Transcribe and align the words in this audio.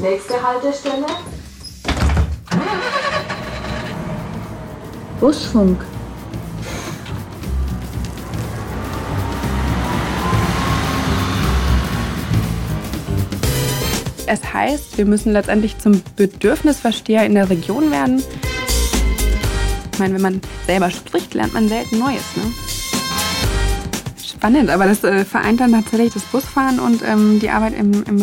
Nächste 0.00 0.42
Haltestelle. 0.42 1.04
Busfunk. 5.20 5.78
Es 14.26 14.54
heißt, 14.54 14.96
wir 14.96 15.04
müssen 15.04 15.32
letztendlich 15.34 15.76
zum 15.78 16.02
Bedürfnisversteher 16.16 17.26
in 17.26 17.34
der 17.34 17.50
Region 17.50 17.90
werden. 17.90 18.22
Ich 19.92 19.98
meine, 19.98 20.14
wenn 20.14 20.22
man 20.22 20.40
selber 20.66 20.90
spricht, 20.90 21.34
lernt 21.34 21.52
man 21.52 21.68
selten 21.68 21.98
Neues. 21.98 22.24
Ne? 22.36 22.44
Spannend, 24.24 24.70
aber 24.70 24.86
das 24.86 25.04
äh, 25.04 25.26
vereint 25.26 25.60
dann 25.60 25.72
tatsächlich 25.72 26.14
das 26.14 26.22
Busfahren 26.22 26.80
und 26.80 27.02
ähm, 27.02 27.38
die 27.38 27.50
Arbeit 27.50 27.74
im, 27.76 28.02
im 28.04 28.22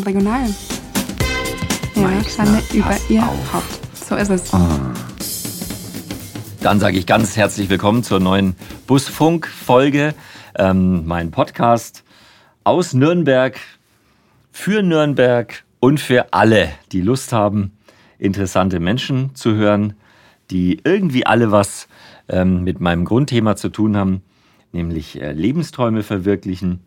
Regional. 1.97 2.21
Ja, 2.21 2.29
Schande 2.29 2.63
über 2.73 2.95
ihr 3.09 3.23
auf. 3.23 3.53
Haupt. 3.53 3.79
So 3.95 4.15
ist 4.15 4.29
es. 4.29 4.53
Oh. 4.53 4.59
Dann 6.61 6.79
sage 6.79 6.97
ich 6.97 7.07
ganz 7.07 7.35
herzlich 7.35 7.69
willkommen 7.69 8.03
zur 8.03 8.19
neuen 8.19 8.55
Busfunk-Folge. 8.85 10.13
Ähm, 10.55 11.07
mein 11.07 11.31
Podcast 11.31 12.03
aus 12.63 12.93
Nürnberg, 12.93 13.59
für 14.51 14.83
Nürnberg 14.83 15.63
und 15.79 15.99
für 15.99 16.33
alle, 16.33 16.69
die 16.91 17.01
Lust 17.01 17.33
haben, 17.33 17.71
interessante 18.19 18.79
Menschen 18.79 19.33
zu 19.33 19.55
hören, 19.55 19.93
die 20.51 20.81
irgendwie 20.83 21.25
alle 21.25 21.51
was 21.51 21.87
ähm, 22.29 22.63
mit 22.63 22.79
meinem 22.79 23.05
Grundthema 23.05 23.55
zu 23.55 23.69
tun 23.69 23.97
haben, 23.97 24.21
nämlich 24.71 25.19
äh, 25.21 25.31
Lebensträume 25.31 26.03
verwirklichen 26.03 26.81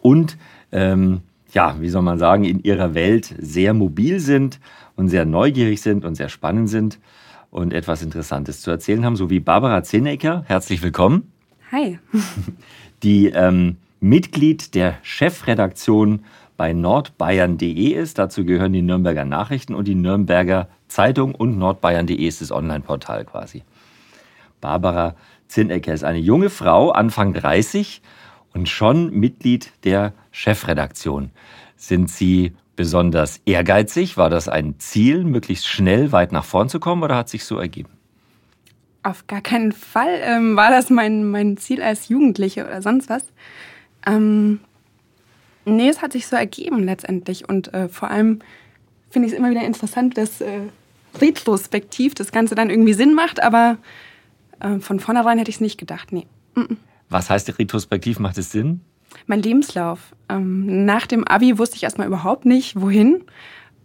und 0.00 0.38
ähm, 0.72 1.22
ja, 1.52 1.76
wie 1.80 1.88
soll 1.88 2.02
man 2.02 2.18
sagen, 2.18 2.44
in 2.44 2.62
ihrer 2.62 2.94
Welt 2.94 3.34
sehr 3.38 3.74
mobil 3.74 4.20
sind 4.20 4.60
und 4.96 5.08
sehr 5.08 5.24
neugierig 5.24 5.80
sind 5.80 6.04
und 6.04 6.14
sehr 6.14 6.28
spannend 6.28 6.68
sind 6.68 6.98
und 7.50 7.72
etwas 7.72 8.02
Interessantes 8.02 8.60
zu 8.60 8.70
erzählen 8.70 9.04
haben, 9.04 9.16
so 9.16 9.30
wie 9.30 9.40
Barbara 9.40 9.82
Zinnecker. 9.82 10.44
Herzlich 10.46 10.82
willkommen. 10.82 11.32
Hi. 11.72 11.98
Die 13.02 13.26
ähm, 13.26 13.76
Mitglied 14.00 14.74
der 14.74 14.98
Chefredaktion 15.02 16.24
bei 16.56 16.72
nordbayern.de 16.72 17.88
ist. 17.88 18.18
Dazu 18.18 18.44
gehören 18.44 18.74
die 18.74 18.82
Nürnberger 18.82 19.24
Nachrichten 19.24 19.74
und 19.74 19.88
die 19.88 19.94
Nürnberger 19.94 20.68
Zeitung 20.88 21.34
und 21.34 21.56
nordbayern.de 21.56 22.16
ist 22.16 22.42
das 22.42 22.52
Online-Portal 22.52 23.24
quasi. 23.24 23.62
Barbara 24.60 25.14
Zinnecker 25.48 25.94
ist 25.94 26.04
eine 26.04 26.18
junge 26.18 26.50
Frau, 26.50 26.90
Anfang 26.90 27.32
30 27.32 28.02
und 28.54 28.68
schon 28.68 29.10
Mitglied 29.10 29.72
der 29.84 30.12
Chefredaktion. 30.30 31.30
Sind 31.76 32.10
Sie 32.10 32.52
besonders 32.76 33.40
ehrgeizig? 33.44 34.16
War 34.16 34.30
das 34.30 34.48
ein 34.48 34.78
Ziel, 34.78 35.24
möglichst 35.24 35.66
schnell 35.66 36.12
weit 36.12 36.32
nach 36.32 36.44
vorn 36.44 36.68
zu 36.68 36.80
kommen 36.80 37.02
oder 37.02 37.16
hat 37.16 37.28
sich 37.28 37.44
so 37.44 37.58
ergeben? 37.58 37.90
Auf 39.02 39.26
gar 39.26 39.40
keinen 39.40 39.72
Fall 39.72 40.20
ähm, 40.22 40.56
war 40.56 40.70
das 40.70 40.90
mein, 40.90 41.30
mein 41.30 41.56
Ziel 41.56 41.82
als 41.82 42.08
Jugendliche 42.08 42.66
oder 42.66 42.82
sonst 42.82 43.08
was. 43.08 43.24
Ähm, 44.06 44.60
nee, 45.64 45.88
es 45.88 46.02
hat 46.02 46.12
sich 46.12 46.26
so 46.26 46.36
ergeben 46.36 46.84
letztendlich. 46.84 47.48
Und 47.48 47.72
äh, 47.72 47.88
vor 47.88 48.10
allem 48.10 48.40
finde 49.10 49.26
ich 49.26 49.32
es 49.32 49.38
immer 49.38 49.50
wieder 49.50 49.64
interessant, 49.64 50.16
dass 50.18 50.40
äh, 50.40 50.60
retrospektiv 51.18 52.14
das 52.14 52.32
Ganze 52.32 52.54
dann 52.54 52.70
irgendwie 52.70 52.92
Sinn 52.92 53.14
macht, 53.14 53.42
aber 53.42 53.78
äh, 54.60 54.78
von 54.78 55.00
vornherein 55.00 55.38
hätte 55.38 55.50
ich 55.50 55.56
es 55.56 55.60
nicht 55.60 55.78
gedacht. 55.78 56.12
Nee. 56.12 56.26
Mm 56.54 56.60
-mm. 56.60 56.76
Was 57.10 57.28
heißt 57.28 57.58
retrospektiv 57.58 58.18
macht 58.18 58.38
es 58.38 58.50
Sinn? 58.52 58.80
Mein 59.26 59.42
Lebenslauf. 59.42 60.14
Ähm, 60.28 60.84
nach 60.86 61.06
dem 61.06 61.26
Abi 61.26 61.58
wusste 61.58 61.76
ich 61.76 61.82
erstmal 61.82 62.06
überhaupt 62.06 62.46
nicht, 62.46 62.80
wohin. 62.80 63.24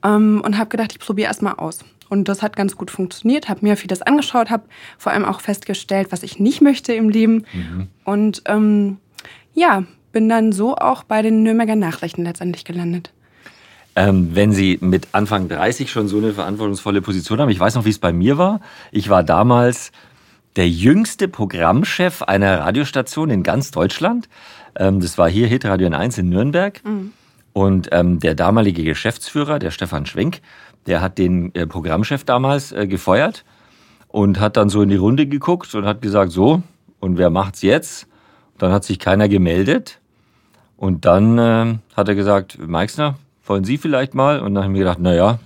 Ähm, 0.04 0.42
und 0.46 0.58
habe 0.58 0.70
gedacht, 0.70 0.92
ich 0.92 1.00
probiere 1.00 1.28
erstmal 1.28 1.56
aus. 1.56 1.80
Und 2.08 2.28
das 2.30 2.44
hat 2.44 2.56
ganz 2.56 2.76
gut 2.76 2.92
funktioniert, 2.92 3.50
habe 3.50 3.66
mir 3.66 3.76
vieles 3.78 4.04
angeschaut, 4.04 4.52
habe 4.52 4.64
vor 4.98 5.12
allem 5.12 5.26
auch 5.26 5.42
festgestellt, 5.42 6.12
was 6.12 6.22
ich 6.22 6.40
nicht 6.40 6.62
möchte 6.62 6.94
im 6.94 7.10
Leben. 7.10 7.46
Mhm. 7.52 7.88
Und 8.04 8.44
ähm, 8.46 8.98
ja, 9.56 9.84
bin 10.12 10.30
dann 10.30 10.52
so 10.52 10.76
auch 10.76 11.04
bei 11.04 11.24
den 11.24 11.42
Nürnberger 11.42 11.76
Nachrichten 11.76 12.24
letztendlich 12.24 12.64
gelandet. 12.64 13.12
Ähm, 13.96 14.36
wenn 14.36 14.52
Sie 14.52 14.78
mit 14.82 15.08
Anfang 15.14 15.48
30 15.48 15.90
schon 15.90 16.08
so 16.08 16.18
eine 16.18 16.34
verantwortungsvolle 16.34 17.02
Position 17.02 17.40
haben, 17.40 17.50
ich 17.50 17.60
weiß 17.60 17.76
noch, 17.76 17.86
wie 17.86 17.90
es 17.90 18.00
bei 18.00 18.14
mir 18.14 18.38
war. 18.38 18.60
Ich 18.92 19.10
war 19.10 19.24
damals 19.24 19.92
der 20.56 20.70
jüngste 20.70 21.28
Programmchef 21.28 22.22
einer 22.22 22.62
Radiostation 22.62 23.30
in 23.30 23.44
ganz 23.44 23.72
Deutschland. 23.72 24.30
Ähm, 24.76 25.00
das 25.00 25.18
war 25.18 25.30
hier 25.30 25.48
Hitradio 25.48 25.88
N1 25.88 26.20
in 26.20 26.30
Nürnberg. 26.30 26.82
Mhm. 26.84 27.14
Und 27.54 27.90
ähm, 27.92 28.20
der 28.20 28.36
damalige 28.36 28.84
Geschäftsführer, 28.84 29.60
der 29.60 29.72
Stefan 29.72 30.06
Schwenk, 30.06 30.42
der 30.88 31.02
hat 31.02 31.18
den 31.18 31.54
äh, 31.56 31.66
Programmchef 31.66 32.24
damals 32.24 32.72
äh, 32.72 32.88
gefeuert 32.88 33.46
und 34.10 34.40
hat 34.40 34.58
dann 34.58 34.70
so 34.70 34.82
in 34.82 34.90
die 34.90 34.96
Runde 34.96 35.26
geguckt 35.26 35.74
und 35.76 35.86
hat 35.86 36.02
gesagt, 36.02 36.32
so, 36.32 36.62
und 37.00 37.18
wer 37.18 37.30
macht's 37.30 37.62
jetzt? 37.62 38.08
Dann 38.58 38.72
hat 38.72 38.84
sich 38.84 39.00
keiner 39.00 39.28
gemeldet. 39.30 40.00
Und 40.78 41.06
dann 41.06 41.38
äh, 41.38 41.78
hat 41.96 42.08
er 42.10 42.16
gesagt, 42.16 42.60
Meixner, 42.60 43.16
wollen 43.46 43.64
Sie 43.64 43.78
vielleicht 43.78 44.14
mal? 44.14 44.40
Und 44.40 44.56
dann 44.56 44.64
habe 44.64 44.74
ich 44.74 44.80
mir 44.80 44.86
gedacht, 44.86 45.00
naja, 45.00 45.40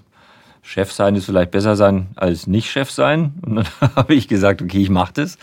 Chef 0.69 0.91
sein 0.91 1.15
ist 1.15 1.25
vielleicht 1.25 1.49
besser 1.49 1.75
sein 1.75 2.09
als 2.15 2.45
nicht 2.45 2.69
Chef 2.69 2.91
sein. 2.91 3.33
Und 3.41 3.55
dann 3.55 3.67
habe 3.95 4.13
ich 4.13 4.27
gesagt, 4.27 4.61
okay, 4.61 4.83
ich 4.83 4.91
mache 4.91 5.13
das. 5.13 5.39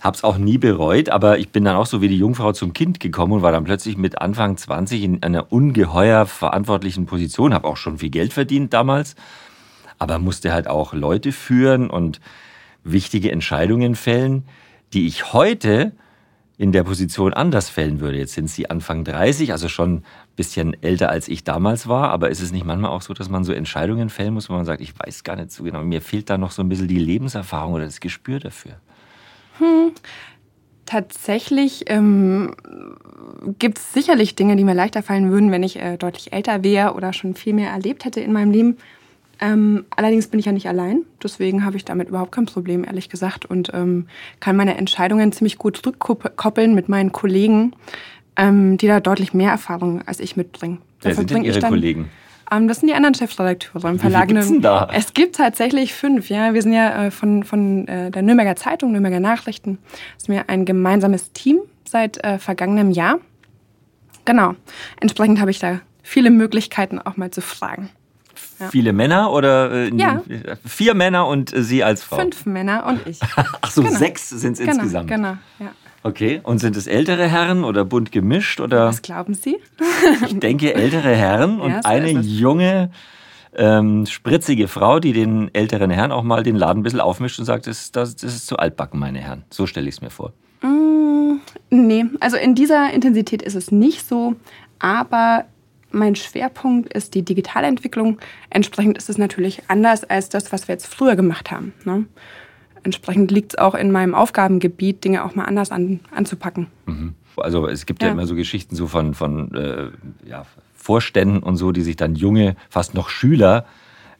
Habe 0.00 0.16
es 0.16 0.22
auch 0.22 0.38
nie 0.38 0.56
bereut, 0.56 1.08
aber 1.08 1.38
ich 1.38 1.48
bin 1.48 1.64
dann 1.64 1.74
auch 1.74 1.86
so 1.86 2.00
wie 2.00 2.06
die 2.06 2.16
Jungfrau 2.16 2.52
zum 2.52 2.72
Kind 2.72 3.00
gekommen 3.00 3.32
und 3.32 3.42
war 3.42 3.50
dann 3.50 3.64
plötzlich 3.64 3.96
mit 3.96 4.20
Anfang 4.22 4.56
20 4.56 5.02
in 5.02 5.22
einer 5.24 5.50
ungeheuer 5.50 6.26
verantwortlichen 6.26 7.06
Position. 7.06 7.52
Habe 7.52 7.66
auch 7.66 7.76
schon 7.76 7.98
viel 7.98 8.10
Geld 8.10 8.32
verdient 8.32 8.72
damals, 8.72 9.16
aber 9.98 10.20
musste 10.20 10.52
halt 10.52 10.68
auch 10.68 10.92
Leute 10.92 11.32
führen 11.32 11.90
und 11.90 12.20
wichtige 12.84 13.32
Entscheidungen 13.32 13.96
fällen, 13.96 14.44
die 14.92 15.08
ich 15.08 15.32
heute 15.32 15.90
in 16.60 16.72
der 16.72 16.84
Position 16.84 17.32
anders 17.32 17.70
fällen 17.70 18.00
würde. 18.00 18.18
Jetzt 18.18 18.34
sind 18.34 18.50
Sie 18.50 18.68
Anfang 18.68 19.02
30, 19.02 19.52
also 19.52 19.70
schon 19.70 19.94
ein 19.94 20.04
bisschen 20.36 20.76
älter 20.82 21.08
als 21.08 21.26
ich 21.26 21.42
damals 21.42 21.88
war, 21.88 22.10
aber 22.10 22.28
ist 22.28 22.42
es 22.42 22.52
nicht 22.52 22.66
manchmal 22.66 22.90
auch 22.90 23.00
so, 23.00 23.14
dass 23.14 23.30
man 23.30 23.44
so 23.44 23.54
Entscheidungen 23.54 24.10
fällen 24.10 24.34
muss, 24.34 24.50
wo 24.50 24.52
man 24.52 24.66
sagt, 24.66 24.82
ich 24.82 24.92
weiß 24.94 25.24
gar 25.24 25.36
nicht 25.36 25.52
so 25.52 25.64
genau, 25.64 25.82
mir 25.82 26.02
fehlt 26.02 26.28
da 26.28 26.36
noch 26.36 26.50
so 26.50 26.60
ein 26.60 26.68
bisschen 26.68 26.86
die 26.86 26.98
Lebenserfahrung 26.98 27.72
oder 27.72 27.86
das 27.86 28.00
Gespür 28.00 28.40
dafür? 28.40 28.72
Hm. 29.56 29.92
Tatsächlich 30.84 31.84
ähm, 31.86 32.54
gibt 33.58 33.78
es 33.78 33.94
sicherlich 33.94 34.34
Dinge, 34.34 34.54
die 34.56 34.64
mir 34.64 34.74
leichter 34.74 35.02
fallen 35.02 35.30
würden, 35.30 35.52
wenn 35.52 35.62
ich 35.62 35.78
äh, 35.78 35.96
deutlich 35.96 36.34
älter 36.34 36.62
wäre 36.62 36.92
oder 36.92 37.14
schon 37.14 37.34
viel 37.34 37.54
mehr 37.54 37.70
erlebt 37.70 38.04
hätte 38.04 38.20
in 38.20 38.34
meinem 38.34 38.50
Leben. 38.50 38.76
Ähm, 39.40 39.86
allerdings 39.96 40.28
bin 40.28 40.38
ich 40.38 40.46
ja 40.46 40.52
nicht 40.52 40.68
allein, 40.68 41.04
deswegen 41.22 41.64
habe 41.64 41.76
ich 41.76 41.84
damit 41.86 42.08
überhaupt 42.08 42.32
kein 42.32 42.44
Problem, 42.44 42.84
ehrlich 42.84 43.08
gesagt, 43.08 43.46
und 43.46 43.70
ähm, 43.72 44.06
kann 44.38 44.54
meine 44.54 44.76
Entscheidungen 44.76 45.32
ziemlich 45.32 45.56
gut 45.56 45.80
rückkoppeln 45.86 46.74
mit 46.74 46.90
meinen 46.90 47.10
Kollegen, 47.10 47.72
ähm, 48.36 48.76
die 48.76 48.86
da 48.86 49.00
deutlich 49.00 49.32
mehr 49.32 49.50
Erfahrung 49.50 50.02
als 50.06 50.20
ich 50.20 50.36
mitbringen. 50.36 50.78
Wer 51.00 51.14
sind 51.14 51.30
denn 51.30 51.42
Ihre 51.42 51.58
dann, 51.58 51.70
Kollegen? 51.70 52.10
Ähm, 52.50 52.68
das 52.68 52.80
sind 52.80 52.88
die 52.88 52.94
anderen 52.94 53.14
Chefredakteure 53.14 53.88
im 53.88 53.98
Verlag. 53.98 54.28
Wie 54.28 54.34
denn 54.34 54.60
da? 54.60 54.88
Es 54.92 55.14
gibt 55.14 55.36
tatsächlich 55.36 55.94
fünf. 55.94 56.28
Ja, 56.28 56.52
wir 56.52 56.60
sind 56.60 56.74
ja 56.74 57.06
äh, 57.06 57.10
von 57.10 57.44
von 57.44 57.88
äh, 57.88 58.10
der 58.10 58.20
Nürnberger 58.20 58.56
Zeitung, 58.56 58.92
Nürnberger 58.92 59.20
Nachrichten, 59.20 59.78
sind 60.18 60.34
wir 60.34 60.50
ein 60.50 60.66
gemeinsames 60.66 61.32
Team 61.32 61.60
seit 61.88 62.22
äh, 62.24 62.38
vergangenem 62.38 62.90
Jahr. 62.90 63.18
Genau. 64.26 64.54
Entsprechend 65.00 65.40
habe 65.40 65.50
ich 65.50 65.60
da 65.60 65.80
viele 66.02 66.30
Möglichkeiten 66.30 66.98
auch 66.98 67.16
mal 67.16 67.30
zu 67.30 67.40
fragen. 67.40 67.88
Ja. 68.58 68.68
Viele 68.68 68.92
Männer 68.92 69.32
oder 69.32 69.70
äh, 69.72 69.94
ja. 69.94 70.22
vier 70.66 70.94
Männer 70.94 71.26
und 71.26 71.52
äh, 71.54 71.62
Sie 71.62 71.82
als 71.82 72.02
Frau? 72.02 72.18
Fünf 72.18 72.44
Männer 72.44 72.84
und 72.86 73.06
ich. 73.06 73.18
Ach 73.60 73.70
so, 73.70 73.82
genau. 73.82 73.98
sechs 73.98 74.28
sind 74.28 74.52
es 74.52 74.58
genau, 74.58 74.72
insgesamt. 74.72 75.08
Genau, 75.08 75.36
ja. 75.58 75.72
Okay, 76.02 76.40
und 76.42 76.58
sind 76.58 76.76
es 76.76 76.86
ältere 76.86 77.26
Herren 77.26 77.64
oder 77.64 77.84
bunt 77.84 78.10
gemischt? 78.10 78.60
Oder? 78.60 78.86
Was 78.86 79.02
glauben 79.02 79.34
Sie? 79.34 79.58
ich 80.26 80.38
denke 80.38 80.74
ältere 80.74 81.14
Herren 81.14 81.60
und 81.60 81.70
ja, 81.70 81.82
so 81.82 81.88
eine 81.88 82.10
junge, 82.10 82.90
ähm, 83.54 84.06
spritzige 84.06 84.68
Frau, 84.68 85.00
die 85.00 85.12
den 85.12 85.54
älteren 85.54 85.90
Herren 85.90 86.12
auch 86.12 86.22
mal 86.22 86.42
den 86.42 86.56
Laden 86.56 86.80
ein 86.80 86.82
bisschen 86.82 87.00
aufmischt 87.00 87.38
und 87.38 87.44
sagt, 87.44 87.66
das, 87.66 87.92
das, 87.92 88.16
das 88.16 88.34
ist 88.34 88.46
zu 88.46 88.56
altbacken, 88.56 88.98
meine 88.98 89.20
Herren. 89.20 89.44
So 89.50 89.66
stelle 89.66 89.88
ich 89.88 89.96
es 89.96 90.00
mir 90.00 90.10
vor. 90.10 90.32
Mm, 90.62 91.40
nee, 91.70 92.06
also 92.20 92.36
in 92.36 92.54
dieser 92.54 92.92
Intensität 92.92 93.42
ist 93.42 93.54
es 93.54 93.70
nicht 93.70 94.06
so, 94.06 94.36
aber 94.78 95.44
mein 95.92 96.14
Schwerpunkt 96.14 96.92
ist 96.92 97.14
die 97.14 97.22
Digitalentwicklung. 97.22 98.18
Entsprechend 98.48 98.96
ist 98.98 99.10
es 99.10 99.18
natürlich 99.18 99.62
anders 99.68 100.04
als 100.04 100.28
das, 100.28 100.52
was 100.52 100.68
wir 100.68 100.74
jetzt 100.74 100.86
früher 100.86 101.16
gemacht 101.16 101.50
haben. 101.50 101.72
Ne? 101.84 102.06
Entsprechend 102.82 103.30
liegt 103.30 103.52
es 103.52 103.58
auch 103.58 103.74
in 103.74 103.90
meinem 103.90 104.14
Aufgabengebiet, 104.14 105.04
Dinge 105.04 105.24
auch 105.24 105.34
mal 105.34 105.44
anders 105.44 105.70
an, 105.70 106.00
anzupacken. 106.14 106.68
Mhm. 106.86 107.14
Also 107.36 107.68
es 107.68 107.86
gibt 107.86 108.02
ja. 108.02 108.08
ja, 108.08 108.12
immer 108.12 108.26
so 108.26 108.34
Geschichten 108.34 108.74
so 108.74 108.86
von, 108.86 109.14
von 109.14 109.54
äh, 109.54 109.90
ja, 110.28 110.44
Vorständen 110.74 111.42
und 111.42 111.56
so, 111.56 111.72
die 111.72 111.82
sich 111.82 111.96
dann 111.96 112.14
junge, 112.14 112.56
fast 112.68 112.94
noch 112.94 113.08
Schüler 113.08 113.66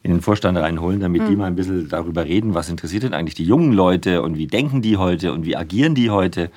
in 0.03 0.11
den 0.11 0.21
Vorstand 0.21 0.57
reinholen, 0.57 0.99
damit 0.99 1.23
mhm. 1.23 1.27
die 1.27 1.35
mal 1.35 1.45
ein 1.45 1.55
bisschen 1.55 1.89
darüber 1.89 2.25
reden, 2.25 2.53
was 2.53 2.69
interessiert 2.69 3.03
denn 3.03 3.13
eigentlich 3.13 3.35
die 3.35 3.45
jungen 3.45 3.71
Leute 3.71 4.21
und 4.21 4.37
wie 4.37 4.47
denken 4.47 4.81
die 4.81 4.97
heute 4.97 5.33
und 5.33 5.45
wie 5.45 5.55
agieren 5.55 5.95
die 5.95 6.09
heute, 6.09 6.49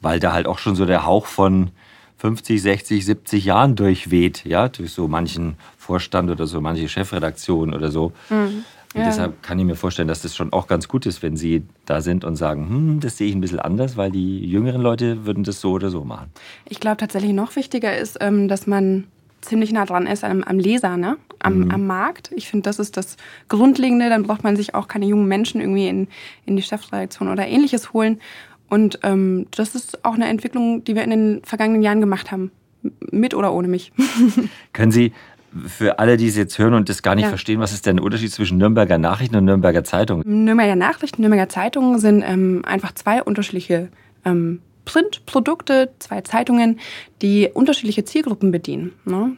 weil 0.00 0.20
da 0.20 0.32
halt 0.32 0.46
auch 0.46 0.58
schon 0.58 0.76
so 0.76 0.86
der 0.86 1.04
Hauch 1.04 1.26
von 1.26 1.70
50, 2.18 2.60
60, 2.60 3.04
70 3.04 3.44
Jahren 3.44 3.76
durchweht, 3.76 4.44
ja, 4.44 4.68
durch 4.68 4.92
so 4.92 5.08
manchen 5.08 5.56
Vorstand 5.76 6.30
oder 6.30 6.46
so 6.46 6.60
manche 6.60 6.88
Chefredaktion 6.88 7.74
oder 7.74 7.90
so. 7.90 8.12
Mhm. 8.28 8.64
Und 8.94 9.00
ja. 9.02 9.06
deshalb 9.06 9.42
kann 9.42 9.58
ich 9.58 9.66
mir 9.66 9.76
vorstellen, 9.76 10.08
dass 10.08 10.22
das 10.22 10.34
schon 10.34 10.52
auch 10.52 10.66
ganz 10.66 10.88
gut 10.88 11.04
ist, 11.06 11.22
wenn 11.22 11.36
Sie 11.36 11.62
da 11.84 12.00
sind 12.00 12.24
und 12.24 12.36
sagen, 12.36 12.68
hm, 12.68 13.00
das 13.00 13.18
sehe 13.18 13.28
ich 13.28 13.34
ein 13.34 13.40
bisschen 13.40 13.60
anders, 13.60 13.96
weil 13.96 14.10
die 14.10 14.44
jüngeren 14.44 14.80
Leute 14.80 15.26
würden 15.26 15.44
das 15.44 15.60
so 15.60 15.72
oder 15.72 15.90
so 15.90 16.04
machen. 16.04 16.30
Ich 16.64 16.80
glaube 16.80 16.96
tatsächlich 16.96 17.32
noch 17.32 17.54
wichtiger 17.54 17.96
ist, 17.96 18.16
ähm, 18.20 18.48
dass 18.48 18.66
man 18.66 19.04
ziemlich 19.42 19.72
nah 19.72 19.84
dran 19.84 20.06
ist 20.06 20.24
am, 20.24 20.42
am 20.42 20.58
Leser, 20.58 20.96
ne? 20.96 21.18
am, 21.40 21.60
mhm. 21.60 21.70
am 21.70 21.86
Markt. 21.86 22.30
Ich 22.34 22.48
finde, 22.48 22.64
das 22.64 22.78
ist 22.78 22.96
das 22.96 23.16
Grundlegende. 23.48 24.08
Dann 24.08 24.24
braucht 24.24 24.44
man 24.44 24.56
sich 24.56 24.74
auch 24.74 24.88
keine 24.88 25.06
jungen 25.06 25.28
Menschen 25.28 25.60
irgendwie 25.60 25.88
in, 25.88 26.08
in 26.46 26.56
die 26.56 26.62
Chefredaktion 26.62 27.28
oder 27.28 27.46
ähnliches 27.46 27.92
holen. 27.92 28.20
Und 28.68 29.00
ähm, 29.02 29.46
das 29.50 29.74
ist 29.74 30.04
auch 30.04 30.14
eine 30.14 30.28
Entwicklung, 30.28 30.84
die 30.84 30.94
wir 30.94 31.02
in 31.02 31.10
den 31.10 31.40
vergangenen 31.44 31.82
Jahren 31.82 32.00
gemacht 32.00 32.30
haben. 32.30 32.50
Mit 33.10 33.34
oder 33.34 33.52
ohne 33.52 33.68
mich. 33.68 33.92
Können 34.72 34.92
Sie 34.92 35.12
für 35.66 35.98
alle, 35.98 36.16
die 36.16 36.28
es 36.28 36.36
jetzt 36.36 36.58
hören 36.58 36.74
und 36.74 36.88
das 36.88 37.02
gar 37.02 37.14
nicht 37.14 37.24
ja. 37.24 37.28
verstehen, 37.30 37.58
was 37.58 37.72
ist 37.72 37.86
denn 37.86 37.96
der 37.96 38.04
Unterschied 38.04 38.30
zwischen 38.30 38.58
Nürnberger 38.58 38.98
Nachrichten 38.98 39.36
und 39.36 39.46
Nürnberger 39.46 39.82
Zeitung? 39.82 40.22
Nürnberger 40.24 40.76
Nachrichten, 40.76 41.22
Nürnberger 41.22 41.48
Zeitungen 41.48 41.98
sind 41.98 42.22
ähm, 42.26 42.62
einfach 42.66 42.92
zwei 42.92 43.22
unterschiedliche 43.22 43.88
ähm, 44.24 44.60
Printprodukte, 44.84 45.90
zwei 45.98 46.20
Zeitungen, 46.22 46.78
die 47.20 47.50
unterschiedliche 47.52 48.04
Zielgruppen 48.04 48.52
bedienen. 48.52 48.92
Ne? 49.04 49.36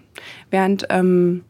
Während 0.51 0.87
ähm, 0.91 1.43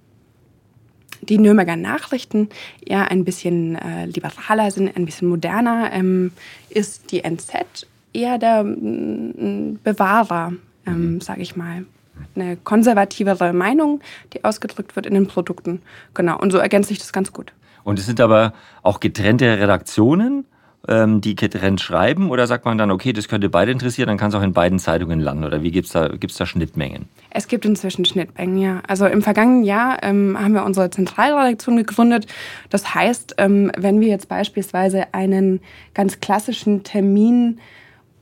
die 1.30 1.38
Nürnberger 1.38 1.76
Nachrichten 1.76 2.50
eher 2.84 3.10
ein 3.10 3.24
bisschen 3.24 3.76
äh, 3.76 4.04
liberaler 4.06 4.70
sind, 4.70 4.94
ein 4.94 5.06
bisschen 5.06 5.28
moderner, 5.28 5.90
ähm, 5.92 6.32
ist 6.68 7.12
die 7.12 7.24
NZ 7.24 7.86
eher 8.12 8.38
der 8.38 8.64
Bewahrer, 8.64 10.52
ähm, 10.86 11.14
mhm. 11.14 11.20
sage 11.20 11.40
ich 11.40 11.56
mal. 11.56 11.86
Eine 12.34 12.58
konservativere 12.58 13.54
Meinung, 13.54 14.00
die 14.34 14.44
ausgedrückt 14.44 14.94
wird 14.94 15.06
in 15.06 15.14
den 15.14 15.26
Produkten. 15.26 15.80
Genau, 16.12 16.38
und 16.38 16.50
so 16.50 16.58
ergänzt 16.58 16.90
sich 16.90 16.98
das 16.98 17.14
ganz 17.14 17.32
gut. 17.32 17.54
Und 17.82 17.98
es 17.98 18.04
sind 18.04 18.20
aber 18.20 18.52
auch 18.82 19.00
getrennte 19.00 19.58
Redaktionen? 19.58 20.44
Ähm, 20.88 21.20
die 21.20 21.34
getrennt 21.34 21.80
schreiben? 21.80 22.30
Oder 22.30 22.46
sagt 22.46 22.64
man 22.64 22.78
dann, 22.78 22.90
okay, 22.90 23.12
das 23.12 23.28
könnte 23.28 23.48
beide 23.48 23.72
interessieren, 23.72 24.08
dann 24.08 24.18
kann 24.18 24.30
es 24.30 24.34
auch 24.34 24.42
in 24.42 24.52
beiden 24.52 24.78
Zeitungen 24.78 25.20
landen? 25.20 25.44
Oder 25.44 25.62
wie 25.62 25.70
gibt 25.70 25.86
es 25.86 25.92
da, 25.92 26.08
gibt's 26.08 26.36
da 26.36 26.46
Schnittmengen? 26.46 27.08
Es 27.30 27.48
gibt 27.48 27.64
inzwischen 27.64 28.04
Schnittmengen, 28.04 28.58
ja. 28.58 28.82
Also 28.86 29.06
im 29.06 29.22
vergangenen 29.22 29.64
Jahr 29.64 30.02
ähm, 30.02 30.36
haben 30.38 30.54
wir 30.54 30.64
unsere 30.64 30.90
Zentralredaktion 30.90 31.76
gegründet. 31.76 32.26
Das 32.70 32.94
heißt, 32.94 33.34
ähm, 33.38 33.70
wenn 33.76 34.00
wir 34.00 34.08
jetzt 34.08 34.28
beispielsweise 34.28 35.12
einen 35.14 35.60
ganz 35.94 36.20
klassischen 36.20 36.82
Termin 36.82 37.60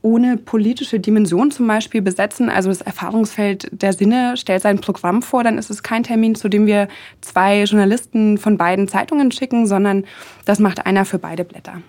ohne 0.01 0.37
politische 0.37 1.01
Dimension 1.01 1.51
zum 1.51 1.67
Beispiel 1.67 2.03
besetzen, 2.03 2.51
also 2.51 2.69
das 2.69 2.81
Erfahrungsfeld 2.81 3.69
der 3.73 3.93
Sinne 3.93 4.37
stellt 4.37 4.63
sein 4.63 4.81
Programm 4.81 5.23
vor, 5.23 5.43
dann 5.43 5.59
ist 5.59 5.71
es 5.71 5.83
kein 5.83 6.05
Termin, 6.05 6.37
zu 6.37 6.49
dem 6.49 6.67
wir 6.67 6.89
zwei 7.21 7.65
Journalisten 7.65 8.39
von 8.39 8.57
beiden 8.57 8.87
Zeitungen 8.87 9.33
schicken, 9.33 9.67
sondern 9.67 10.05
das 10.45 10.61
macht 10.61 10.87
einer 10.87 11.05
für 11.05 11.19
beide 11.19 11.45
Blätter 11.45 11.83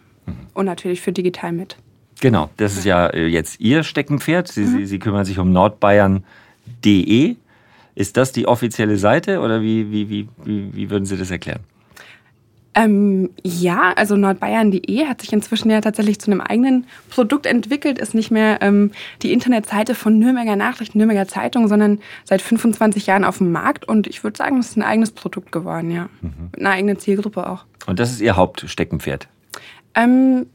und 0.53 0.65
natürlich 0.65 1.01
für 1.01 1.11
digital 1.11 1.51
mit. 1.51 1.77
Genau, 2.21 2.49
das 2.57 2.77
ist 2.77 2.85
ja 2.85 3.07
äh, 3.07 3.27
jetzt 3.27 3.59
Ihr 3.59 3.83
Steckenpferd. 3.83 4.47
Sie, 4.47 4.61
mhm. 4.61 4.85
Sie, 4.85 4.99
kümmern 4.99 5.25
sich 5.25 5.39
um 5.39 5.51
nordbayern.de. 5.51 7.35
Ist 7.95 8.17
das 8.17 8.31
die 8.31 8.47
offizielle 8.47 8.97
Seite 8.97 9.39
oder 9.39 9.61
wie, 9.61 9.91
wie, 9.91 10.09
wie, 10.09 10.27
wie, 10.43 10.73
wie 10.73 10.89
würden 10.89 11.05
Sie 11.05 11.17
das 11.17 11.31
erklären? 11.31 11.61
Ähm, 12.75 13.31
ja, 13.43 13.93
also 13.95 14.15
nordbayern.de 14.15 15.05
hat 15.05 15.21
sich 15.21 15.33
inzwischen 15.33 15.71
ja 15.71 15.81
tatsächlich 15.81 16.19
zu 16.19 16.31
einem 16.31 16.39
eigenen 16.39 16.85
Produkt 17.09 17.45
entwickelt, 17.45 17.97
ist 17.97 18.13
nicht 18.13 18.31
mehr 18.31 18.61
ähm, 18.61 18.91
die 19.23 19.33
Internetseite 19.33 19.95
von 19.95 20.19
Nürnberger 20.19 20.55
Nachrichten, 20.55 20.99
Nürnberger 20.99 21.27
Zeitung, 21.27 21.67
sondern 21.67 21.99
seit 22.25 22.41
25 22.41 23.07
Jahren 23.07 23.25
auf 23.25 23.39
dem 23.39 23.51
Markt 23.51 23.87
und 23.87 24.05
ich 24.05 24.23
würde 24.23 24.37
sagen, 24.37 24.59
es 24.59 24.69
ist 24.69 24.77
ein 24.77 24.83
eigenes 24.83 25.11
Produkt 25.11 25.51
geworden, 25.51 25.89
ja. 25.89 26.09
Mhm. 26.21 26.49
Mit 26.51 26.59
einer 26.59 26.69
eigenen 26.69 26.99
Zielgruppe 26.99 27.49
auch. 27.49 27.65
Und 27.87 27.99
das 27.99 28.11
ist 28.11 28.21
Ihr 28.21 28.37
Hauptsteckenpferd? 28.37 29.27
Ähm, 29.95 30.47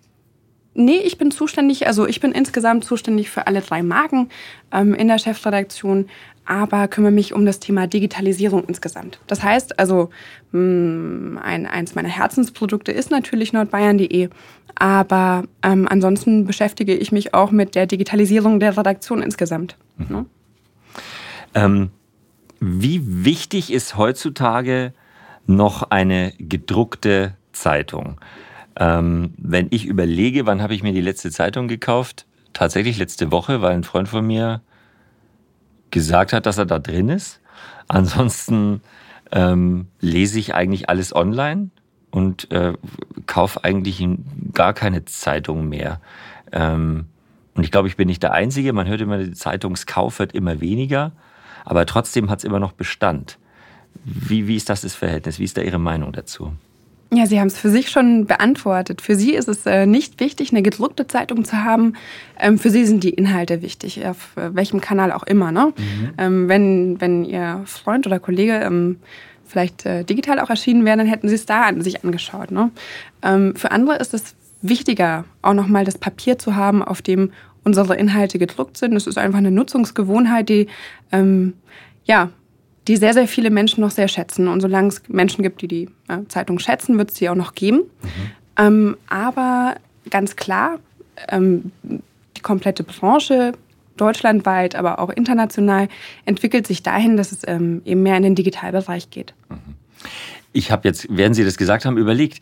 nee, 0.75 0.99
ich 0.99 1.19
bin 1.19 1.31
zuständig, 1.31 1.87
also 1.87 2.07
ich 2.07 2.21
bin 2.21 2.33
insgesamt 2.33 2.85
zuständig 2.85 3.31
für 3.31 3.47
alle 3.47 3.61
drei 3.61 3.83
Marken 3.83 4.29
ähm, 4.73 4.95
in 4.95 5.09
der 5.09 5.19
Chefredaktion, 5.19 6.09
aber 6.47 6.89
kümmere 6.89 7.13
mich 7.13 7.33
um 7.33 7.47
das 7.47 7.59
Thema 7.59 7.87
Digitalisierung 7.87 8.65
insgesamt. 8.65 9.19
Das 9.27 9.43
heißt 9.43 9.79
also, 9.79 10.11
mh, 10.53 10.59
hm, 10.59 11.41
ein, 11.43 11.67
eins 11.67 11.95
meiner 11.95 12.09
Herzensprodukte 12.09 12.93
ist 12.93 13.11
natürlich 13.11 13.53
nordbayern.de, 13.53 14.29
aber 14.75 15.45
ähm, 15.63 15.87
ansonsten 15.89 16.45
beschäftige 16.45 16.95
ich 16.95 17.13
mich 17.13 17.35
auch 17.35 17.51
mit 17.51 17.75
der 17.75 17.87
Digitalisierung 17.87 18.61
der 18.61 18.77
Redaktion 18.77 19.23
insgesamt. 19.23 19.77
Mhm. 19.97 20.07
Ne? 20.17 20.27
Ähm, 21.55 21.91
wie 22.61 23.25
wichtig 23.25 23.73
ist 23.73 23.97
heutzutage 23.97 24.93
noch 25.47 25.91
eine 25.91 26.33
gedruckte 26.39 27.37
Zeitung? 27.53 28.21
Ähm, 28.77 29.35
wenn 29.37 29.69
ich 29.71 29.87
überlege, 29.87 30.47
wann 30.47 30.63
habe 30.63 30.75
ich 30.75 30.83
mir 30.83 30.93
die 30.93 31.01
letzte 31.01 31.31
Zeitung 31.31 31.69
gekauft? 31.69 32.27
Tatsächlich 32.53 32.99
letzte 32.99 33.31
Woche, 33.31 33.63
weil 33.63 33.73
ein 33.73 33.85
Freund 33.85 34.09
von 34.09 34.27
mir 34.27 34.61
gesagt 35.91 36.33
hat, 36.33 36.47
dass 36.47 36.59
er 36.59 36.67
da 36.67 36.79
drin 36.79 37.09
ist. 37.09 37.41
Ansonsten 37.89 38.81
ähm, 39.31 39.87
lese 40.01 40.39
ich 40.39 40.55
eigentlich 40.55 40.89
alles 40.89 41.15
online 41.15 41.71
und 42.11 42.51
äh, 42.51 42.75
kaufe 43.27 43.65
eigentlich 43.65 44.07
gar 44.53 44.73
keine 44.73 45.05
Zeitung 45.05 45.69
mehr. 45.69 46.01
Ähm, 46.53 47.07
und 47.55 47.65
ich 47.65 47.71
glaube, 47.71 47.89
ich 47.89 47.97
bin 47.97 48.09
nicht 48.09 48.23
der 48.23 48.33
Einzige. 48.33 48.73
Man 48.73 48.89
hört 48.89 49.01
immer, 49.01 49.19
der 49.19 49.33
Zeitungskauf 49.33 50.19
wird 50.19 50.33
immer 50.33 50.61
weniger, 50.61 51.13
aber 51.65 51.87
trotzdem 51.87 52.31
hat 52.31 52.41
es 52.41 52.45
immer 52.45 52.61
noch 52.61 52.73
Bestand. 52.73 53.39
Wie, 54.05 54.49
wie 54.49 54.57
ist 54.57 54.69
das 54.69 54.81
das 54.83 54.95
Verhältnis? 54.95 55.39
Wie 55.39 55.45
ist 55.45 55.57
da 55.57 55.63
Ihre 55.63 55.79
Meinung 55.79 56.13
dazu? 56.13 56.53
Ja, 57.13 57.27
Sie 57.27 57.39
haben 57.39 57.47
es 57.47 57.59
für 57.59 57.71
sich 57.71 57.91
schon 57.91 58.27
beantwortet. 58.27 59.01
Für 59.01 59.15
Sie 59.15 59.35
ist 59.35 59.49
es 59.49 59.67
äh, 59.67 59.87
nicht 59.87 60.21
wichtig, 60.21 60.51
eine 60.51 60.63
gedruckte 60.63 61.07
Zeitung 61.07 61.45
zu 61.45 61.63
haben. 61.65 61.95
Ähm, 62.39 62.59
für 62.59 62.71
Sie 62.71 62.85
sind 62.85 63.05
die 63.05 63.11
Inhalte 63.11 63.63
wichtig, 63.63 64.05
auf 64.07 64.37
äh, 64.37 64.55
welchem 64.55 64.81
Kanal 64.81 65.13
auch 65.13 65.23
immer. 65.23 65.53
Ne? 65.53 65.73
Mhm. 65.77 66.11
Ähm, 66.19 66.49
wenn, 66.49 67.01
wenn 67.01 67.25
Ihr 67.25 67.63
Freund 67.67 68.07
oder 68.07 68.19
Kollege 68.19 68.55
ähm, 68.55 68.97
vielleicht 69.45 69.87
äh, 69.87 70.05
digital 70.05 70.41
auch 70.41 70.51
erschienen 70.51 70.85
wäre, 70.85 70.97
dann 70.97 71.07
hätten 71.07 71.29
Sie 71.29 71.37
es 71.37 71.47
da 71.47 71.63
an, 71.63 71.83
sich 71.83 72.05
angeschaut. 72.05 72.51
Ne? 72.51 72.71
Ähm, 73.23 73.55
für 73.55 73.71
andere 73.71 73.97
ist 73.97 74.15
es 74.15 74.35
wichtiger, 74.63 75.25
auch 75.43 75.55
nochmal 75.55 75.85
das 75.85 75.99
Papier 75.99 76.39
zu 76.39 76.57
haben, 76.57 76.83
auf 76.83 77.03
dem 77.03 77.31
unsere 77.65 77.97
Inhalte 77.97 78.39
gedruckt 78.39 78.77
sind. 78.77 78.95
Das 78.95 79.07
ist 79.07 79.19
einfach 79.19 79.39
eine 79.39 79.51
Nutzungsgewohnheit, 79.51 80.49
die 80.49 80.67
ähm, 81.13 81.55
ja 82.05 82.31
die 82.89 82.97
sehr, 82.97 83.15
sehr 83.15 83.29
viele 83.29 83.51
Menschen 83.51 83.81
noch 83.81 83.91
sehr 83.91 84.09
schätzen. 84.09 84.49
Und 84.49 84.61
solange 84.61 84.89
es 84.89 85.03
Menschen 85.09 85.43
gibt, 85.43 85.63
die 85.63 85.69
die 85.69 85.89
äh, 86.09 86.19
Zeitung 86.29 86.59
schätzen, 86.59 86.99
wird 86.99 87.11
es 87.11 87.17
sie 87.17 87.29
auch 87.29 87.35
noch 87.35 87.55
geben. 87.55 87.79
Mhm. 87.79 88.09
Ähm, 88.57 88.97
aber 89.09 89.77
ganz 90.11 90.37
klar, 90.37 90.79
ähm, 91.29 91.73
die 91.83 92.41
komplette 92.43 92.85
Branche, 92.85 93.53
deutschlandweit, 93.97 94.75
aber 94.75 94.99
auch 94.99 95.11
international, 95.11 95.89
entwickelt 96.25 96.67
sich 96.67 96.83
dahin, 96.83 97.17
dass 97.17 97.33
es 97.33 97.41
ähm, 97.47 97.83
eben 97.85 98.03
mehr 98.03 98.17
in 98.17 98.23
den 98.23 98.35
Digitalbereich 98.35 99.11
geht. 99.11 99.35
Mhm. 99.49 99.75
Ich 100.57 100.71
habe 100.71 100.87
jetzt, 100.87 101.09
während 101.11 101.35
Sie 101.35 101.45
das 101.45 101.57
gesagt 101.57 101.85
haben, 101.85 101.99
überlegt, 101.99 102.41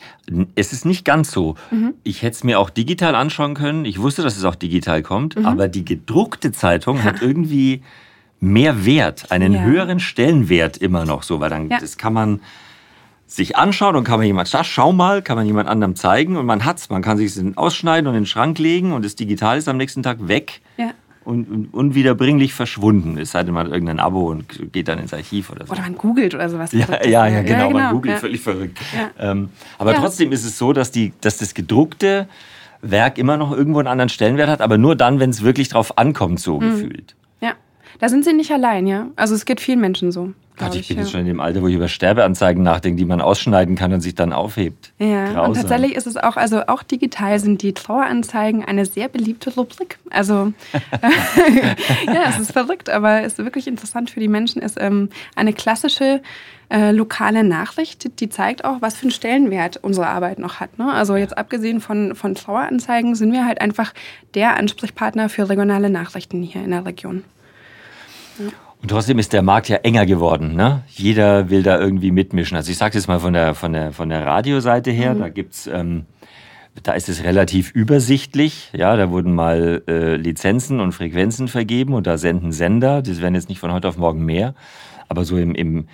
es 0.55 0.75
ist 0.75 0.85
nicht 0.85 1.07
ganz 1.07 1.31
so. 1.31 1.55
Mhm. 1.71 1.95
Ich 2.03 2.21
hätte 2.21 2.35
es 2.37 2.45
mir 2.45 2.61
auch 2.61 2.69
digital 2.69 3.15
anschauen 3.15 3.55
können. 3.55 3.87
Ich 3.87 4.03
wusste, 4.03 4.21
dass 4.21 4.37
es 4.37 4.45
auch 4.45 4.55
digital 4.55 5.03
kommt, 5.03 5.37
mhm. 5.37 5.47
aber 5.47 5.67
die 5.67 5.85
gedruckte 5.85 6.53
Zeitung 6.53 7.05
hat 7.05 7.23
irgendwie 7.23 7.83
mehr 8.43 8.85
Wert, 8.85 9.31
einen 9.31 9.53
ja. 9.53 9.63
höheren 9.63 10.01
Stellenwert 10.01 10.77
immer 10.77 11.05
noch 11.05 11.23
so, 11.23 11.41
weil 11.41 11.49
dann 11.49 11.71
ja. 11.71 11.79
das 11.79 11.97
kann 11.97 12.13
man 12.13 12.41
sich 13.27 13.57
anschauen 13.57 13.95
und 13.97 14.05
kann 14.05 14.19
man 14.19 14.27
jemand, 14.27 14.53
das 14.53 14.67
schau 14.67 14.93
mal, 14.93 15.23
kann 15.23 15.37
man 15.37 15.47
jemand 15.47 15.69
anderem 15.69 15.95
zeigen 15.95 16.37
und 16.37 16.45
man 16.45 16.65
hat's. 16.65 16.91
Man 16.91 17.03
kann 17.03 17.17
sich 17.17 17.37
es 17.37 17.57
ausschneiden 17.57 18.09
und 18.09 18.15
in 18.15 18.23
den 18.23 18.27
Schrank 18.27 18.59
legen 18.59 18.93
und 18.93 19.05
das 19.05 19.15
Digital 19.15 19.59
ist 19.59 19.69
am 19.69 19.77
nächsten 19.77 20.03
Tag 20.03 20.29
weg 20.29 20.61
ja. 20.77 20.91
und, 21.25 21.49
und, 21.49 21.73
unwiederbringlich 21.73 22.53
verschwunden. 22.53 23.17
Es 23.17 23.31
sei 23.31 23.45
denn, 23.45 23.55
man 23.55 23.67
hat 23.67 23.73
irgendein 23.73 24.01
Abo 24.01 24.29
und 24.29 24.73
geht 24.73 24.89
dann 24.89 24.99
ins 24.99 25.15
Archiv 25.15 25.51
oder 25.51 25.65
so. 25.65 25.73
Oder 25.73 25.83
man 25.83 25.97
googelt 25.97 26.35
oder 26.35 26.51
sowas. 26.51 26.73
Ja, 26.73 26.87
ja, 27.05 27.27
ja, 27.29 27.43
genau, 27.43 27.69
genau, 27.69 27.79
man 27.79 27.93
googelt, 27.93 28.19
völlig 28.19 28.41
verrückt. 28.41 28.79
Ähm, 29.21 29.51
aber 29.79 29.95
trotzdem 29.95 30.33
ist 30.33 30.45
es 30.45 30.59
so, 30.59 30.73
dass, 30.73 30.91
die, 30.91 31.13
dass 31.21 31.39
das 31.39 31.55
gedruckte 31.55 32.27
Werk 32.83 33.19
immer 33.19 33.37
noch 33.37 33.53
irgendwo 33.53 33.79
einen 33.79 33.89
anderen 33.89 34.09
Stellenwert 34.09 34.49
hat, 34.49 34.61
aber 34.61 34.77
nur 34.79 34.97
dann, 34.97 35.21
wenn 35.21 35.31
es 35.31 35.43
wirklich 35.43 35.69
drauf 35.69 35.97
ankommt, 35.97 36.41
so 36.41 36.61
mhm. 36.61 36.71
gefühlt. 36.71 37.15
Da 38.03 38.09
sind 38.09 38.25
sie 38.25 38.33
nicht 38.33 38.51
allein, 38.51 38.89
ja. 38.89 39.07
Also 39.15 39.37
es 39.37 39.45
geht 39.45 39.61
vielen 39.61 39.81
Menschen 39.81 40.11
so. 40.11 40.33
Gott, 40.57 40.75
ich 40.75 40.89
bin 40.89 40.97
ja. 40.97 41.05
jetzt 41.05 41.13
schon 41.13 41.21
in 41.21 41.27
dem 41.27 41.39
Alter, 41.39 41.63
wo 41.63 41.69
ich 41.69 41.77
über 41.77 41.87
Sterbeanzeigen 41.87 42.61
nachdenke, 42.61 42.99
die 42.99 43.05
man 43.05 43.21
ausschneiden 43.21 43.77
kann 43.77 43.93
und 43.93 44.01
sich 44.01 44.17
dann 44.17 44.33
aufhebt. 44.33 44.93
Ja, 44.99 45.27
Grausam. 45.27 45.45
und 45.45 45.55
tatsächlich 45.55 45.95
ist 45.95 46.09
es 46.09 46.17
auch, 46.17 46.37
also 46.37 46.67
auch 46.67 46.83
digital 46.83 47.39
sind 47.39 47.63
die 47.63 47.75
Traueranzeigen 47.75 48.65
eine 48.65 48.87
sehr 48.87 49.07
beliebte 49.07 49.55
Rubrik. 49.55 50.01
Also 50.11 50.53
ja, 52.07 52.25
es 52.29 52.41
ist 52.41 52.51
verrückt, 52.51 52.91
aber 52.91 53.23
es 53.23 53.35
ist 53.35 53.45
wirklich 53.45 53.69
interessant 53.69 54.11
für 54.11 54.19
die 54.19 54.27
Menschen. 54.27 54.63
Es 54.63 54.73
ist 54.73 54.83
ähm, 54.83 55.09
eine 55.37 55.53
klassische 55.53 56.23
äh, 56.71 56.91
lokale 56.91 57.45
Nachricht, 57.45 58.19
die 58.19 58.29
zeigt 58.29 58.65
auch, 58.65 58.79
was 58.83 58.97
für 58.97 59.03
einen 59.03 59.13
Stellenwert 59.13 59.77
unsere 59.77 60.09
Arbeit 60.09 60.41
noch 60.41 60.59
hat. 60.59 60.77
Ne? 60.77 60.93
Also 60.93 61.15
jetzt 61.15 61.39
abgesehen 61.39 61.81
von, 61.81 62.17
von 62.17 62.35
Traueranzeigen 62.35 63.15
sind 63.15 63.33
wir 63.33 63.47
halt 63.47 63.61
einfach 63.61 63.95
der 64.35 64.57
Ansprechpartner 64.57 65.29
für 65.29 65.49
regionale 65.49 65.89
Nachrichten 65.89 66.43
hier 66.43 66.65
in 66.65 66.73
der 66.73 66.85
Region. 66.85 67.23
Und 68.39 68.89
trotzdem 68.89 69.19
ist 69.19 69.33
der 69.33 69.43
Markt 69.43 69.69
ja 69.69 69.77
enger 69.77 70.07
geworden. 70.07 70.57
Ne? 70.57 70.83
Jeder 70.89 71.51
will 71.51 71.63
da 71.63 71.79
irgendwie 71.79 72.11
mitmischen. 72.11 72.57
Also 72.57 72.71
ich 72.71 72.79
sage 72.79 72.99
jetzt 72.99 73.07
mal 73.07 73.21
von 73.21 73.33
der, 73.33 73.55
von 73.55 73.73
der, 73.73 73.93
von 73.93 74.09
der 74.09 74.27
Radioseite 74.27 74.91
her, 74.91 75.15
mhm. 75.15 75.19
da 75.21 75.29
gibt's 75.29 75.67
ähm, 75.67 76.07
da 76.83 76.93
ist 76.93 77.09
es 77.09 77.23
relativ 77.23 77.71
übersichtlich. 77.73 78.71
Ja, 78.73 78.97
da 78.97 79.11
wurden 79.11 79.35
mal 79.35 79.83
äh, 79.89 80.17
Lizenzen 80.17 80.81
und 80.81 80.93
Frequenzen 80.93 81.49
vergeben 81.49 81.95
und 81.95 82.07
da 82.07 82.17
senden 82.17 82.53
Sender. 82.53 83.03
Das 83.03 83.21
werden 83.21 83.35
jetzt 83.35 83.49
nicht 83.49 83.59
von 83.59 83.73
heute 83.73 83.89
auf 83.89 83.99
morgen 83.99 84.25
mehr. 84.25 84.55
Aber 85.09 85.25
so 85.25 85.37
im, 85.37 85.55
im, 85.55 85.87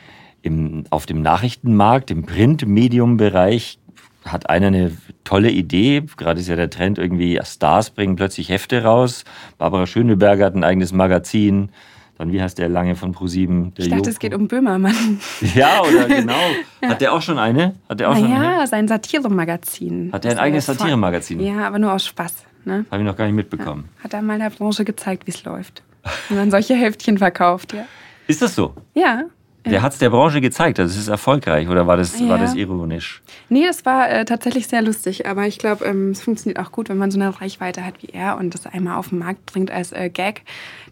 im, 0.43 0.85
auf 0.91 1.07
dem 1.07 1.21
Nachrichtenmarkt, 1.21 2.11
im 2.11 2.25
Printmedium-Bereich 2.25 3.81
hat 4.25 4.49
einer 4.49 4.69
eine 4.69 4.93
tolle 5.25 5.51
Idee. 5.51 6.05
Gerade 6.17 6.41
ist 6.41 6.49
ja 6.49 6.57
der 6.57 6.71
Trend 6.71 6.99
irgendwie, 6.99 7.41
Stars 7.43 7.91
bringen 7.91 8.17
plötzlich 8.17 8.49
Hefte 8.49 8.85
raus. 8.85 9.25
Barbara 9.59 9.87
Schöneberger 9.87 10.47
hat 10.47 10.55
ein 10.55 10.65
eigenes 10.65 10.93
Magazin. 10.93 11.71
Dann, 12.19 12.33
wie 12.33 12.43
heißt 12.43 12.59
der 12.59 12.69
lange 12.69 12.97
von 12.97 13.13
ProSieben? 13.13 13.73
Ich 13.77 13.85
dachte, 13.89 13.99
Joko. 13.99 14.11
es 14.11 14.19
geht 14.19 14.35
um 14.35 14.49
Böhmermann. 14.49 15.21
Ja, 15.55 15.81
oder 15.83 16.09
genau. 16.09 16.35
ja. 16.83 16.89
Hat 16.89 17.01
der 17.01 17.13
auch 17.13 17.23
schon 17.23 17.39
eine? 17.39 17.77
Hat 17.89 18.01
der 18.01 18.11
auch 18.11 18.15
Na 18.15 18.21
schon 18.21 18.31
ja, 18.31 18.59
eine? 18.59 18.67
sein 18.67 18.89
Satiremagazin. 18.89 20.11
Hat 20.13 20.25
der 20.25 20.33
ein 20.33 20.39
eigenes 20.39 20.67
Satiremagazin? 20.67 21.41
Ja, 21.41 21.67
aber 21.67 21.79
nur 21.79 21.93
aus 21.93 22.05
Spaß. 22.07 22.45
Ne? 22.65 22.85
Habe 22.91 23.03
ich 23.03 23.07
noch 23.07 23.17
gar 23.17 23.27
nicht 23.27 23.35
mitbekommen. 23.37 23.89
Ja. 23.99 24.05
Hat 24.05 24.15
er 24.15 24.23
mal 24.23 24.39
der 24.39 24.51
Branche 24.51 24.85
gezeigt, 24.85 25.27
wie 25.27 25.31
es 25.31 25.45
läuft. 25.45 25.83
Wie 26.29 26.35
man 26.35 26.51
solche 26.51 26.75
Heftchen 26.75 27.19
verkauft, 27.19 27.73
ja. 27.73 27.85
Ist 28.27 28.43
das 28.43 28.55
so? 28.55 28.75
Ja. 28.95 29.25
Der 29.67 29.83
hat 29.83 29.93
es 29.93 29.99
der 29.99 30.11
Branche 30.11 30.41
gezeigt, 30.41 30.79
also 30.79 30.93
es 30.93 30.99
ist 30.99 31.09
erfolgreich 31.09 31.69
oder 31.69 31.87
war 31.87 31.97
das, 31.97 32.19
ja. 32.19 32.29
war 32.29 32.39
das 32.39 32.55
ironisch? 32.55 33.23
Nee, 33.49 33.67
das 33.67 33.85
war 33.85 34.09
äh, 34.11 34.25
tatsächlich 34.25 34.67
sehr 34.69 34.83
lustig, 34.83 35.27
aber 35.27 35.47
ich 35.47 35.59
glaube, 35.59 35.85
ähm, 35.85 36.11
es 36.11 36.23
funktioniert 36.23 36.59
auch 36.59 36.73
gut, 36.73 36.89
wenn 36.89 36.97
man 36.97 37.11
so 37.11 37.19
eine 37.19 37.41
Reichweite 37.41 37.85
hat 37.85 37.95
wie 38.03 38.09
er 38.09 38.39
und 38.39 38.55
das 38.55 38.67
einmal 38.67 38.97
auf 38.97 39.09
den 39.09 39.19
Markt 39.19 39.47
bringt 39.47 39.71
als 39.71 39.93
äh, 39.93 40.11
Gag, 40.11 40.43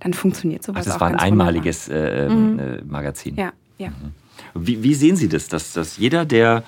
dann 0.01 0.13
funktioniert 0.15 0.63
sowas 0.63 0.83
Ach, 0.83 0.85
das 0.85 0.97
auch 0.97 1.01
war 1.01 1.09
ein 1.09 1.17
einmaliges 1.17 1.89
äh, 1.89 2.29
mhm. 2.29 2.59
Äh, 2.59 2.83
Magazin. 2.83 3.37
Ja, 3.37 3.53
ja. 3.79 3.89
Mhm. 3.89 4.13
Wie, 4.55 4.83
wie, 4.83 4.95
sehen 4.95 5.17
Sie 5.17 5.29
das, 5.29 5.49
dass, 5.49 5.73
dass 5.73 5.97
jeder, 5.97 6.25
der 6.25 6.63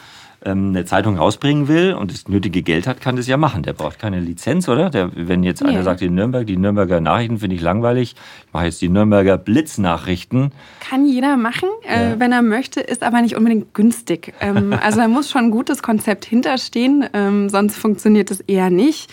ähm, 0.44 0.68
eine 0.68 0.84
Zeitung 0.84 1.16
rausbringen 1.16 1.66
will 1.66 1.94
und 1.94 2.12
das 2.12 2.28
nötige 2.28 2.62
Geld 2.62 2.86
hat, 2.86 3.00
kann 3.00 3.16
das 3.16 3.26
ja 3.26 3.36
machen. 3.36 3.62
Der 3.62 3.72
braucht 3.72 3.98
keine 3.98 4.20
Lizenz, 4.20 4.68
oder? 4.68 4.88
Der, 4.90 5.10
wenn 5.14 5.42
jetzt 5.42 5.62
nee. 5.62 5.70
einer 5.70 5.82
sagt, 5.82 6.00
in 6.02 6.14
Nürnberg, 6.14 6.46
die 6.46 6.56
Nürnberger 6.56 7.00
Nachrichten 7.00 7.38
finde 7.38 7.56
ich 7.56 7.62
langweilig, 7.62 8.14
ich 8.46 8.52
mache 8.52 8.66
jetzt 8.66 8.80
die 8.80 8.88
Nürnberger 8.88 9.36
Blitznachrichten. 9.36 10.52
Kann 10.80 11.06
jeder 11.06 11.36
machen, 11.36 11.68
äh, 11.82 11.88
ja. 11.88 12.12
äh, 12.12 12.20
wenn 12.20 12.32
er 12.32 12.42
möchte, 12.42 12.80
ist 12.80 13.02
aber 13.02 13.20
nicht 13.20 13.36
unbedingt 13.36 13.74
günstig. 13.74 14.34
Ähm, 14.40 14.72
also 14.82 15.00
da 15.00 15.08
muss 15.08 15.30
schon 15.30 15.46
ein 15.46 15.50
gutes 15.50 15.82
Konzept 15.82 16.24
hinterstehen, 16.24 17.04
ähm, 17.12 17.48
sonst 17.48 17.76
funktioniert 17.76 18.30
es 18.30 18.40
eher 18.40 18.70
nicht. 18.70 19.10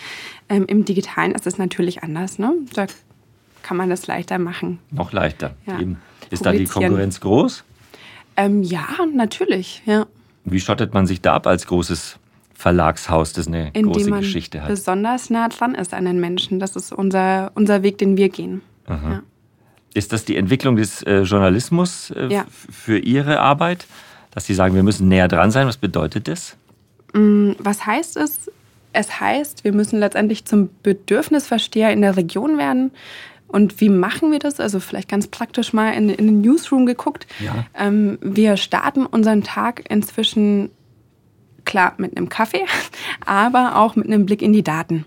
Ähm, 0.48 0.64
Im 0.68 0.84
Digitalen 0.84 1.32
ist 1.32 1.46
es 1.46 1.58
natürlich 1.58 2.04
anders. 2.04 2.38
Ne? 2.38 2.52
Da 2.74 2.86
kann 3.62 3.76
man 3.76 3.90
das 3.90 4.06
leichter 4.06 4.38
machen. 4.38 4.78
Noch 4.92 5.12
leichter. 5.12 5.56
Ja. 5.66 5.80
Ist 6.30 6.46
da 6.46 6.52
die 6.52 6.66
Konkurrenz 6.66 7.20
groß? 7.20 7.64
Ähm, 8.36 8.62
ja, 8.62 8.86
natürlich. 9.12 9.82
Ja. 9.86 10.06
Wie 10.46 10.60
schottet 10.60 10.94
man 10.94 11.06
sich 11.06 11.20
da 11.20 11.34
ab 11.34 11.46
als 11.46 11.66
großes 11.66 12.18
Verlagshaus, 12.54 13.32
das 13.32 13.48
eine 13.48 13.68
Indem 13.68 13.92
große 13.92 14.08
man 14.08 14.20
Geschichte 14.20 14.62
hat? 14.62 14.68
besonders 14.68 15.28
nah 15.28 15.48
dran 15.48 15.74
ist 15.74 15.92
an 15.92 16.04
den 16.04 16.20
Menschen. 16.20 16.60
Das 16.60 16.76
ist 16.76 16.92
unser, 16.92 17.50
unser 17.54 17.82
Weg, 17.82 17.98
den 17.98 18.16
wir 18.16 18.28
gehen. 18.28 18.62
Ja. 18.88 19.22
Ist 19.92 20.12
das 20.12 20.24
die 20.24 20.36
Entwicklung 20.36 20.76
des 20.76 21.02
äh, 21.02 21.22
Journalismus 21.22 22.10
äh, 22.10 22.28
ja. 22.28 22.44
für 22.48 22.98
Ihre 22.98 23.40
Arbeit? 23.40 23.86
Dass 24.30 24.46
Sie 24.46 24.54
sagen, 24.54 24.74
wir 24.74 24.82
müssen 24.82 25.08
näher 25.08 25.28
dran 25.28 25.50
sein. 25.50 25.66
Was 25.66 25.78
bedeutet 25.78 26.28
das? 26.28 26.56
Mm, 27.12 27.52
was 27.58 27.84
heißt 27.84 28.16
es? 28.18 28.50
Es 28.92 29.20
heißt, 29.20 29.64
wir 29.64 29.72
müssen 29.72 29.98
letztendlich 29.98 30.44
zum 30.44 30.70
Bedürfnisversteher 30.82 31.92
in 31.92 32.02
der 32.02 32.16
Region 32.16 32.56
werden. 32.56 32.92
Und 33.48 33.80
wie 33.80 33.88
machen 33.88 34.32
wir 34.32 34.38
das? 34.38 34.60
Also 34.60 34.80
vielleicht 34.80 35.08
ganz 35.08 35.28
praktisch 35.28 35.72
mal 35.72 35.92
in, 35.92 36.08
in 36.08 36.26
den 36.26 36.40
Newsroom 36.40 36.86
geguckt. 36.86 37.26
Ja. 37.38 37.66
Ähm, 37.74 38.18
wir 38.20 38.56
starten 38.56 39.06
unseren 39.06 39.42
Tag 39.42 39.84
inzwischen 39.88 40.70
klar 41.64 41.94
mit 41.98 42.16
einem 42.16 42.28
Kaffee, 42.28 42.64
aber 43.26 43.76
auch 43.76 43.96
mit 43.96 44.06
einem 44.06 44.26
Blick 44.26 44.42
in 44.42 44.52
die 44.52 44.64
Daten. 44.64 45.04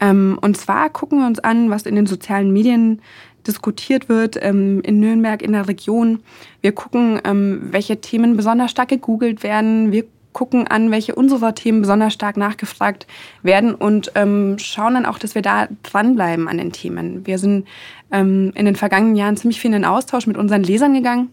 Ähm, 0.00 0.38
und 0.40 0.56
zwar 0.56 0.90
gucken 0.90 1.20
wir 1.20 1.26
uns 1.26 1.38
an, 1.38 1.70
was 1.70 1.84
in 1.84 1.96
den 1.96 2.06
sozialen 2.06 2.52
Medien 2.52 3.00
diskutiert 3.46 4.08
wird 4.08 4.36
ähm, 4.40 4.80
in 4.82 5.00
Nürnberg, 5.00 5.40
in 5.40 5.52
der 5.52 5.68
Region. 5.68 6.20
Wir 6.60 6.72
gucken, 6.72 7.20
ähm, 7.24 7.68
welche 7.70 8.00
Themen 8.00 8.36
besonders 8.36 8.70
stark 8.70 8.88
gegoogelt 8.88 9.42
werden. 9.42 9.92
Wir 9.92 10.04
gucken 10.36 10.68
an, 10.68 10.90
welche 10.90 11.14
unserer 11.14 11.54
Themen 11.54 11.80
besonders 11.80 12.12
stark 12.12 12.36
nachgefragt 12.36 13.06
werden 13.42 13.74
und 13.74 14.12
ähm, 14.16 14.58
schauen 14.58 14.92
dann 14.92 15.06
auch, 15.06 15.18
dass 15.18 15.34
wir 15.34 15.40
da 15.40 15.66
dranbleiben 15.82 16.46
an 16.46 16.58
den 16.58 16.72
Themen. 16.72 17.26
Wir 17.26 17.38
sind 17.38 17.66
ähm, 18.12 18.52
in 18.54 18.66
den 18.66 18.76
vergangenen 18.76 19.16
Jahren 19.16 19.38
ziemlich 19.38 19.58
viel 19.58 19.68
in 19.68 19.80
den 19.80 19.86
Austausch 19.86 20.26
mit 20.26 20.36
unseren 20.36 20.62
Lesern 20.62 20.92
gegangen 20.92 21.30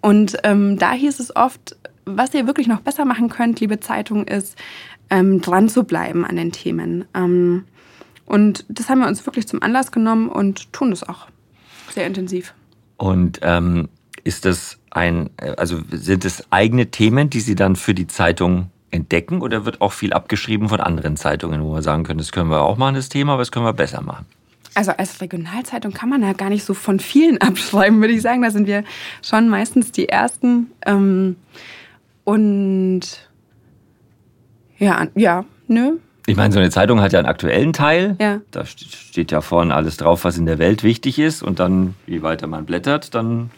und 0.00 0.38
ähm, 0.44 0.78
da 0.78 0.92
hieß 0.92 1.20
es 1.20 1.36
oft, 1.36 1.76
was 2.06 2.32
ihr 2.32 2.46
wirklich 2.46 2.66
noch 2.66 2.80
besser 2.80 3.04
machen 3.04 3.28
könnt, 3.28 3.60
liebe 3.60 3.78
Zeitung, 3.78 4.24
ist 4.24 4.56
ähm, 5.10 5.42
dran 5.42 5.68
zu 5.68 5.84
bleiben 5.84 6.24
an 6.24 6.36
den 6.36 6.50
Themen. 6.50 7.04
Ähm, 7.12 7.64
und 8.24 8.64
das 8.70 8.88
haben 8.88 9.00
wir 9.00 9.06
uns 9.06 9.26
wirklich 9.26 9.46
zum 9.46 9.62
Anlass 9.62 9.92
genommen 9.92 10.30
und 10.30 10.72
tun 10.72 10.88
das 10.88 11.06
auch 11.06 11.26
sehr 11.92 12.06
intensiv. 12.06 12.54
Und 12.96 13.40
ähm, 13.42 13.90
ist 14.24 14.46
das 14.46 14.78
ein, 14.96 15.30
also 15.58 15.78
sind 15.90 16.24
es 16.24 16.50
eigene 16.50 16.86
Themen, 16.86 17.28
die 17.28 17.40
Sie 17.40 17.54
dann 17.54 17.76
für 17.76 17.94
die 17.94 18.06
Zeitung 18.06 18.70
entdecken 18.90 19.42
oder 19.42 19.66
wird 19.66 19.82
auch 19.82 19.92
viel 19.92 20.12
abgeschrieben 20.12 20.70
von 20.70 20.80
anderen 20.80 21.16
Zeitungen, 21.16 21.62
wo 21.62 21.74
wir 21.74 21.82
sagen 21.82 22.04
können, 22.04 22.18
das 22.18 22.32
können 22.32 22.50
wir 22.50 22.62
auch 22.62 22.78
machen, 22.78 22.94
das 22.94 23.10
Thema, 23.10 23.34
aber 23.34 23.42
das 23.42 23.52
können 23.52 23.66
wir 23.66 23.74
besser 23.74 24.00
machen? 24.00 24.24
Also 24.74 24.92
als 24.92 25.20
Regionalzeitung 25.20 25.92
kann 25.92 26.08
man 26.08 26.22
ja 26.22 26.32
gar 26.32 26.48
nicht 26.48 26.64
so 26.64 26.72
von 26.72 26.98
vielen 26.98 27.38
abschreiben, 27.40 28.00
würde 28.00 28.14
ich 28.14 28.22
sagen. 28.22 28.42
Da 28.42 28.50
sind 28.50 28.66
wir 28.66 28.84
schon 29.22 29.48
meistens 29.48 29.92
die 29.92 30.08
Ersten. 30.08 30.70
Ähm, 30.86 31.36
und 32.24 33.00
ja, 34.78 35.06
ja, 35.14 35.44
nö. 35.68 35.98
Ich 36.26 36.36
meine, 36.36 36.52
so 36.52 36.58
eine 36.58 36.70
Zeitung 36.70 37.00
hat 37.00 37.12
ja 37.12 37.18
einen 37.18 37.28
aktuellen 37.28 37.72
Teil. 37.72 38.16
Ja. 38.20 38.40
Da 38.50 38.66
steht 38.66 39.30
ja 39.30 39.40
vorne 39.40 39.74
alles 39.74 39.96
drauf, 39.96 40.24
was 40.24 40.36
in 40.36 40.44
der 40.44 40.58
Welt 40.58 40.82
wichtig 40.82 41.18
ist. 41.18 41.42
Und 41.42 41.58
dann, 41.60 41.94
je 42.06 42.22
weiter 42.22 42.46
man 42.46 42.66
blättert, 42.66 43.14
dann 43.14 43.50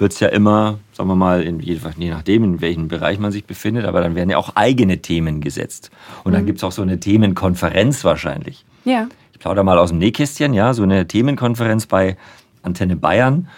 wird 0.00 0.12
es 0.12 0.20
ja 0.20 0.28
immer, 0.28 0.78
sagen 0.92 1.08
wir 1.08 1.14
mal, 1.14 1.42
in, 1.42 1.60
je 1.60 1.78
nachdem, 2.10 2.44
in 2.44 2.60
welchem 2.60 2.88
Bereich 2.88 3.18
man 3.18 3.32
sich 3.32 3.44
befindet, 3.44 3.84
aber 3.84 4.00
dann 4.00 4.14
werden 4.14 4.30
ja 4.30 4.38
auch 4.38 4.56
eigene 4.56 4.98
Themen 4.98 5.40
gesetzt. 5.40 5.90
Und 6.24 6.32
dann 6.32 6.42
mhm. 6.42 6.46
gibt 6.46 6.58
es 6.58 6.64
auch 6.64 6.72
so 6.72 6.82
eine 6.82 6.98
Themenkonferenz 6.98 8.04
wahrscheinlich. 8.04 8.64
Ja. 8.84 9.08
Ich 9.32 9.38
plaudere 9.38 9.64
mal 9.64 9.78
aus 9.78 9.90
dem 9.90 9.98
Nähkästchen, 9.98 10.54
ja, 10.54 10.74
so 10.74 10.82
eine 10.82 11.06
Themenkonferenz 11.06 11.86
bei 11.86 12.16
Antenne 12.62 12.96
Bayern 12.96 13.48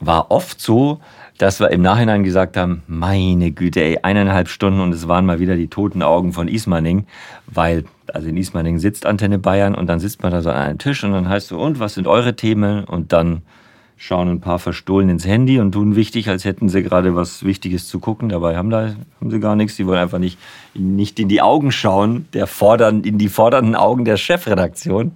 war 0.00 0.30
oft 0.30 0.60
so, 0.60 1.00
dass 1.38 1.60
wir 1.60 1.70
im 1.70 1.82
Nachhinein 1.82 2.24
gesagt 2.24 2.56
haben, 2.56 2.82
meine 2.86 3.52
Güte, 3.52 3.80
ey, 3.80 3.98
eineinhalb 4.02 4.48
Stunden 4.48 4.80
und 4.80 4.92
es 4.92 5.06
waren 5.06 5.24
mal 5.24 5.38
wieder 5.38 5.56
die 5.56 5.68
toten 5.68 6.02
Augen 6.02 6.32
von 6.32 6.48
Ismaning, 6.48 7.06
weil, 7.46 7.84
also 8.12 8.28
in 8.28 8.36
Ismaning 8.36 8.78
sitzt 8.78 9.06
Antenne 9.06 9.38
Bayern 9.38 9.74
und 9.74 9.86
dann 9.86 10.00
sitzt 10.00 10.22
man 10.22 10.32
da 10.32 10.42
so 10.42 10.50
an 10.50 10.56
einem 10.56 10.78
Tisch 10.78 11.04
und 11.04 11.12
dann 11.12 11.28
heißt 11.28 11.48
so, 11.48 11.58
und 11.58 11.78
was 11.78 11.94
sind 11.94 12.06
eure 12.06 12.34
Themen? 12.34 12.84
Und 12.84 13.12
dann 13.12 13.42
schauen 13.98 14.28
ein 14.28 14.40
paar 14.40 14.60
verstohlen 14.60 15.08
ins 15.08 15.26
Handy 15.26 15.58
und 15.58 15.72
tun 15.72 15.96
wichtig, 15.96 16.28
als 16.28 16.44
hätten 16.44 16.68
sie 16.68 16.82
gerade 16.82 17.16
was 17.16 17.44
Wichtiges 17.44 17.88
zu 17.88 17.98
gucken. 17.98 18.28
Dabei 18.28 18.56
haben, 18.56 18.70
da, 18.70 18.94
haben 19.20 19.30
sie 19.30 19.40
gar 19.40 19.56
nichts. 19.56 19.76
Sie 19.76 19.86
wollen 19.86 19.98
einfach 19.98 20.20
nicht, 20.20 20.38
nicht 20.72 21.18
in 21.18 21.28
die 21.28 21.42
Augen 21.42 21.72
schauen, 21.72 22.26
der 22.32 22.46
fordern, 22.46 23.02
in 23.02 23.18
die 23.18 23.28
fordernden 23.28 23.74
Augen 23.74 24.04
der 24.04 24.16
Chefredaktion. 24.16 25.12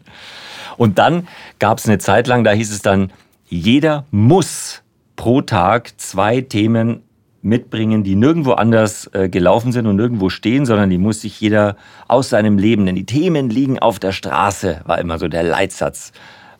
Und 0.77 0.99
dann 0.99 1.29
gab 1.61 1.79
es 1.79 1.87
eine 1.87 1.99
Zeit 1.99 2.27
lang, 2.27 2.43
da 2.43 2.51
hieß 2.51 2.73
es 2.73 2.83
dann, 2.83 3.13
jeder 3.49 4.05
muss 4.11 4.83
pro 5.15 5.43
Tag 5.43 5.93
zwei 5.99 6.41
Themen 6.41 7.03
mitbringen, 7.41 8.03
die 8.03 8.17
nirgendwo 8.17 8.53
anders 8.53 9.11
äh, 9.13 9.29
gelaufen 9.29 9.71
sind 9.71 9.87
und 9.87 9.97
nirgendwo 9.97 10.29
stehen, 10.29 10.67
sondern 10.67 10.91
die 10.91 10.99
muss 10.99 11.21
sich 11.21 11.41
jeder 11.41 11.77
aus 12.09 12.31
seinem 12.31 12.59
Leben, 12.59 12.87
denn 12.87 12.95
die 12.95 13.07
Themen 13.07 13.51
liegen 13.51 13.79
auf 13.79 13.99
der 13.99 14.13
Straße, 14.13 14.81
war 14.87 14.99
immer 14.99 15.19
so 15.19 15.29
der 15.29 15.43
Leitsatz 15.43 16.13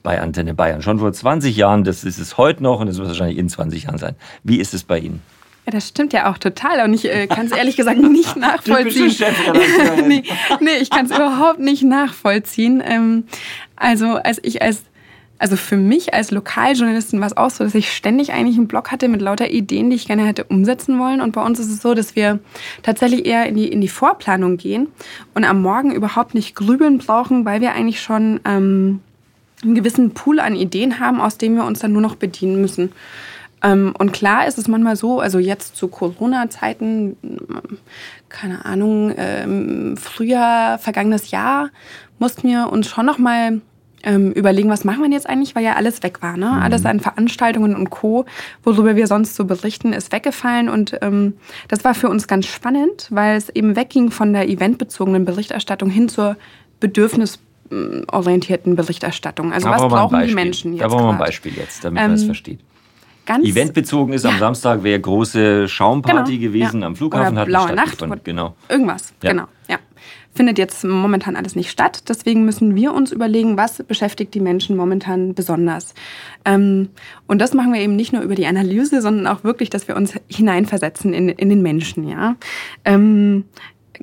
bei 0.03 0.21
Antenne 0.21 0.55
Bayern. 0.55 0.83
Schon 0.83 0.99
vor 0.99 1.13
20 1.13 1.57
Jahren, 1.57 1.85
das 1.85 2.05
ist 2.05 2.19
es 2.19 2.39
heute 2.39 2.63
noch 2.63 2.81
und 2.81 2.87
das 2.87 2.99
wird 2.99 3.09
wahrscheinlich 3.09 3.39
in 3.39 3.49
20 3.49 3.85
Jahren 3.85 3.99
sein. 3.99 4.17
Wie 4.43 4.59
ist 4.59 4.75
es 4.75 4.85
bei 4.85 4.99
Ihnen? 4.99 5.23
Ja, 5.67 5.73
das 5.73 5.89
stimmt 5.89 6.13
ja 6.13 6.31
auch 6.31 6.39
total 6.39 6.85
und 6.85 6.93
ich 6.93 7.09
äh, 7.09 7.29
kann 7.29 7.47
es 7.47 7.53
ehrlich 7.53 7.77
gesagt 7.77 7.99
nicht 8.03 8.37
nachvollziehen. 8.37 9.15
nee, 10.09 10.25
nee, 10.61 10.77
ich 10.81 10.91
kann 10.91 11.07
es 11.07 11.13
überhaupt 11.13 11.61
nicht 11.61 11.85
nachvollziehen. 11.85 12.83
Ähm, 12.85 13.25
also 13.77 14.15
als 14.15 14.41
ich 14.43 14.61
als 14.61 14.83
also 15.39 15.57
für 15.57 15.77
mich 15.77 16.15
als 16.15 16.31
Lokaljournalistin 16.31 17.19
war 17.19 17.27
es 17.27 17.37
auch 17.37 17.51
so, 17.51 17.65
dass 17.65 17.75
ich 17.75 17.93
ständig 17.93 18.33
eigentlich 18.33 18.57
einen 18.57 18.69
Blog 18.69 18.93
hatte 18.93 19.09
mit 19.09 19.21
lauter 19.21 19.51
Ideen, 19.51 19.91
die 19.91 19.97
ich 19.97 20.07
gerne 20.07 20.25
hätte 20.25 20.45
umsetzen 20.45 21.01
wollen. 21.01 21.21
Und 21.21 21.33
bei 21.33 21.45
uns 21.45 21.59
ist 21.59 21.69
es 21.69 21.83
so, 21.83 21.95
dass 21.95 22.15
wir 22.15 22.39
tatsächlich 22.85 23.27
eher 23.27 23.47
in 23.47 23.57
die, 23.57 23.67
in 23.67 23.81
die 23.81 23.89
Vorplanung 23.89 24.57
gehen 24.57 24.87
und 25.35 25.43
am 25.43 25.61
Morgen 25.61 25.91
überhaupt 25.93 26.35
nicht 26.35 26.55
grübeln 26.55 26.99
brauchen, 26.99 27.45
weil 27.45 27.61
wir 27.61 27.73
eigentlich 27.73 28.01
schon 28.01 28.39
ähm, 28.45 29.01
einen 29.63 29.75
gewissen 29.75 30.13
Pool 30.13 30.41
an 30.41 30.55
Ideen 30.55 30.99
haben, 30.99 31.21
aus 31.21 31.39
dem 31.39 31.55
wir 31.55 31.65
uns 31.65 31.81
dann 31.81 31.93
nur 31.93 32.03
noch 32.03 32.17
bedienen 32.17 32.61
müssen. 32.61 32.93
Ähm, 33.63 33.95
und 33.99 34.13
klar 34.13 34.47
ist 34.47 34.59
es 34.59 34.69
manchmal 34.69 34.97
so, 34.97 35.21
also 35.21 35.39
jetzt 35.39 35.77
zu 35.77 35.89
Corona-Zeiten, 35.89 37.17
keine 38.29 38.65
Ahnung, 38.65 39.13
ähm, 39.17 39.97
Frühjahr, 39.97 40.79
vergangenes 40.79 41.31
Jahr, 41.31 41.71
mussten 42.19 42.49
wir 42.49 42.71
uns 42.73 42.89
schon 42.89 43.07
noch 43.07 43.19
mal 43.19 43.61
ähm, 44.03 44.33
überlegen, 44.33 44.69
was 44.69 44.85
machen 44.85 45.03
wir 45.03 45.11
jetzt 45.11 45.29
eigentlich, 45.29 45.55
weil 45.55 45.65
ja 45.65 45.75
alles 45.75 46.03
weg 46.03 46.23
war. 46.23 46.37
Ne? 46.37 46.47
Mhm. 46.47 46.63
Alles 46.63 46.85
an 46.85 46.99
Veranstaltungen 46.99 47.77
und 47.77 47.91
Co., 47.91 48.25
worüber 48.65 48.97
wir 48.97 49.07
sonst 49.07 49.37
so 49.37 49.45
berichten, 49.45 49.93
ist 49.93 50.13
weggefallen. 50.13 50.69
Und 50.69 50.99
ähm, 51.03 51.35
das 51.69 51.85
war 51.85 51.95
für 51.95 52.09
uns 52.09 52.27
ganz 52.27 52.47
spannend, 52.47 53.07
weil 53.11 53.37
es 53.37 53.49
eben 53.49 53.77
wegging 53.77 54.11
von 54.11 54.33
der 54.33 54.49
eventbezogenen 54.49 55.25
Berichterstattung 55.25 55.89
hin 55.89 56.09
zur 56.09 56.37
bedürfnisorientierten 57.73 58.77
Berichterstattung. 58.77 59.53
Also 59.53 59.69
Da 59.69 59.75
was 59.81 59.89
brauchen 59.89 60.27
die. 60.27 60.35
Menschen 60.35 60.73
jetzt 60.75 60.83
Da 60.83 60.89
brauchen 60.89 61.07
wir 61.07 61.13
ein? 61.13 61.19
Beispiel 61.19 61.53
jetzt, 61.57 61.85
damit 61.85 62.03
man 62.03 62.13
es 62.13 62.23
Ähm, 62.23 62.27
versteht. 62.27 62.61
Ganz 63.25 63.47
Eventbezogen 63.47 64.13
ist 64.15 64.25
am 64.27 64.35
Ja. 64.35 64.39
Samstag, 64.41 64.83
wäre 64.83 64.99
große 65.01 65.69
Schaumparty 65.69 66.39
Genau, 66.39 66.49
gewesen 66.53 66.81
ja. 66.81 66.87
am 66.89 66.97
Flughafen, 66.97 67.33
Oder 67.35 67.41
hat 67.43 67.47
blaue 67.47 67.73
Nacht 67.75 68.25
Genau. 68.25 68.55
Irgendwas, 68.69 69.15
Ja. 69.23 69.31
genau, 69.31 69.45
ja. 69.69 69.79
Findet 70.35 70.59
jetzt 70.59 70.83
momentan 70.83 71.37
alles 71.37 71.55
nicht 71.55 71.71
statt. 71.71 72.05
Deswegen 72.09 72.45
müssen 72.47 72.75
wir 72.75 72.95
uns 72.95 73.13
überlegen, 73.13 73.59
was 73.59 73.83
beschäftigt 73.83 74.33
die 74.35 74.41
Menschen 74.41 74.77
momentan 74.77 75.35
besonders. 75.35 75.95
Ähm, 76.47 76.89
und 77.29 77.39
das 77.39 77.53
machen 77.53 77.73
wir 77.75 77.81
eben 77.81 77.97
nicht 77.97 78.13
nur 78.15 78.23
über 78.23 78.35
die 78.35 78.47
Analyse, 78.47 79.03
sondern 79.03 79.27
auch 79.27 79.45
wirklich, 79.45 79.69
dass 79.69 79.87
wir 79.89 79.95
uns 79.97 80.15
hineinversetzen 80.29 81.13
in, 81.13 81.29
in 81.29 81.49
den 81.51 81.61
Menschen. 81.61 82.09
Ja? 82.09 82.37
Ähm, 82.87 83.45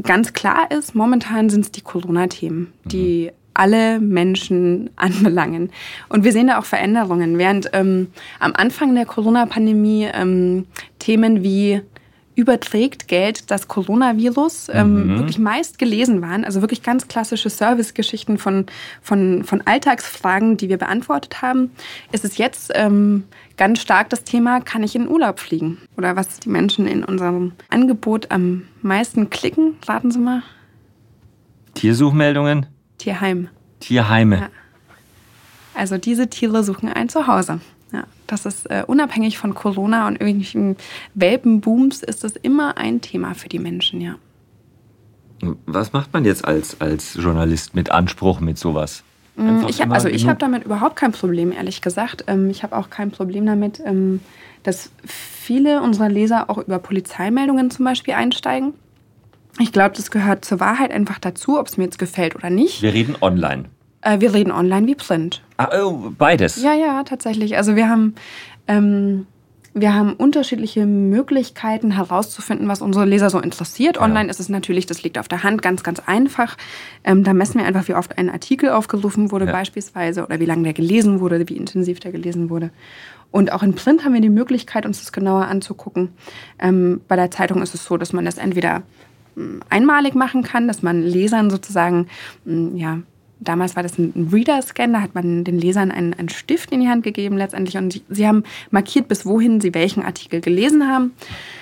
ganz 0.04 0.32
klar 0.34 0.70
ist, 0.72 0.94
momentan 0.94 1.50
sind 1.50 1.66
es 1.66 1.72
die 1.72 1.82
Corona-Themen, 1.82 2.74
die 2.86 3.32
alle 3.54 4.00
Menschen 4.00 4.90
anbelangen. 4.96 5.72
Und 6.10 6.24
wir 6.24 6.32
sehen 6.32 6.48
da 6.48 6.60
auch 6.60 6.66
Veränderungen. 6.66 7.38
Während 7.38 7.70
ähm, 7.74 8.08
am 8.40 8.54
Anfang 8.56 8.96
der 8.96 9.06
Corona-Pandemie 9.06 10.10
ähm, 10.14 10.66
Themen 11.00 11.44
wie 11.44 11.82
überträgt 12.40 13.10
Geld 13.10 13.52
das 13.52 13.68
Coronavirus 13.68 14.70
ähm, 14.74 15.18
wirklich 15.18 15.40
meist 15.40 15.78
gelesen 15.78 16.22
waren. 16.22 16.46
Also 16.46 16.62
wirklich 16.62 16.82
ganz 16.84 17.10
klassische 17.10 17.50
Servicegeschichten 17.50 18.38
von, 18.38 18.66
von, 19.02 19.44
von 19.44 19.62
Alltagsfragen, 19.66 20.56
die 20.56 20.70
wir 20.70 20.78
beantwortet 20.78 21.42
haben. 21.42 21.72
Ist 22.14 22.24
es 22.24 22.38
jetzt 22.38 22.72
ähm, 22.76 23.26
ganz 23.58 23.82
stark 23.82 24.10
das 24.10 24.24
Thema, 24.24 24.62
kann 24.62 24.84
ich 24.84 24.96
in 24.96 25.10
Urlaub 25.10 25.40
fliegen? 25.40 25.80
Oder 25.98 26.16
was 26.16 26.40
die 26.40 26.50
Menschen 26.50 26.88
in 26.88 27.04
unserem 27.04 27.52
Angebot 27.70 28.32
am 28.32 28.64
meisten 28.82 29.30
klicken? 29.30 29.76
Raten 29.86 30.10
Sie 30.10 30.20
mal. 30.20 30.42
Tiersuchmeldungen, 31.74 32.68
Tierheim. 33.00 33.50
Tierheime. 33.80 34.38
Ja. 34.38 34.50
Also 35.74 35.98
diese 35.98 36.30
Tiere 36.30 36.64
suchen 36.64 36.90
ein 36.90 37.10
Zuhause. 37.10 37.60
Ja, 37.92 38.04
das 38.28 38.46
ist 38.46 38.70
äh, 38.70 38.84
unabhängig 38.86 39.40
von 39.40 39.56
Corona 39.56 40.08
und 40.08 40.22
irgendwelchen 40.22 40.76
Welpenbooms 41.16 42.04
ist 42.04 42.24
das 42.24 42.34
immer 42.34 42.78
ein 42.78 43.02
Thema 43.02 43.34
für 43.34 43.50
die 43.50 43.58
Menschen, 43.58 44.00
ja. 44.00 44.16
Was 45.66 45.94
macht 45.94 46.14
man 46.14 46.26
jetzt 46.26 46.46
als, 46.46 46.80
als 46.82 47.16
Journalist 47.16 47.74
mit 47.74 47.90
Anspruch 47.92 48.42
mit 48.42 48.58
sowas? 48.60 49.04
Mm, 49.38 49.66
Ich 49.68 49.82
hab, 49.82 49.90
also 49.92 50.10
ich 50.10 50.28
habe 50.28 50.38
damit 50.38 50.66
überhaupt 50.66 50.98
kein 50.98 51.14
Problem, 51.14 51.52
ehrlich 51.52 51.82
gesagt. 51.82 52.26
Ähm, 52.28 52.50
Ich 52.50 52.62
habe 52.62 52.76
auch 52.76 52.90
kein 52.90 53.10
Problem 53.10 53.46
damit, 53.46 53.82
ähm, 53.84 54.20
dass 54.64 54.92
viele 55.06 55.82
unserer 55.82 56.10
Leser 56.10 56.50
auch 56.50 56.58
über 56.58 56.78
Polizeimeldungen 56.80 57.72
zum 57.72 57.86
Beispiel 57.86 58.14
einsteigen. 58.16 58.74
Ich 59.58 59.72
glaube, 59.74 59.96
das 59.96 60.12
gehört 60.12 60.46
zur 60.46 60.60
Wahrheit 60.60 60.92
einfach 60.92 61.20
dazu, 61.20 61.60
ob 61.60 61.68
es 61.68 61.78
mir 61.78 61.86
jetzt 61.86 62.00
gefällt 62.00 62.36
oder 62.36 62.50
nicht. 62.50 62.82
Wir 62.82 62.94
reden 62.94 63.16
online. 63.22 63.66
Äh, 64.02 64.20
Wir 64.22 64.34
reden 64.34 64.52
online 64.52 64.88
wie 64.88 64.96
Print. 64.96 65.42
Ah, 65.58 65.70
oh, 65.84 66.12
beides. 66.18 66.62
Ja, 66.62 66.74
ja, 66.74 67.04
tatsächlich. 67.04 67.58
Also 67.58 67.76
wir 67.76 67.90
haben, 67.90 68.16
ähm, 68.68 69.26
wir 69.74 69.94
haben 69.94 70.14
unterschiedliche 70.14 70.86
Möglichkeiten 70.86 71.92
herauszufinden, 71.92 72.70
was 72.70 72.82
unsere 72.82 73.06
Leser 73.06 73.30
so 73.30 73.40
interessiert. 73.40 73.98
Online 74.00 74.30
ist 74.30 74.40
es 74.40 74.48
natürlich, 74.48 74.86
das 74.86 75.04
liegt 75.04 75.18
auf 75.18 75.28
der 75.28 75.44
Hand, 75.44 75.62
ganz, 75.62 75.84
ganz 75.84 76.00
einfach. 76.06 76.56
Ähm, 77.04 77.26
da 77.26 77.34
messen 77.34 77.60
wir 77.60 77.66
einfach, 77.66 77.88
wie 77.90 77.96
oft 77.96 78.18
ein 78.18 78.30
Artikel 78.30 78.70
aufgerufen 78.70 79.32
wurde 79.32 79.46
Ja. 79.46 79.52
beispielsweise 79.52 80.24
oder 80.24 80.40
wie 80.40 80.46
lange 80.46 80.64
der 80.64 80.74
gelesen 80.74 81.20
wurde, 81.20 81.50
wie 81.50 81.58
intensiv 81.58 82.00
der 82.00 82.14
gelesen 82.14 82.50
wurde. 82.50 82.72
Und 83.32 83.52
auch 83.52 83.62
in 83.64 83.76
Print 83.76 84.06
haben 84.06 84.14
wir 84.14 84.22
die 84.22 84.30
Möglichkeit, 84.30 84.86
uns 84.86 85.00
das 85.00 85.12
genauer 85.12 85.46
anzugucken. 85.46 86.10
Ähm, 86.58 87.02
bei 87.10 87.16
der 87.18 87.30
Zeitung 87.30 87.62
ist 87.62 87.76
es 87.76 87.84
so, 87.84 87.98
dass 87.98 88.14
man 88.14 88.24
das 88.26 88.38
entweder 88.38 88.84
einmalig 89.70 90.16
machen 90.16 90.44
kann, 90.44 90.68
dass 90.68 90.82
man 90.82 91.02
Lesern 91.02 91.50
sozusagen, 91.50 92.08
mh, 92.46 92.78
ja, 92.78 93.00
damals 93.40 93.76
war 93.76 93.84
das 93.84 93.98
ein 93.98 94.30
Reader-Scan, 94.32 94.92
da 94.94 95.02
hat 95.02 95.16
man 95.16 95.44
den 95.44 95.60
Lesern 95.60 95.92
einen, 95.92 96.14
einen 96.14 96.30
Stift 96.30 96.72
in 96.72 96.82
die 96.82 96.90
Hand 96.90 97.04
gegeben 97.04 97.38
letztendlich 97.38 97.78
und 97.78 97.94
sie, 97.94 98.04
sie 98.10 98.28
haben 98.28 98.44
markiert, 98.70 99.08
bis 99.08 99.26
wohin 99.26 99.62
sie 99.62 99.74
welchen 99.74 100.04
Artikel 100.04 100.42
gelesen 100.42 100.88
haben. 100.88 101.14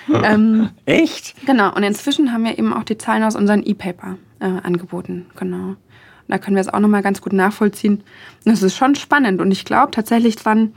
ähm, 0.24 0.70
Echt? 0.86 1.34
genau, 1.46 1.74
und 1.74 1.82
inzwischen 1.82 2.32
haben 2.32 2.44
wir 2.44 2.58
eben 2.58 2.72
auch 2.72 2.84
die 2.84 2.98
Zahlen 2.98 3.22
aus 3.22 3.36
unseren 3.36 3.64
E-Paper 3.64 4.18
äh, 4.40 4.44
angeboten, 4.44 5.26
genau. 5.36 5.68
Und 5.68 6.34
da 6.34 6.38
können 6.38 6.56
wir 6.56 6.60
es 6.60 6.68
auch 6.68 6.80
nochmal 6.80 7.02
ganz 7.02 7.22
gut 7.22 7.32
nachvollziehen. 7.32 8.02
Das 8.44 8.62
ist 8.62 8.76
schon 8.76 8.94
spannend 8.94 9.40
und 9.40 9.50
ich 9.50 9.64
glaube 9.64 9.92
tatsächlich 9.92 10.36
dran, 10.36 10.74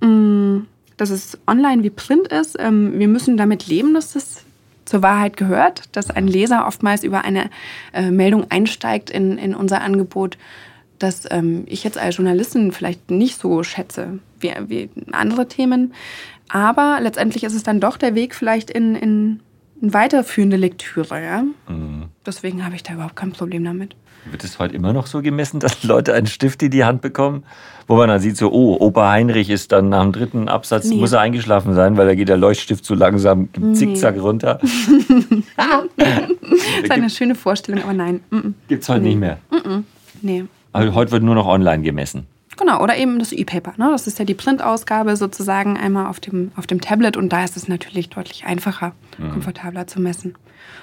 mh, 0.00 0.62
dass 0.96 1.10
es 1.10 1.38
online 1.46 1.82
wie 1.82 1.90
Print 1.90 2.28
ist. 2.28 2.56
Ähm, 2.58 2.98
wir 2.98 3.08
müssen 3.08 3.36
damit 3.36 3.66
leben, 3.66 3.94
dass 3.94 4.12
das 4.12 4.45
zur 4.86 5.02
Wahrheit 5.02 5.36
gehört, 5.36 5.82
dass 5.92 6.10
ein 6.10 6.26
Leser 6.26 6.66
oftmals 6.66 7.04
über 7.04 7.24
eine 7.24 7.50
äh, 7.92 8.10
Meldung 8.10 8.50
einsteigt 8.50 9.10
in, 9.10 9.36
in 9.36 9.54
unser 9.54 9.82
Angebot, 9.82 10.38
das 10.98 11.28
ähm, 11.30 11.64
ich 11.66 11.84
jetzt 11.84 11.98
als 11.98 12.16
Journalistin 12.16 12.72
vielleicht 12.72 13.10
nicht 13.10 13.38
so 13.38 13.62
schätze 13.62 14.18
wie, 14.40 14.52
wie 14.68 14.90
andere 15.12 15.48
Themen. 15.48 15.92
Aber 16.48 16.98
letztendlich 17.02 17.44
ist 17.44 17.54
es 17.54 17.64
dann 17.64 17.80
doch 17.80 17.96
der 17.96 18.14
Weg 18.14 18.34
vielleicht 18.34 18.70
in, 18.70 18.94
in, 18.94 19.40
in 19.82 19.92
weiterführende 19.92 20.56
Lektüre. 20.56 21.22
Ja? 21.22 21.44
Deswegen 22.26 22.64
habe 22.64 22.74
ich 22.74 22.82
da 22.82 22.94
überhaupt 22.94 23.16
kein 23.16 23.32
Problem 23.32 23.64
damit. 23.64 23.96
Wird 24.30 24.42
es 24.42 24.58
heute 24.58 24.74
immer 24.74 24.92
noch 24.92 25.06
so 25.06 25.22
gemessen, 25.22 25.60
dass 25.60 25.84
Leute 25.84 26.14
einen 26.14 26.26
Stift 26.26 26.62
in 26.62 26.70
die 26.70 26.84
Hand 26.84 27.00
bekommen? 27.00 27.44
Wo 27.86 27.96
man 27.96 28.08
dann 28.08 28.20
sieht, 28.20 28.36
so, 28.36 28.50
oh, 28.50 28.76
Opa 28.80 29.10
Heinrich 29.12 29.48
ist 29.48 29.70
dann 29.70 29.88
nach 29.90 30.02
dem 30.02 30.12
dritten 30.12 30.48
Absatz, 30.48 30.86
Nee. 30.86 30.96
muss 30.96 31.12
er 31.12 31.20
eingeschlafen 31.20 31.74
sein, 31.74 31.96
weil 31.96 32.06
da 32.06 32.14
geht 32.14 32.28
der 32.28 32.36
Leuchtstift 32.36 32.84
so 32.84 32.94
langsam 32.94 33.48
zickzack 33.74 34.20
runter. 34.20 34.60
Das 35.56 36.82
ist 36.82 36.90
eine 36.90 37.10
schöne 37.10 37.34
Vorstellung, 37.34 37.82
aber 37.82 37.92
nein. 37.92 38.20
Mm. 38.30 38.50
Gibt 38.68 38.82
es 38.82 38.88
heute 38.88 39.02
nicht 39.02 39.18
mehr. 39.18 39.38
Nee. 40.22 40.44
Also 40.72 40.94
heute 40.94 41.12
wird 41.12 41.22
nur 41.22 41.34
noch 41.34 41.46
online 41.46 41.82
gemessen. 41.82 42.26
Genau, 42.56 42.82
oder 42.82 42.96
eben 42.96 43.18
das 43.18 43.32
E-Paper. 43.32 43.74
Ne? 43.76 43.88
Das 43.90 44.06
ist 44.06 44.18
ja 44.18 44.24
die 44.24 44.34
Printausgabe 44.34 45.16
sozusagen 45.16 45.76
einmal 45.76 46.06
auf 46.06 46.20
dem, 46.20 46.52
auf 46.56 46.66
dem 46.66 46.80
Tablet 46.80 47.16
und 47.16 47.30
da 47.30 47.44
ist 47.44 47.56
es 47.56 47.68
natürlich 47.68 48.08
deutlich 48.08 48.44
einfacher, 48.46 48.92
komfortabler 49.18 49.86
zu 49.86 50.00
messen. 50.00 50.34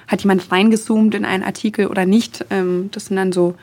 Hat 0.06 0.22
jemand 0.22 0.50
reingezoomt 0.52 1.14
in 1.14 1.24
einen 1.24 1.42
Artikel 1.44 1.86
oder 1.86 2.06
nicht? 2.06 2.44
Ähm, 2.50 2.88
das 2.92 3.06
sind 3.06 3.16
dann 3.16 3.32
so, 3.32 3.54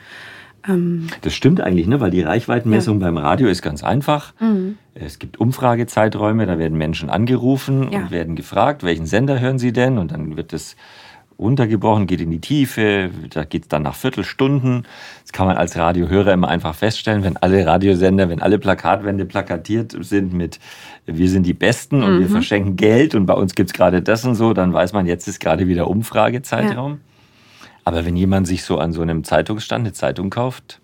ähm, 0.68 1.08
Das 1.22 1.34
stimmt 1.34 1.60
eigentlich, 1.60 1.86
ne? 1.86 2.00
weil 2.00 2.10
die 2.10 2.22
Reichweitenmessung 2.22 2.98
beim 3.00 3.16
Radio 3.16 3.48
ist 3.48 3.62
ganz 3.62 3.82
einfach. 3.82 4.32
Mhm. 4.40 4.76
Es 4.94 5.18
gibt 5.18 5.40
Umfragezeiträume, 5.40 6.46
da 6.46 6.58
werden 6.58 6.76
Menschen 6.76 7.10
angerufen 7.10 7.90
Ja. 7.90 8.00
und 8.00 8.10
werden 8.10 8.36
gefragt, 8.36 8.82
welchen 8.82 9.06
Sender 9.06 9.40
hören 9.40 9.58
sie 9.58 9.72
denn? 9.72 9.98
Und 9.98 10.12
dann 10.12 10.36
wird 10.36 10.52
das 10.52 10.76
runtergebrochen, 11.38 12.06
geht 12.06 12.20
in 12.20 12.30
die 12.30 12.40
Tiefe, 12.40 13.10
da 13.30 13.44
geht 13.44 13.62
es 13.62 13.68
dann 13.68 13.82
nach 13.82 13.94
Viertelstunden. 13.94 14.86
Das 15.22 15.32
kann 15.32 15.46
man 15.46 15.56
als 15.56 15.76
Radiohörer 15.76 16.32
immer 16.32 16.48
einfach 16.48 16.74
feststellen, 16.74 17.24
wenn 17.24 17.36
alle 17.36 17.66
Radiosender, 17.66 18.28
wenn 18.28 18.40
alle 18.42 18.58
Plakatwände 18.58 19.24
plakatiert 19.24 19.94
sind 20.00 20.32
mit 20.32 20.58
wir 21.04 21.28
sind 21.28 21.44
die 21.44 21.54
Besten 21.54 22.02
und 22.04 22.20
wir 22.20 22.26
Mhm. 22.26 22.30
verschenken 22.32 22.76
Geld 22.76 23.14
und 23.16 23.26
bei 23.26 23.34
uns 23.34 23.54
gibt 23.56 23.70
es 23.70 23.74
gerade 23.74 24.02
das 24.02 24.24
und 24.24 24.36
so, 24.36 24.52
dann 24.52 24.72
weiß 24.72 24.92
man, 24.92 25.06
jetzt 25.06 25.26
ist 25.26 25.40
gerade 25.40 25.66
wieder 25.66 25.88
Umfragezeitraum. 25.88 27.00
Aber 27.84 28.04
wenn 28.06 28.14
jemand 28.16 28.46
sich 28.46 28.62
so 28.62 28.78
an 28.78 28.92
so 28.92 29.02
einem 29.02 29.24
Zeitungsstand 29.24 29.84
eine 29.84 29.92
Zeitung 29.92 30.30
kauft, 30.30 30.80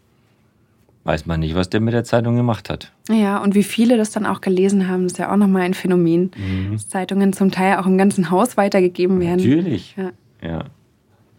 weiß 1.05 1.27
man 1.27 1.39
nicht, 1.41 1.55
was 1.55 1.71
der 1.71 1.81
mit 1.81 1.95
der 1.95 2.03
Zeitung 2.05 2.35
gemacht 2.37 2.69
hat. 2.69 2.93
ja, 3.09 3.39
und 3.43 3.55
wie 3.55 3.63
viele 3.63 3.97
das 3.97 4.11
dann 4.11 4.27
auch 4.27 4.41
gelesen 4.41 4.89
haben, 4.89 5.07
ist 5.07 5.17
ja 5.19 5.33
auch 5.33 5.37
nochmal 5.37 5.63
ein 5.63 5.75
Phänomen, 5.75 6.33
dass 6.73 6.89
Zeitungen 6.89 7.33
zum 7.33 7.51
Teil 7.53 7.77
auch 7.77 7.87
im 7.87 7.97
ganzen 7.97 8.31
Haus 8.33 8.57
weitergegeben 8.57 9.21
werden. 9.21 9.37
Natürlich. 9.37 9.95
Ja, 9.97 10.11
Ja. 10.43 10.65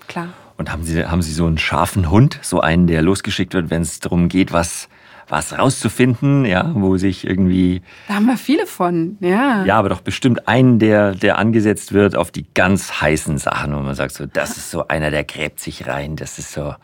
klar. 0.08 0.30
Und 0.58 0.72
haben 0.72 0.84
Sie, 0.84 1.06
haben 1.06 1.22
Sie 1.22 1.32
so 1.34 1.46
einen 1.46 1.58
scharfen 1.58 2.10
Hund, 2.12 2.38
so 2.42 2.60
einen, 2.60 2.88
der 2.88 3.02
losgeschickt 3.02 3.54
wird, 3.54 3.70
wenn 3.70 3.82
es 3.82 4.00
darum 4.02 4.28
geht, 4.28 4.52
was, 4.52 4.90
was 5.30 5.58
rauszufinden, 5.58 6.44
ja, 6.44 6.70
wo 6.76 6.98
sich 6.98 7.26
irgendwie, 7.26 7.82
Da 8.10 8.16
haben 8.16 8.26
wir 8.26 8.36
viele 8.38 8.66
von, 8.66 9.16
ja. 9.22 9.64
ja, 9.64 9.78
aber 9.80 9.88
doch 9.88 10.02
bestimmt 10.02 10.50
einen, 10.50 10.78
der, 10.80 11.16
der 11.16 11.38
angesetzt 11.38 11.94
wird 11.94 12.18
auf 12.18 12.32
die 12.32 12.46
ganz 12.56 13.00
heißen 13.00 13.38
Sachen, 13.38 13.74
wo 13.74 13.80
man 13.80 13.96
sagt, 13.96 14.14
so, 14.16 14.26
das 14.26 14.58
ist 14.58 14.70
so 14.72 14.88
einer, 14.90 15.12
der 15.12 15.24
gräbt 15.24 15.62
sich 15.62 15.88
rein, 15.88 16.18
das 16.18 16.40
ist 16.40 16.52
so, 16.52 16.76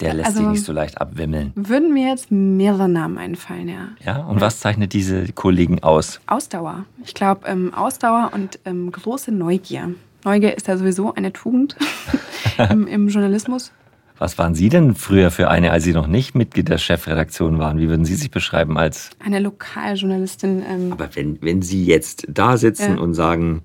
der 0.00 0.14
lässt 0.14 0.28
Also- 0.28 0.38
sich 0.40 0.48
nicht 0.50 0.64
so 0.64 0.72
leicht 0.72 1.00
abwimmeln. 1.00 1.50
Würden 1.56 1.92
mir 1.92 2.10
jetzt 2.10 2.30
mehrere 2.30 2.88
Namen 2.88 3.18
einfallen, 3.18 3.68
ja. 3.68 3.88
Ja, 4.04 4.18
und 4.26 4.40
was 4.40 4.60
zeichnet 4.60 4.92
diese 4.92 5.32
Kollegen 5.32 5.82
aus? 5.82 6.20
Ausdauer. 6.28 6.84
Ich 7.04 7.14
glaube, 7.14 7.48
ähm, 7.48 7.74
Ausdauer 7.74 8.30
und 8.32 8.60
ähm, 8.64 8.92
große 8.92 9.32
Neugier. 9.32 9.90
Neugier 10.24 10.56
ist 10.56 10.68
ja 10.68 10.76
sowieso 10.76 11.14
eine 11.14 11.32
Tugend 11.32 11.76
im, 12.70 12.86
im 12.86 13.08
Journalismus. 13.08 13.72
Was 14.18 14.38
waren 14.38 14.54
Sie 14.54 14.68
denn 14.68 14.94
früher 14.94 15.30
für 15.30 15.50
eine, 15.50 15.72
als 15.72 15.84
Sie 15.84 15.92
noch 15.92 16.06
nicht 16.06 16.34
Mitglied 16.34 16.68
der 16.68 16.78
Chefredaktion 16.78 17.58
waren? 17.58 17.78
Wie 17.78 17.88
würden 17.88 18.04
Sie 18.04 18.14
sich 18.14 18.30
beschreiben 18.30 18.78
als 18.78 19.10
Eine 19.24 19.40
Lokaljournalistin. 19.40 20.62
Ähm, 20.68 20.92
Aber 20.92 21.08
wenn, 21.14 21.42
wenn 21.42 21.62
Sie 21.62 21.84
jetzt 21.84 22.24
da 22.28 22.56
sitzen 22.56 22.96
Ja. 22.96 23.00
und 23.02 23.14
sagen, 23.14 23.62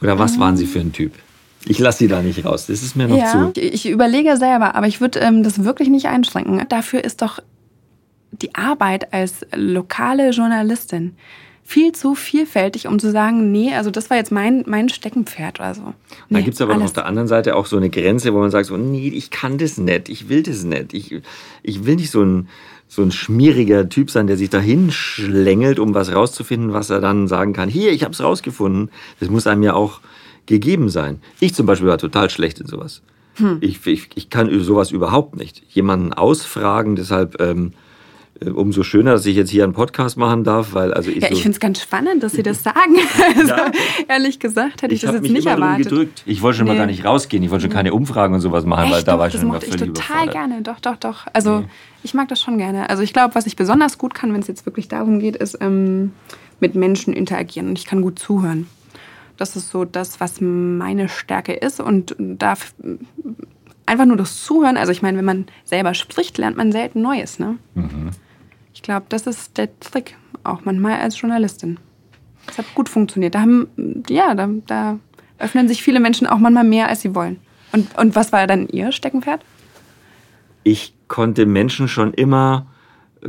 oder 0.00 0.18
was 0.18 0.38
waren 0.38 0.56
Sie 0.56 0.66
für 0.66 0.78
ein 0.80 0.92
Typ? 0.92 1.12
Ich 1.66 1.78
lasse 1.78 1.98
Sie 1.98 2.08
da 2.08 2.22
nicht 2.22 2.44
raus, 2.44 2.66
das 2.68 2.82
ist 2.82 2.96
mir 2.96 3.08
noch 3.08 3.18
ja, 3.18 3.52
zu. 3.52 3.60
ich, 3.60 3.86
ich 3.86 3.90
überlege 3.90 4.36
selber, 4.36 4.74
aber 4.76 4.86
ich 4.86 5.00
würde 5.00 5.18
ähm, 5.18 5.42
das 5.42 5.62
wirklich 5.62 5.90
nicht 5.90 6.06
einschränken. 6.06 6.64
Dafür 6.68 7.04
ist 7.04 7.20
doch 7.20 7.40
die 8.32 8.54
Arbeit 8.54 9.12
als 9.12 9.44
lokale 9.54 10.30
Journalistin 10.30 11.16
viel 11.70 11.92
zu 11.92 12.16
vielfältig, 12.16 12.88
um 12.88 12.98
zu 12.98 13.12
sagen, 13.12 13.52
nee, 13.52 13.72
also 13.72 13.92
das 13.92 14.10
war 14.10 14.16
jetzt 14.16 14.32
mein, 14.32 14.64
mein 14.66 14.88
Steckenpferd 14.88 15.60
oder 15.60 15.72
so. 15.76 15.94
Nee, 16.28 16.38
da 16.38 16.40
gibt 16.40 16.54
es 16.54 16.60
aber 16.60 16.76
auf 16.82 16.92
der 16.92 17.06
anderen 17.06 17.28
Seite 17.28 17.54
auch 17.54 17.66
so 17.66 17.76
eine 17.76 17.90
Grenze, 17.90 18.34
wo 18.34 18.40
man 18.40 18.50
sagt, 18.50 18.66
so, 18.66 18.76
nee, 18.76 19.06
ich 19.06 19.30
kann 19.30 19.56
das 19.56 19.78
nicht, 19.78 20.08
ich 20.08 20.28
will 20.28 20.42
das 20.42 20.64
nicht. 20.64 20.92
Ich, 20.92 21.14
ich 21.62 21.86
will 21.86 21.94
nicht 21.94 22.10
so 22.10 22.24
ein, 22.24 22.48
so 22.88 23.02
ein 23.02 23.12
schmieriger 23.12 23.88
Typ 23.88 24.10
sein, 24.10 24.26
der 24.26 24.36
sich 24.36 24.50
dahin 24.50 24.90
schlängelt, 24.90 25.78
um 25.78 25.94
was 25.94 26.12
rauszufinden, 26.12 26.72
was 26.72 26.90
er 26.90 27.00
dann 27.00 27.28
sagen 27.28 27.52
kann. 27.52 27.68
Hier, 27.68 27.92
ich 27.92 28.02
habe 28.02 28.14
es 28.14 28.20
rausgefunden. 28.20 28.90
Das 29.20 29.30
muss 29.30 29.46
einem 29.46 29.62
ja 29.62 29.74
auch 29.74 30.00
gegeben 30.46 30.88
sein. 30.88 31.20
Ich 31.38 31.54
zum 31.54 31.66
Beispiel 31.66 31.86
war 31.86 31.98
total 31.98 32.30
schlecht 32.30 32.58
in 32.58 32.66
sowas. 32.66 33.00
Hm. 33.34 33.58
Ich, 33.60 33.86
ich, 33.86 34.08
ich 34.16 34.28
kann 34.28 34.50
sowas 34.60 34.90
überhaupt 34.90 35.36
nicht. 35.36 35.62
Jemanden 35.68 36.12
ausfragen, 36.14 36.96
deshalb... 36.96 37.40
Ähm, 37.40 37.68
äh, 37.68 37.89
umso 38.46 38.82
schöner, 38.82 39.12
dass 39.12 39.26
ich 39.26 39.36
jetzt 39.36 39.50
hier 39.50 39.64
einen 39.64 39.74
Podcast 39.74 40.16
machen 40.16 40.44
darf, 40.44 40.72
weil 40.72 40.94
also 40.94 41.10
ich. 41.10 41.22
Ja, 41.22 41.28
so 41.28 41.34
ich 41.34 41.42
finde 41.42 41.56
es 41.56 41.60
ganz 41.60 41.80
spannend, 41.80 42.22
dass 42.22 42.32
Sie 42.32 42.42
das 42.42 42.62
sagen. 42.62 42.96
also, 43.36 43.48
ja. 43.48 43.70
Ehrlich 44.08 44.38
gesagt, 44.38 44.82
hätte 44.82 44.94
ich, 44.94 45.02
ich 45.02 45.06
das 45.06 45.14
jetzt 45.14 45.22
mich 45.22 45.32
nicht 45.32 45.46
immer 45.46 45.56
erwartet. 45.56 45.88
Gedrückt. 45.88 46.22
Ich 46.26 46.40
wollte 46.40 46.58
schon 46.58 46.66
nee. 46.66 46.72
mal 46.72 46.78
gar 46.78 46.86
nicht 46.86 47.04
rausgehen. 47.04 47.42
Ich 47.42 47.50
wollte 47.50 47.62
schon 47.62 47.72
keine 47.72 47.92
Umfragen 47.92 48.34
und 48.34 48.40
sowas 48.40 48.64
machen, 48.64 48.84
Echt? 48.84 48.92
weil 48.92 49.02
da 49.02 49.12
doch, 49.12 49.18
war 49.18 49.26
ich 49.28 49.34
schon 49.34 49.42
immer 49.42 49.60
völlig 49.60 49.80
ich 49.80 49.86
total 49.88 50.28
gerne. 50.28 50.62
Doch, 50.62 50.80
doch, 50.80 50.96
doch. 50.96 51.26
Also 51.32 51.60
nee. 51.60 51.66
ich 52.02 52.14
mag 52.14 52.28
das 52.28 52.40
schon 52.40 52.56
gerne. 52.56 52.88
Also 52.88 53.02
ich 53.02 53.12
glaube, 53.12 53.34
was 53.34 53.46
ich 53.46 53.56
besonders 53.56 53.98
gut 53.98 54.14
kann, 54.14 54.32
wenn 54.32 54.40
es 54.40 54.46
jetzt 54.46 54.64
wirklich 54.64 54.88
darum 54.88 55.18
geht, 55.18 55.36
ist 55.36 55.58
ähm, 55.60 56.12
mit 56.60 56.74
Menschen 56.74 57.12
interagieren 57.12 57.68
und 57.68 57.78
ich 57.78 57.86
kann 57.86 58.00
gut 58.00 58.18
zuhören. 58.18 58.66
Das 59.36 59.56
ist 59.56 59.70
so 59.70 59.84
das, 59.84 60.20
was 60.20 60.40
meine 60.40 61.08
Stärke 61.08 61.52
ist 61.52 61.80
und 61.80 62.14
da 62.18 62.54
einfach 63.86 64.06
nur 64.06 64.16
das 64.16 64.44
Zuhören. 64.44 64.76
Also 64.76 64.92
ich 64.92 65.02
meine, 65.02 65.18
wenn 65.18 65.24
man 65.24 65.46
selber 65.64 65.94
spricht, 65.94 66.38
lernt 66.38 66.56
man 66.56 66.72
selten 66.72 67.02
Neues. 67.02 67.38
Ne? 67.38 67.58
Mhm. 67.74 68.10
Ich 68.80 68.82
glaube, 68.82 69.04
das 69.10 69.26
ist 69.26 69.58
der 69.58 69.78
Trick, 69.78 70.16
auch 70.42 70.64
manchmal 70.64 71.00
als 71.00 71.20
Journalistin. 71.20 71.78
Das 72.46 72.56
hat 72.56 72.74
gut 72.74 72.88
funktioniert. 72.88 73.34
Da 73.34 73.42
haben, 73.42 73.68
ja, 74.08 74.34
da, 74.34 74.48
da 74.66 74.98
öffnen 75.38 75.68
sich 75.68 75.82
viele 75.82 76.00
Menschen 76.00 76.26
auch 76.26 76.38
manchmal 76.38 76.64
mehr, 76.64 76.88
als 76.88 77.02
sie 77.02 77.14
wollen. 77.14 77.40
Und, 77.72 77.94
und 77.98 78.16
was 78.16 78.32
war 78.32 78.46
dann 78.46 78.68
Ihr 78.68 78.90
Steckenpferd? 78.90 79.44
Ich 80.64 80.94
konnte 81.08 81.44
Menschen 81.44 81.88
schon 81.88 82.14
immer 82.14 82.68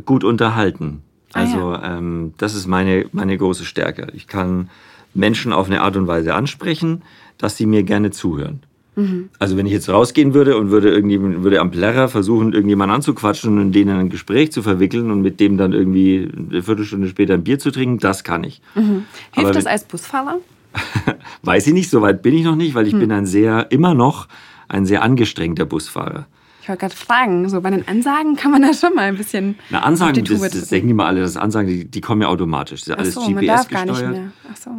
gut 0.05 0.23
unterhalten. 0.23 1.03
Also 1.33 1.73
ah, 1.73 1.81
ja. 1.81 1.97
ähm, 1.97 2.33
das 2.37 2.55
ist 2.55 2.67
meine, 2.67 3.07
meine 3.11 3.37
große 3.37 3.65
Stärke. 3.65 4.07
Ich 4.13 4.27
kann 4.27 4.69
Menschen 5.13 5.51
auf 5.51 5.67
eine 5.67 5.81
Art 5.81 5.97
und 5.97 6.07
Weise 6.07 6.33
ansprechen, 6.33 7.03
dass 7.37 7.57
sie 7.57 7.65
mir 7.65 7.83
gerne 7.83 8.11
zuhören. 8.11 8.61
Mhm. 8.95 9.29
Also 9.39 9.55
wenn 9.57 9.65
ich 9.65 9.71
jetzt 9.71 9.89
rausgehen 9.89 10.33
würde 10.33 10.57
und 10.57 10.69
würde 10.69 10.89
irgendwie 10.89 11.19
würde 11.21 11.61
am 11.61 11.71
Plärrer 11.71 12.09
versuchen, 12.09 12.53
irgendjemanden 12.53 12.95
anzuquatschen 12.95 13.57
und 13.57 13.71
denen 13.71 13.97
ein 13.97 14.09
Gespräch 14.09 14.51
zu 14.51 14.61
verwickeln 14.61 15.11
und 15.11 15.21
mit 15.21 15.39
dem 15.39 15.57
dann 15.57 15.71
irgendwie 15.71 16.29
eine 16.35 16.61
Viertelstunde 16.61 17.07
später 17.07 17.35
ein 17.35 17.43
Bier 17.43 17.57
zu 17.57 17.71
trinken, 17.71 17.99
das 17.99 18.23
kann 18.23 18.43
ich. 18.43 18.61
Mhm. 18.75 19.05
Hilft 19.31 19.37
Aber 19.37 19.51
das 19.51 19.65
als 19.65 19.85
Busfahrer? 19.85 20.39
Weiß 21.43 21.67
ich 21.67 21.73
nicht, 21.73 21.89
so 21.89 22.01
weit 22.01 22.21
bin 22.21 22.33
ich 22.33 22.43
noch 22.43 22.55
nicht, 22.55 22.75
weil 22.75 22.87
ich 22.87 22.93
mhm. 22.93 22.99
bin 22.99 23.11
ein 23.11 23.25
sehr, 23.25 23.71
immer 23.71 23.93
noch 23.93 24.27
ein 24.67 24.85
sehr 24.85 25.01
angestrengter 25.03 25.65
Busfahrer. 25.65 26.27
Ich 26.61 26.69
wollte 26.69 26.81
gerade 26.81 26.95
fragen, 26.95 27.49
so 27.49 27.59
bei 27.61 27.71
den 27.71 27.87
Ansagen 27.87 28.35
kann 28.35 28.51
man 28.51 28.61
da 28.61 28.73
schon 28.73 28.93
mal 28.93 29.05
ein 29.05 29.17
bisschen. 29.17 29.55
Na, 29.69 29.79
Ansagen, 29.79 30.23
das, 30.23 30.39
das 30.39 30.67
denken 30.67 30.89
die 30.89 30.93
mal 30.93 31.07
alle, 31.07 31.21
das 31.21 31.35
Ansagen, 31.35 31.67
die, 31.67 31.85
die 31.85 32.01
kommen 32.01 32.21
ja 32.21 32.27
automatisch. 32.27 32.81
Das 32.81 32.89
ist 32.89 32.97
alles 32.97 33.13
so, 33.15 33.21
GPS 33.21 33.33
man 33.33 33.45
darf 33.47 33.67
gesteuert. 33.67 33.87
Gar 33.87 33.95
nicht 33.95 34.11
mehr. 34.11 34.31
Ach 34.51 34.57
so. 34.57 34.69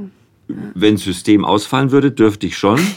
Ja. 0.49 0.57
Wenn 0.75 0.95
das 0.95 1.05
System 1.05 1.45
ausfallen 1.45 1.91
würde, 1.91 2.13
dürfte 2.13 2.47
ich 2.47 2.57
schon. 2.57 2.79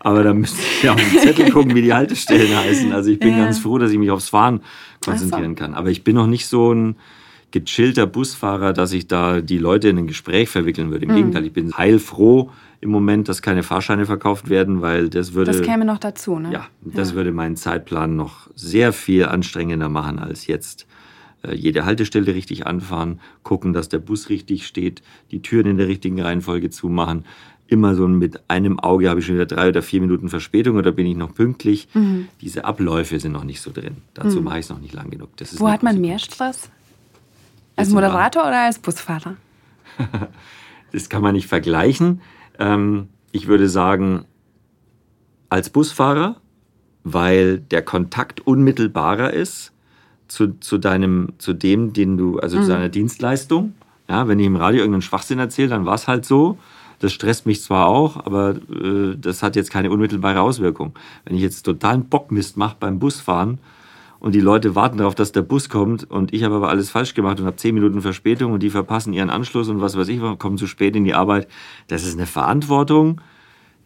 Aber 0.00 0.22
da 0.22 0.34
müsste 0.34 0.60
ich 0.60 0.82
ja 0.82 0.94
auf 0.94 1.00
den 1.00 1.20
Zettel 1.20 1.50
gucken, 1.52 1.74
wie 1.74 1.82
die 1.82 1.94
Haltestellen 1.94 2.56
heißen. 2.56 2.92
Also 2.92 3.10
ich 3.10 3.18
bin 3.18 3.36
ja. 3.36 3.44
ganz 3.44 3.58
froh, 3.58 3.78
dass 3.78 3.90
ich 3.90 3.98
mich 3.98 4.10
aufs 4.10 4.28
Fahren 4.28 4.60
konzentrieren 5.04 5.56
so. 5.56 5.62
kann. 5.62 5.74
Aber 5.74 5.90
ich 5.90 6.04
bin 6.04 6.16
noch 6.16 6.26
nicht 6.26 6.46
so 6.46 6.72
ein 6.72 6.96
gechillter 7.50 8.06
Busfahrer, 8.06 8.72
dass 8.72 8.92
ich 8.92 9.06
da 9.08 9.40
die 9.40 9.58
Leute 9.58 9.88
in 9.88 9.98
ein 9.98 10.06
Gespräch 10.06 10.48
verwickeln 10.48 10.90
würde. 10.90 11.06
Im 11.06 11.12
mhm. 11.12 11.16
Gegenteil, 11.16 11.46
ich 11.46 11.52
bin 11.52 11.76
heilfroh 11.76 12.50
im 12.80 12.90
Moment, 12.90 13.28
dass 13.28 13.42
keine 13.42 13.62
Fahrscheine 13.62 14.06
verkauft 14.06 14.50
werden, 14.50 14.82
weil 14.82 15.08
das 15.08 15.32
würde... 15.32 15.52
Das 15.52 15.62
käme 15.62 15.84
noch 15.84 15.98
dazu, 15.98 16.38
ne? 16.38 16.52
Ja, 16.52 16.66
das 16.82 17.10
ja. 17.10 17.16
würde 17.16 17.32
meinen 17.32 17.56
Zeitplan 17.56 18.16
noch 18.16 18.48
sehr 18.54 18.92
viel 18.92 19.24
anstrengender 19.24 19.88
machen 19.88 20.18
als 20.18 20.46
jetzt 20.46 20.86
äh, 21.42 21.54
jede 21.54 21.84
Haltestelle 21.84 22.34
richtig 22.34 22.66
anfahren, 22.66 23.20
gucken, 23.42 23.72
dass 23.72 23.88
der 23.88 23.98
Bus 23.98 24.28
richtig 24.28 24.66
steht, 24.66 25.02
die 25.30 25.42
Türen 25.42 25.66
in 25.66 25.76
der 25.76 25.88
richtigen 25.88 26.20
Reihenfolge 26.20 26.70
zumachen, 26.70 27.24
immer 27.68 27.94
so 27.94 28.08
mit 28.08 28.40
einem 28.48 28.80
Auge 28.80 29.08
habe 29.08 29.20
ich 29.20 29.26
schon 29.26 29.34
wieder 29.34 29.46
drei 29.46 29.68
oder 29.68 29.82
vier 29.82 30.00
Minuten 30.00 30.28
Verspätung 30.28 30.76
oder 30.76 30.90
bin 30.90 31.06
ich 31.06 31.16
noch 31.16 31.34
pünktlich. 31.34 31.88
Mhm. 31.94 32.28
Diese 32.40 32.64
Abläufe 32.64 33.20
sind 33.20 33.32
noch 33.32 33.44
nicht 33.44 33.60
so 33.60 33.70
drin. 33.70 33.98
Dazu 34.14 34.38
mhm. 34.38 34.44
mache 34.44 34.58
ich 34.58 34.64
es 34.64 34.70
noch 34.70 34.80
nicht 34.80 34.94
lang 34.94 35.10
genug. 35.10 35.30
Wo 35.58 35.68
hat 35.68 35.82
man 35.82 36.00
mehr 36.00 36.18
Stress? 36.18 36.70
Als 37.76 37.90
Moderator 37.90 38.42
oder 38.42 38.64
als 38.64 38.78
Busfahrer? 38.78 39.36
das 40.92 41.08
kann 41.08 41.22
man 41.22 41.34
nicht 41.34 41.46
vergleichen. 41.46 42.22
Ähm, 42.58 43.08
ich 43.30 43.46
würde 43.46 43.68
sagen, 43.68 44.24
als 45.50 45.70
Busfahrer, 45.70 46.36
weil 47.04 47.58
der 47.58 47.82
Kontakt 47.82 48.40
unmittelbarer 48.40 49.32
ist 49.32 49.72
zu, 50.26 50.58
zu, 50.58 50.78
deinem, 50.78 51.34
zu 51.38 51.52
dem, 51.52 51.92
den 51.92 52.16
du, 52.16 52.38
also 52.38 52.58
mhm. 52.58 52.62
zu 52.62 52.68
deiner 52.70 52.88
Dienstleistung. 52.88 53.74
Ja, 54.08 54.26
wenn 54.26 54.38
ich 54.38 54.46
im 54.46 54.56
Radio 54.56 54.80
irgendeinen 54.80 55.02
Schwachsinn 55.02 55.38
erzähle, 55.38 55.68
dann 55.68 55.84
war 55.84 55.94
es 55.94 56.08
halt 56.08 56.24
so. 56.24 56.58
Das 56.98 57.12
stresst 57.12 57.46
mich 57.46 57.62
zwar 57.62 57.86
auch, 57.86 58.24
aber 58.24 58.56
äh, 58.56 59.16
das 59.16 59.42
hat 59.42 59.56
jetzt 59.56 59.70
keine 59.70 59.90
unmittelbare 59.90 60.40
Auswirkung. 60.40 60.94
Wenn 61.24 61.36
ich 61.36 61.42
jetzt 61.42 61.62
totalen 61.62 62.08
Bockmist 62.08 62.56
mache 62.56 62.76
beim 62.78 62.98
Busfahren 62.98 63.58
und 64.20 64.34
die 64.34 64.40
Leute 64.40 64.74
warten 64.74 64.98
darauf, 64.98 65.14
dass 65.14 65.32
der 65.32 65.42
Bus 65.42 65.68
kommt 65.68 66.10
und 66.10 66.32
ich 66.32 66.42
habe 66.42 66.56
aber 66.56 66.68
alles 66.68 66.90
falsch 66.90 67.14
gemacht 67.14 67.38
und 67.38 67.46
habe 67.46 67.56
zehn 67.56 67.74
Minuten 67.74 68.02
Verspätung 68.02 68.52
und 68.52 68.62
die 68.62 68.70
verpassen 68.70 69.12
ihren 69.12 69.30
Anschluss 69.30 69.68
und 69.68 69.80
was 69.80 69.96
weiß 69.96 70.08
ich, 70.08 70.20
kommen 70.38 70.58
zu 70.58 70.66
spät 70.66 70.96
in 70.96 71.04
die 71.04 71.14
Arbeit, 71.14 71.46
das 71.86 72.04
ist 72.04 72.16
eine 72.16 72.26
Verantwortung, 72.26 73.20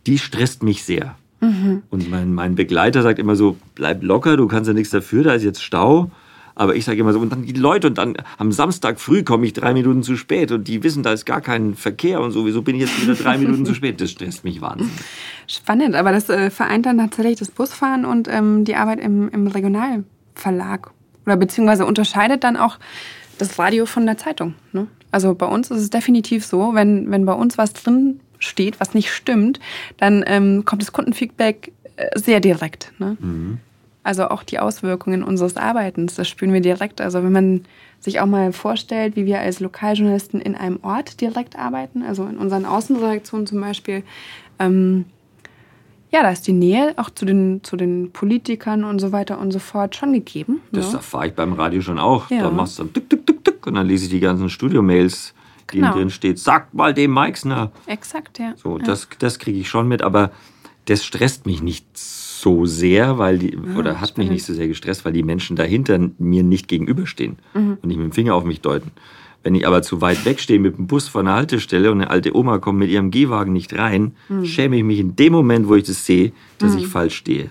die 0.06 0.18
stresst 0.18 0.62
mich 0.62 0.84
sehr. 0.84 1.16
Mhm. 1.40 1.82
Und 1.90 2.10
mein, 2.10 2.32
mein 2.32 2.54
Begleiter 2.54 3.02
sagt 3.02 3.18
immer 3.18 3.36
so, 3.36 3.56
bleib 3.74 4.02
locker, 4.02 4.36
du 4.36 4.46
kannst 4.46 4.68
ja 4.68 4.74
nichts 4.74 4.90
dafür, 4.90 5.24
da 5.24 5.34
ist 5.34 5.42
jetzt 5.42 5.62
Stau. 5.62 6.10
Aber 6.54 6.74
ich 6.74 6.84
sage 6.84 7.00
immer 7.00 7.12
so, 7.12 7.18
und 7.18 7.30
dann 7.30 7.44
die 7.44 7.52
Leute, 7.52 7.86
und 7.86 7.98
dann 7.98 8.16
am 8.38 8.52
Samstag 8.52 9.00
früh 9.00 9.22
komme 9.22 9.46
ich 9.46 9.52
drei 9.52 9.72
Minuten 9.72 10.02
zu 10.02 10.16
spät 10.16 10.52
und 10.52 10.68
die 10.68 10.82
wissen, 10.82 11.02
da 11.02 11.12
ist 11.12 11.24
gar 11.24 11.40
kein 11.40 11.74
Verkehr 11.74 12.20
und 12.20 12.32
sowieso 12.32 12.62
bin 12.62 12.76
ich 12.76 12.82
jetzt 12.82 13.02
wieder 13.02 13.14
drei 13.14 13.38
Minuten 13.38 13.66
zu 13.66 13.74
spät. 13.74 14.00
Das 14.00 14.10
stresst 14.10 14.44
mich 14.44 14.60
wahnsinnig. 14.60 14.92
Spannend, 15.46 15.94
aber 15.94 16.12
das 16.12 16.28
äh, 16.28 16.50
vereint 16.50 16.86
dann 16.86 16.98
tatsächlich 16.98 17.38
das 17.38 17.50
Busfahren 17.50 18.04
und 18.04 18.28
ähm, 18.28 18.64
die 18.64 18.76
Arbeit 18.76 19.00
im, 19.00 19.28
im 19.30 19.46
Regionalverlag. 19.46 20.90
Oder 21.26 21.36
beziehungsweise 21.36 21.86
unterscheidet 21.86 22.44
dann 22.44 22.56
auch 22.56 22.78
das 23.38 23.58
Radio 23.58 23.86
von 23.86 24.06
der 24.06 24.18
Zeitung. 24.18 24.54
Ne? 24.72 24.86
Also 25.10 25.34
bei 25.34 25.46
uns 25.46 25.70
ist 25.70 25.80
es 25.80 25.90
definitiv 25.90 26.44
so, 26.44 26.74
wenn, 26.74 27.10
wenn 27.10 27.24
bei 27.24 27.34
uns 27.34 27.58
was 27.58 27.72
drin 27.72 28.20
steht, 28.38 28.80
was 28.80 28.94
nicht 28.94 29.12
stimmt, 29.12 29.60
dann 29.98 30.24
ähm, 30.26 30.64
kommt 30.64 30.82
das 30.82 30.92
Kundenfeedback 30.92 31.72
äh, 31.96 32.18
sehr 32.18 32.40
direkt. 32.40 32.92
Ne? 32.98 33.16
Mhm. 33.20 33.58
Also 34.04 34.28
auch 34.28 34.42
die 34.42 34.58
Auswirkungen 34.58 35.22
unseres 35.22 35.56
Arbeitens, 35.56 36.16
das 36.16 36.28
spüren 36.28 36.52
wir 36.52 36.60
direkt. 36.60 37.00
Also 37.00 37.22
wenn 37.22 37.32
man 37.32 37.64
sich 38.00 38.20
auch 38.20 38.26
mal 38.26 38.52
vorstellt, 38.52 39.14
wie 39.14 39.26
wir 39.26 39.40
als 39.40 39.60
Lokaljournalisten 39.60 40.40
in 40.40 40.56
einem 40.56 40.80
Ort 40.82 41.20
direkt 41.20 41.56
arbeiten, 41.56 42.02
also 42.02 42.24
in 42.26 42.36
unseren 42.36 42.66
Außenredaktionen 42.66 43.46
zum 43.46 43.60
Beispiel, 43.60 44.02
ähm, 44.58 45.04
ja, 46.12 46.22
da 46.22 46.30
ist 46.30 46.46
die 46.46 46.52
Nähe 46.52 46.94
auch 46.98 47.08
zu 47.10 47.24
den, 47.24 47.62
zu 47.62 47.76
den 47.76 48.12
Politikern 48.12 48.84
und 48.84 48.98
so 48.98 49.12
weiter 49.12 49.38
und 49.38 49.50
so 49.50 49.58
fort 49.58 49.96
schon 49.96 50.12
gegeben. 50.12 50.60
Das 50.70 50.92
ja. 50.92 50.98
erfahre 50.98 51.28
ich 51.28 51.34
beim 51.34 51.54
Radio 51.54 51.80
schon 51.80 51.98
auch. 51.98 52.28
Ja. 52.28 52.42
Da 52.42 52.50
machst 52.50 52.78
du 52.78 52.84
dann 52.84 52.92
tuk, 52.92 53.08
tuk, 53.08 53.26
tuk, 53.26 53.44
tuk, 53.44 53.66
und 53.66 53.74
dann 53.74 53.86
lese 53.86 54.04
ich 54.04 54.10
die 54.10 54.20
ganzen 54.20 54.50
Studio-Mails, 54.50 55.32
die 55.72 55.78
genau. 55.78 55.92
drin 55.92 56.10
steht. 56.10 56.38
Sagt 56.38 56.74
mal 56.74 56.92
dem 56.92 57.12
Meixner. 57.12 57.72
Exakt, 57.86 58.38
ja. 58.38 58.52
So, 58.56 58.76
ja. 58.78 58.84
das, 58.84 59.08
das 59.20 59.38
kriege 59.38 59.58
ich 59.58 59.70
schon 59.70 59.88
mit, 59.88 60.02
aber 60.02 60.32
das 60.86 61.04
stresst 61.04 61.46
mich 61.46 61.62
nicht 61.62 61.86
so 61.96 62.66
sehr, 62.66 63.18
weil 63.18 63.38
die, 63.38 63.54
ja, 63.54 63.78
oder 63.78 64.00
hat 64.00 64.18
mich 64.18 64.28
nicht 64.28 64.44
so 64.44 64.52
sehr 64.52 64.68
gestresst, 64.68 65.04
weil 65.04 65.12
die 65.12 65.22
Menschen 65.22 65.56
dahinter 65.56 65.98
mir 66.18 66.42
nicht 66.42 66.66
gegenüberstehen 66.66 67.36
mhm. 67.54 67.78
und 67.80 67.84
nicht 67.86 67.98
mit 67.98 68.06
dem 68.06 68.12
Finger 68.12 68.34
auf 68.34 68.44
mich 68.44 68.60
deuten. 68.60 68.90
Wenn 69.42 69.54
ich 69.54 69.66
aber 69.66 69.82
zu 69.82 70.00
weit 70.00 70.24
weg 70.24 70.40
stehe 70.40 70.58
mit 70.58 70.76
dem 70.76 70.86
Bus 70.86 71.08
von 71.08 71.26
der 71.26 71.34
Haltestelle 71.34 71.90
und 71.90 72.00
eine 72.00 72.10
alte 72.10 72.36
Oma 72.36 72.58
kommt 72.58 72.78
mit 72.78 72.90
ihrem 72.90 73.10
Gehwagen 73.10 73.52
nicht 73.52 73.76
rein, 73.76 74.14
mhm. 74.28 74.44
schäme 74.44 74.76
ich 74.76 74.84
mich 74.84 74.98
in 74.98 75.16
dem 75.16 75.32
Moment, 75.32 75.68
wo 75.68 75.74
ich 75.74 75.84
das 75.84 76.04
sehe, 76.04 76.32
dass 76.58 76.72
mhm. 76.72 76.78
ich 76.78 76.86
falsch 76.86 77.16
stehe. 77.16 77.50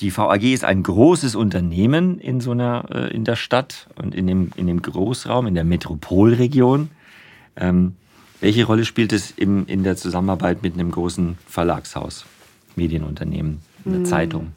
Die 0.00 0.16
VAG 0.16 0.42
ist 0.42 0.64
ein 0.64 0.82
großes 0.82 1.34
Unternehmen 1.34 2.18
in 2.18 2.40
so 2.40 2.50
einer, 2.52 2.84
äh, 2.90 3.14
in 3.14 3.24
der 3.24 3.36
Stadt 3.36 3.88
und 3.96 4.14
in 4.14 4.26
dem, 4.26 4.50
in 4.56 4.66
dem 4.66 4.82
Großraum, 4.82 5.46
in 5.46 5.54
der 5.54 5.64
Metropolregion. 5.64 6.90
Ähm, 7.56 7.94
welche 8.40 8.64
Rolle 8.64 8.84
spielt 8.84 9.12
es 9.12 9.32
im, 9.32 9.66
in 9.66 9.82
der 9.82 9.96
Zusammenarbeit 9.96 10.62
mit 10.62 10.74
einem 10.74 10.90
großen 10.90 11.38
Verlagshaus? 11.46 12.24
Medienunternehmen, 12.76 13.60
eine 13.84 13.96
hm. 13.96 14.04
Zeitung? 14.04 14.52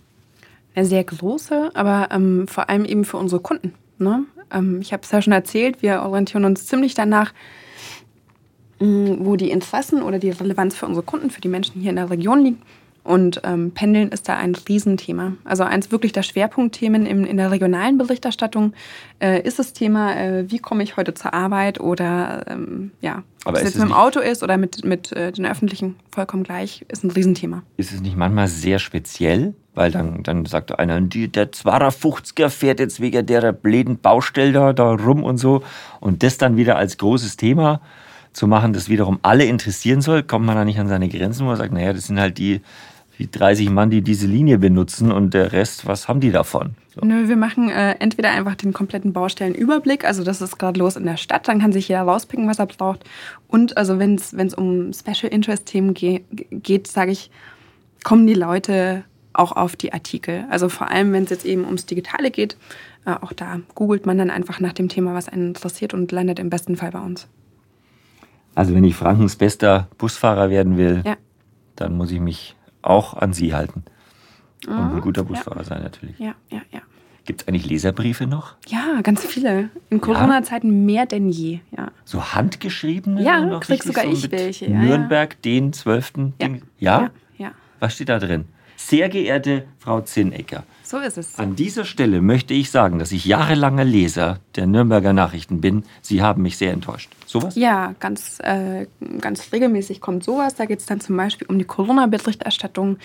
Eine 0.76 0.86
sehr 0.86 1.04
große, 1.04 1.72
aber 1.74 2.10
ähm, 2.12 2.48
vor 2.48 2.70
allem 2.70 2.86
eben 2.86 3.04
für 3.04 3.18
unsere 3.18 3.42
Kunden. 3.42 3.74
Ne? 3.98 4.26
Ähm, 4.52 4.80
ich 4.82 4.94
habe 4.94 5.04
es 5.04 5.12
ja 5.12 5.22
schon 5.22 5.34
erzählt, 5.34 5.82
wir 5.82 6.02
orientieren 6.04 6.46
uns 6.46 6.66
ziemlich 6.66 6.94
danach, 6.94 7.34
mh, 8.80 8.88
hm, 8.88 9.26
wo 9.26 9.36
die 9.36 9.52
Interessen 9.52 10.02
oder 10.02 10.20
die 10.20 10.30
Relevanz 10.30 10.76
für 10.76 10.86
unsere 10.86 11.06
Kunden, 11.06 11.30
für 11.30 11.42
die 11.42 11.50
Menschen 11.50 11.82
hier 11.82 11.90
in 11.90 11.98
der 11.98 12.10
Region 12.10 12.44
liegen. 12.44 12.62
Und 13.04 13.42
ähm, 13.44 13.72
Pendeln 13.72 14.10
ist 14.10 14.30
da 14.30 14.38
ein 14.38 14.54
Riesenthema. 14.54 15.34
Also 15.44 15.64
eins 15.64 15.92
wirklich 15.92 16.12
der 16.12 16.22
Schwerpunktthemen 16.22 17.08
in, 17.08 17.26
in 17.26 17.38
der 17.38 17.50
regionalen 17.50 17.98
Berichterstattung 17.98 18.74
äh, 19.20 19.42
ist 19.42 19.58
das 19.58 19.74
Thema, 19.74 20.16
äh, 20.16 20.52
wie 20.52 20.60
komme 20.60 20.84
ich 20.84 20.98
heute 20.98 21.16
zur 21.16 21.34
Arbeit 21.34 21.80
oder 21.80 22.46
ähm, 22.48 22.92
ja, 23.02 23.24
ob 23.46 23.56
es 23.56 23.64
jetzt 23.64 23.80
mit 23.80 23.88
dem 23.88 23.94
Auto 23.94 24.20
ist 24.20 24.44
oder 24.44 24.58
mit, 24.58 24.86
mit 24.86 25.12
äh, 25.14 25.32
den 25.32 25.48
Öffentlichen, 25.48 25.96
vollkommen 26.12 26.44
gleich, 26.44 26.86
ist 26.90 27.04
ein 27.04 27.10
Riesenthema. 27.10 27.64
Ist 27.78 27.92
es 27.92 28.02
nicht 28.02 28.16
manchmal 28.16 28.48
sehr 28.48 28.78
speziell? 28.78 29.56
Weil 29.74 29.90
dann, 29.90 30.22
dann 30.24 30.46
sagt 30.46 30.78
einer, 30.78 31.00
die, 31.00 31.30
der 31.30 31.52
250er 31.52 32.50
fährt 32.50 32.82
jetzt 32.82 33.00
wegen 33.00 33.26
der 33.26 33.54
bläden 33.54 34.00
Baustelle 34.00 34.52
da, 34.52 34.74
da 34.74 34.92
rum 34.92 35.24
und 35.24 35.38
so. 35.38 35.64
Und 36.02 36.24
das 36.24 36.38
dann 36.38 36.58
wieder 36.58 36.76
als 36.76 36.98
großes 36.98 37.38
Thema 37.38 37.80
zu 38.34 38.48
machen, 38.48 38.74
das 38.74 38.90
wiederum 38.90 39.20
alle 39.22 39.46
interessieren 39.46 40.02
soll, 40.02 40.24
kommt 40.24 40.46
man 40.46 40.56
da 40.56 40.66
nicht 40.66 40.80
an 40.80 40.88
seine 40.88 41.10
Grenzen, 41.10 41.44
wo 41.44 41.50
man 41.50 41.58
sagt, 41.58 41.74
naja, 41.74 41.94
das 41.94 42.08
sind 42.08 42.20
halt 42.20 42.38
die, 42.38 42.62
die 43.22 43.30
30 43.30 43.70
Mann, 43.70 43.92
die 43.92 44.02
diese 44.02 44.26
Linie 44.26 44.58
benutzen 44.58 45.12
und 45.12 45.36
der 45.36 45.52
Rest, 45.52 45.86
was 45.86 46.08
haben 46.08 46.20
die 46.20 46.32
davon? 46.32 46.72
So. 46.96 47.06
Nö, 47.06 47.28
wir 47.28 47.38
machen 47.38 47.70
äh, 47.70 47.92
entweder 48.00 48.32
einfach 48.32 48.56
den 48.56 48.74
kompletten 48.74 49.14
Baustellenüberblick, 49.14 50.06
also 50.06 50.24
das 50.24 50.42
ist 50.42 50.58
gerade 50.58 50.80
los 50.80 50.96
in 50.96 51.06
der 51.06 51.18
Stadt, 51.18 51.48
dann 51.48 51.60
kann 51.60 51.72
sich 51.72 51.88
jeder 51.88 52.02
rauspicken, 52.02 52.48
was 52.48 52.58
er 52.58 52.66
braucht. 52.66 53.04
Und 53.48 53.78
also 53.78 54.00
wenn 54.00 54.16
es 54.16 54.54
um 54.56 54.92
Special 54.92 55.32
Interest 55.32 55.68
Themen 55.68 55.94
ge 55.94 56.22
geht, 56.50 56.88
sage 56.88 57.12
ich, 57.12 57.30
kommen 58.04 58.26
die 58.26 58.34
Leute 58.34 59.04
auch 59.34 59.52
auf 59.52 59.76
die 59.76 59.94
Artikel. 59.94 60.46
Also 60.50 60.68
vor 60.68 60.90
allem, 60.90 61.14
wenn 61.14 61.26
es 61.26 61.30
jetzt 61.30 61.46
eben 61.46 61.66
ums 61.66 61.86
Digitale 61.86 62.32
geht, 62.32 62.58
äh, 63.06 63.12
auch 63.12 63.34
da 63.34 63.60
googelt 63.76 64.08
man 64.08 64.18
dann 64.18 64.32
einfach 64.32 64.60
nach 64.60 64.74
dem 64.74 64.90
Thema, 64.90 65.14
was 65.14 65.30
einen 65.30 65.50
interessiert 65.50 65.94
und 65.94 66.12
landet 66.12 66.40
im 66.40 66.50
besten 66.50 66.76
Fall 66.76 66.90
bei 66.90 67.00
uns. 67.00 67.28
Also 68.56 68.74
wenn 68.74 68.84
ich 68.84 68.96
Frankens 68.96 69.36
bester 69.36 69.88
Busfahrer 70.00 70.50
werden 70.50 70.76
will, 70.76 71.04
ja. 71.06 71.18
dann 71.76 71.96
muss 71.96 72.12
ich 72.12 72.20
mich 72.20 72.56
auch 72.82 73.14
an 73.14 73.34
Sie 73.34 73.54
halten. 73.54 73.84
Und 74.68 74.74
ein 74.74 74.96
mhm. 74.96 75.02
guter 75.02 75.24
Busfahrer 75.24 75.60
ja. 75.60 75.64
sein 75.64 75.84
natürlich. 75.84 76.18
Ja, 76.20 76.36
ja, 76.50 76.62
ja. 76.72 76.82
Gibt 77.26 77.42
es 77.42 77.48
eigentlich 77.48 77.68
Leserbriefe 77.68 78.26
noch? 78.26 78.56
Ja, 78.68 79.02
ganz 79.04 79.24
viele. 79.26 79.70
In 79.90 80.02
Corona-Zeiten 80.02 80.86
mehr 80.86 81.06
denn 81.06 81.30
je. 81.30 81.60
Ja. 81.76 81.92
So 82.04 82.34
handgeschriebene? 82.34 83.22
Ja, 83.22 83.60
krieg 83.60 83.84
sogar 83.84 84.06
so 84.06 84.12
ich 84.12 84.32
welche. 84.32 84.70
Nürnberg, 84.70 85.40
den 85.44 85.72
12. 85.72 86.14
Ja. 86.40 86.48
ja? 86.48 86.58
Ja? 86.80 87.10
ja? 87.38 87.52
Was 87.80 87.94
steht 87.94 88.10
da 88.10 88.18
drin? 88.18 88.46
Sehr 88.76 89.10
geehrte 89.10 89.66
Frau 89.78 90.02
Zinnecker, 90.02 90.64
so 90.92 91.00
ist 91.00 91.18
es. 91.18 91.40
An 91.40 91.56
dieser 91.56 91.86
Stelle 91.86 92.22
möchte 92.22 92.54
ich 92.54 92.70
sagen, 92.70 93.00
dass 93.00 93.12
ich 93.12 93.26
jahrelanger 93.26 93.86
Leser 93.86 94.40
der 94.56 94.68
Nürnberger 94.68 95.14
Nachrichten 95.14 95.62
bin. 95.62 95.84
Sie 96.02 96.22
haben 96.22 96.44
mich 96.44 96.58
sehr 96.58 96.74
enttäuscht. 96.74 97.10
Sowas? 97.26 97.56
Ja, 97.56 97.96
ganz, 98.00 98.40
äh, 98.44 98.86
ganz 99.20 99.52
regelmäßig 99.54 100.02
kommt 100.02 100.24
sowas. 100.24 100.56
Da 100.56 100.66
geht 100.66 100.80
es 100.80 100.86
dann 100.86 101.00
zum 101.00 101.18
Beispiel 101.18 101.48
um 101.48 101.58
die 101.58 101.66
Corona-Berichterstattung. 101.66 102.98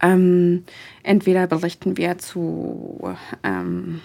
Ähm, 0.00 0.64
entweder 1.02 1.46
berichten 1.46 1.96
wir 1.96 2.18
zu, 2.18 3.14
ähm, 3.44 4.00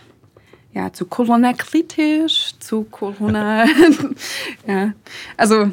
ja, 0.73 0.91
zu 0.93 1.05
Corona 1.05 1.53
kritisch, 1.53 2.53
zu 2.59 2.83
Corona. 2.83 3.65
ja, 4.67 4.93
also 5.37 5.71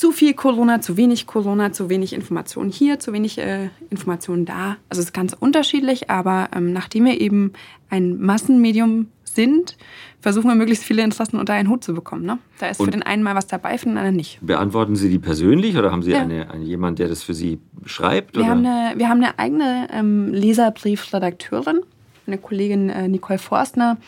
zu 0.00 0.12
viel 0.12 0.32
Corona, 0.32 0.80
zu 0.80 0.96
wenig 0.96 1.26
Corona, 1.26 1.72
zu 1.72 1.90
wenig 1.90 2.14
Informationen 2.14 2.70
hier, 2.70 2.98
zu 2.98 3.12
wenig 3.12 3.36
äh, 3.36 3.68
Informationen 3.90 4.46
da. 4.46 4.78
Also 4.88 5.00
es 5.00 5.08
ist 5.08 5.12
ganz 5.12 5.36
unterschiedlich, 5.38 6.08
aber 6.08 6.48
ähm, 6.56 6.72
nachdem 6.72 7.04
wir 7.04 7.20
eben 7.20 7.52
ein 7.90 8.18
Massenmedium 8.18 9.08
sind, 9.24 9.76
versuchen 10.18 10.48
wir 10.48 10.54
möglichst 10.54 10.84
viele 10.84 11.02
Interessen 11.02 11.38
unter 11.38 11.52
einen 11.52 11.68
Hut 11.68 11.84
zu 11.84 11.92
bekommen. 11.92 12.24
Ne? 12.24 12.38
Da 12.60 12.68
ist 12.68 12.80
Und 12.80 12.86
für 12.86 12.92
den 12.92 13.02
einen 13.02 13.22
mal 13.22 13.34
was 13.34 13.46
dabei, 13.46 13.76
für 13.76 13.90
den 13.90 13.98
anderen 13.98 14.16
nicht. 14.16 14.38
Beantworten 14.40 14.96
Sie 14.96 15.10
die 15.10 15.18
persönlich 15.18 15.76
oder 15.76 15.92
haben 15.92 16.02
Sie 16.02 16.12
ja. 16.12 16.22
eine, 16.22 16.50
eine, 16.50 16.64
jemand, 16.64 16.98
der 16.98 17.08
das 17.08 17.22
für 17.22 17.34
Sie 17.34 17.58
schreibt? 17.84 18.38
Wir, 18.38 18.48
Haben, 18.48 18.64
eine, 18.64 18.98
wir 18.98 19.06
haben 19.06 19.22
eine 19.22 19.38
eigene 19.38 19.86
ähm, 19.92 20.32
Leserbriefredakteurin, 20.32 21.80
eine 22.26 22.38
Kollegin 22.38 22.88
äh, 22.88 23.06
Nicole 23.06 23.38
Forstner, 23.38 23.98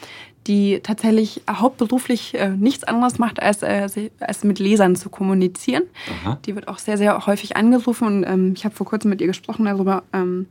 die 0.47 0.81
tatsächlich 0.83 1.43
hauptberuflich 1.49 2.35
äh, 2.35 2.51
nichts 2.51 2.85
anderes 2.85 3.19
macht, 3.19 3.41
als, 3.41 3.63
äh, 3.63 4.11
als 4.21 4.45
mit 4.45 4.59
Lesern 4.59 4.97
zu 4.97 5.09
kommunizieren. 5.09 5.85
Aha. 6.25 6.39
Die 6.45 6.55
wird 6.55 6.69
auch 6.69 6.79
sehr, 6.79 6.99
sehr 6.99 7.27
häufig 7.27 7.57
angerufen 7.57 8.07
und 8.07 8.25
ähm, 8.25 8.53
ich 8.57 8.65
habe 8.65 8.75
vor 8.75 8.87
kurzem 8.87 9.11
mit 9.11 9.21
ihr 9.21 9.29
gesprochen 9.29 9.65
darüber. 9.65 10.03
Ähm, 10.13 10.47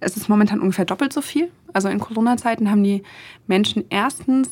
es 0.00 0.16
ist 0.16 0.28
momentan 0.28 0.60
ungefähr 0.60 0.84
doppelt 0.84 1.12
so 1.12 1.20
viel. 1.20 1.50
Also 1.72 1.88
in 1.88 2.00
Corona-Zeiten 2.00 2.70
haben 2.70 2.84
die 2.84 3.02
Menschen 3.46 3.84
erstens 3.88 4.48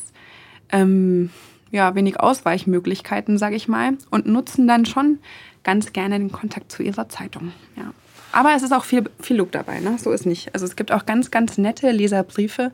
ähm, 0.71 1.31
ja, 1.71 1.95
wenig 1.95 2.19
Ausweichmöglichkeiten, 2.21 3.39
sage 3.39 3.57
ich 3.57 3.69
mal, 3.69 3.97
und 4.11 4.27
nutzen 4.27 4.67
dann 4.67 4.87
schon 4.87 5.19
ganz 5.63 5.93
gerne 5.93 6.19
den 6.19 6.33
Kontakt 6.33 6.73
zu 6.73 6.83
ihrer 6.83 7.09
Zeitung. 7.09 7.53
Ja. 7.77 7.93
Aber 8.33 8.55
es 8.55 8.63
ist 8.63 8.73
auch 8.73 8.85
viel, 8.85 9.05
viel 9.21 9.37
Look 9.37 9.53
dabei, 9.53 9.81
ne? 9.81 9.99
so 9.99 10.13
ist 10.13 10.25
nicht. 10.25 10.55
Also 10.55 10.65
es 10.65 10.77
gibt 10.77 10.93
auch 10.93 11.05
ganz, 11.05 11.31
ganz 11.31 11.59
nette 11.59 11.91
Leserbriefe, 11.91 12.73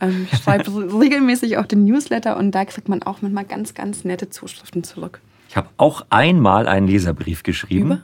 ähm, 0.00 0.26
ich 0.30 0.38
schreibe 0.38 0.70
regelmäßig 1.00 1.58
auch 1.58 1.66
den 1.66 1.84
Newsletter 1.84 2.36
und 2.36 2.52
da 2.52 2.64
kriegt 2.64 2.88
man 2.88 3.02
auch 3.02 3.22
manchmal 3.22 3.44
ganz, 3.44 3.74
ganz 3.74 4.04
nette 4.04 4.30
Zuschriften 4.30 4.84
zurück. 4.84 5.20
Ich 5.48 5.56
habe 5.56 5.68
auch 5.76 6.04
einmal 6.10 6.66
einen 6.66 6.88
Leserbrief 6.88 7.42
geschrieben. 7.42 7.86
Über? 7.86 8.00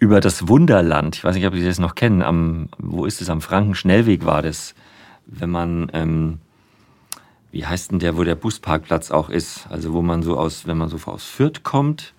Über 0.00 0.20
das 0.20 0.46
Wunderland. 0.46 1.16
Ich 1.16 1.24
weiß 1.24 1.34
nicht, 1.34 1.46
ob 1.46 1.54
Sie 1.54 1.64
das 1.64 1.80
noch 1.80 1.96
kennen. 1.96 2.22
Am, 2.22 2.68
wo 2.78 3.04
ist 3.04 3.20
es? 3.20 3.30
Am 3.30 3.40
Frankenschnellweg 3.40 4.24
war 4.24 4.42
das. 4.42 4.76
Wenn 5.26 5.50
man, 5.50 5.90
ähm, 5.92 6.38
wie 7.50 7.66
heißt 7.66 7.90
denn 7.90 7.98
der, 7.98 8.16
wo 8.16 8.22
der 8.22 8.36
Busparkplatz 8.36 9.10
auch 9.10 9.28
ist? 9.28 9.66
Also 9.70 9.92
wo 9.92 10.02
man 10.02 10.22
so 10.22 10.38
aus, 10.38 10.68
wenn 10.68 10.78
man 10.78 10.88
so 10.88 10.98
aus 11.10 11.24
Fürth 11.24 11.64
kommt, 11.64 12.14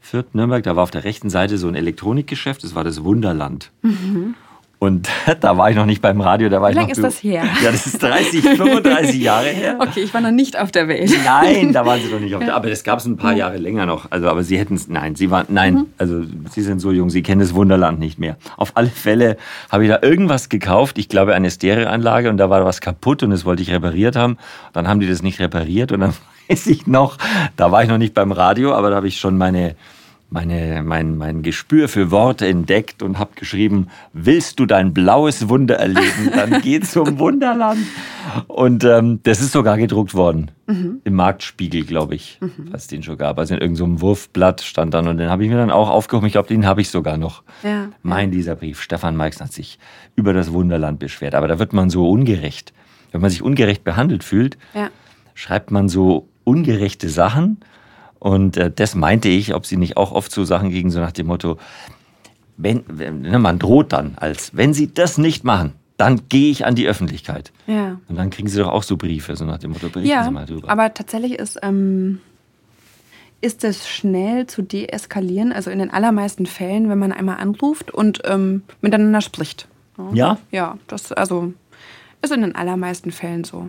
Fürth, 0.00 0.34
Nürnberg, 0.34 0.62
da 0.62 0.76
war 0.76 0.84
auf 0.84 0.90
der 0.90 1.02
rechten 1.02 1.30
Seite 1.30 1.58
so 1.58 1.66
ein 1.66 1.74
Elektronikgeschäft, 1.74 2.62
das 2.62 2.74
war 2.74 2.84
das 2.84 3.02
Wunderland. 3.02 3.72
Mhm. 3.82 4.34
Und 4.78 5.08
da 5.40 5.56
war 5.56 5.70
ich 5.70 5.76
noch 5.76 5.86
nicht 5.86 6.02
beim 6.02 6.20
Radio, 6.20 6.48
da 6.48 6.60
war 6.60 6.68
Wie 6.68 6.72
ich 6.72 6.76
noch. 6.76 6.82
Wie 6.82 6.92
lange 6.92 6.92
ist 6.92 7.02
das 7.02 7.22
her? 7.22 7.44
Ja, 7.62 7.70
das 7.70 7.86
ist 7.86 8.02
30, 8.02 8.42
35 8.42 9.14
Jahre 9.20 9.48
her. 9.48 9.76
Okay, 9.80 10.00
ich 10.00 10.12
war 10.12 10.20
noch 10.20 10.30
nicht 10.30 10.58
auf 10.58 10.72
der 10.72 10.88
Welt. 10.88 11.10
Nein, 11.24 11.72
da 11.72 11.86
waren 11.86 12.00
Sie 12.00 12.12
noch 12.12 12.20
nicht 12.20 12.34
auf 12.34 12.40
der 12.40 12.48
Welt. 12.48 12.56
Aber 12.56 12.68
das 12.68 12.84
gab 12.84 12.98
es 12.98 13.06
ein 13.06 13.16
paar 13.16 13.32
mhm. 13.32 13.38
Jahre 13.38 13.56
länger 13.56 13.86
noch. 13.86 14.10
Also, 14.10 14.28
aber 14.28 14.42
Sie 14.42 14.58
hätten 14.58 14.74
es, 14.74 14.88
nein, 14.88 15.14
Sie 15.14 15.30
waren, 15.30 15.46
nein, 15.48 15.74
mhm. 15.74 15.86
also 15.98 16.22
Sie 16.50 16.62
sind 16.62 16.80
so 16.80 16.92
jung, 16.92 17.10
Sie 17.10 17.22
kennen 17.22 17.40
das 17.40 17.54
Wunderland 17.54 17.98
nicht 17.98 18.18
mehr. 18.18 18.36
Auf 18.56 18.76
alle 18.76 18.88
Fälle 18.88 19.36
habe 19.70 19.84
ich 19.84 19.90
da 19.90 20.00
irgendwas 20.02 20.48
gekauft, 20.48 20.98
ich 20.98 21.08
glaube 21.08 21.34
eine 21.34 21.50
Stereoanlage 21.50 22.28
und 22.28 22.36
da 22.36 22.50
war 22.50 22.64
was 22.64 22.80
kaputt 22.80 23.22
und 23.22 23.30
das 23.30 23.44
wollte 23.44 23.62
ich 23.62 23.70
repariert 23.70 24.16
haben. 24.16 24.36
Dann 24.72 24.88
haben 24.88 25.00
die 25.00 25.08
das 25.08 25.22
nicht 25.22 25.40
repariert 25.40 25.92
und 25.92 26.00
dann 26.00 26.14
weiß 26.48 26.66
ich 26.66 26.86
noch, 26.86 27.16
da 27.56 27.70
war 27.72 27.82
ich 27.82 27.88
noch 27.88 27.98
nicht 27.98 28.14
beim 28.14 28.32
Radio, 28.32 28.74
aber 28.74 28.90
da 28.90 28.96
habe 28.96 29.08
ich 29.08 29.18
schon 29.18 29.38
meine 29.38 29.76
meine, 30.30 30.82
mein, 30.82 31.16
mein 31.16 31.42
Gespür 31.42 31.88
für 31.88 32.10
Worte 32.10 32.46
entdeckt 32.46 33.02
und 33.02 33.18
habe 33.18 33.32
geschrieben, 33.36 33.88
willst 34.12 34.58
du 34.58 34.66
dein 34.66 34.92
blaues 34.92 35.48
Wunder 35.48 35.76
erleben, 35.76 36.30
dann 36.34 36.60
geh 36.62 36.80
zum 36.80 37.18
Wunderland. 37.18 37.78
Und 38.48 38.84
ähm, 38.84 39.20
das 39.22 39.40
ist 39.40 39.52
sogar 39.52 39.76
gedruckt 39.78 40.14
worden. 40.14 40.50
Mhm. 40.66 41.00
Im 41.04 41.14
Marktspiegel, 41.14 41.84
glaube 41.84 42.14
ich, 42.14 42.38
mhm. 42.40 42.72
was 42.72 42.86
den 42.86 43.02
schon 43.02 43.18
gab. 43.18 43.38
Also 43.38 43.54
in 43.54 43.60
irgendeinem 43.60 43.98
so 43.98 44.02
Wurfblatt 44.02 44.62
stand 44.62 44.94
dann 44.94 45.06
und 45.08 45.18
den 45.18 45.30
habe 45.30 45.44
ich 45.44 45.50
mir 45.50 45.56
dann 45.56 45.70
auch 45.70 45.90
aufgehoben. 45.90 46.26
Ich 46.26 46.32
glaube, 46.32 46.48
den 46.48 46.66
habe 46.66 46.80
ich 46.80 46.88
sogar 46.88 47.16
noch. 47.16 47.42
Ja. 47.62 47.88
Mein 48.02 48.30
dieser 48.30 48.56
Brief. 48.56 48.82
Stefan 48.82 49.16
Meix 49.16 49.40
hat 49.40 49.52
sich 49.52 49.78
über 50.16 50.32
das 50.32 50.52
Wunderland 50.52 50.98
beschwert. 50.98 51.34
Aber 51.34 51.48
da 51.48 51.58
wird 51.58 51.72
man 51.72 51.90
so 51.90 52.10
ungerecht. 52.10 52.72
Wenn 53.12 53.20
man 53.20 53.30
sich 53.30 53.42
ungerecht 53.42 53.84
behandelt 53.84 54.24
fühlt, 54.24 54.58
ja. 54.74 54.90
schreibt 55.34 55.70
man 55.70 55.88
so 55.88 56.28
ungerechte 56.42 57.08
Sachen 57.08 57.58
und 58.24 58.56
äh, 58.56 58.70
das 58.74 58.94
meinte 58.94 59.28
ich, 59.28 59.54
ob 59.54 59.66
sie 59.66 59.76
nicht 59.76 59.98
auch 59.98 60.10
oft 60.10 60.32
so 60.32 60.46
Sachen 60.46 60.70
gegen 60.70 60.90
so 60.90 60.98
nach 60.98 61.12
dem 61.12 61.26
Motto, 61.26 61.58
wenn, 62.56 62.82
wenn 62.88 63.20
ne, 63.20 63.38
man 63.38 63.58
droht 63.58 63.92
dann 63.92 64.14
als, 64.16 64.56
wenn 64.56 64.72
sie 64.72 64.94
das 64.94 65.18
nicht 65.18 65.44
machen, 65.44 65.74
dann 65.98 66.22
gehe 66.30 66.50
ich 66.50 66.64
an 66.64 66.74
die 66.74 66.88
Öffentlichkeit. 66.88 67.52
Ja. 67.66 68.00
Und 68.08 68.16
dann 68.16 68.30
kriegen 68.30 68.48
sie 68.48 68.58
doch 68.58 68.68
auch 68.68 68.82
so 68.82 68.96
Briefe, 68.96 69.36
so 69.36 69.44
nach 69.44 69.58
dem 69.58 69.72
Motto, 69.72 69.90
berichten 69.90 70.10
ja, 70.10 70.24
Sie 70.24 70.30
mal 70.30 70.46
drüber. 70.46 70.70
Aber 70.70 70.94
tatsächlich 70.94 71.34
ist, 71.34 71.58
ähm, 71.62 72.22
ist 73.42 73.62
es 73.62 73.86
schnell 73.86 74.46
zu 74.46 74.62
deeskalieren, 74.62 75.52
also 75.52 75.68
in 75.68 75.78
den 75.78 75.90
allermeisten 75.90 76.46
Fällen, 76.46 76.88
wenn 76.88 76.98
man 76.98 77.12
einmal 77.12 77.36
anruft 77.36 77.90
und 77.90 78.22
ähm, 78.24 78.62
miteinander 78.80 79.20
spricht. 79.20 79.68
Ja? 80.14 80.38
Ja, 80.50 80.78
das 80.86 81.12
also 81.12 81.52
ist 82.22 82.32
in 82.32 82.40
den 82.40 82.56
allermeisten 82.56 83.10
Fällen 83.10 83.44
so. 83.44 83.68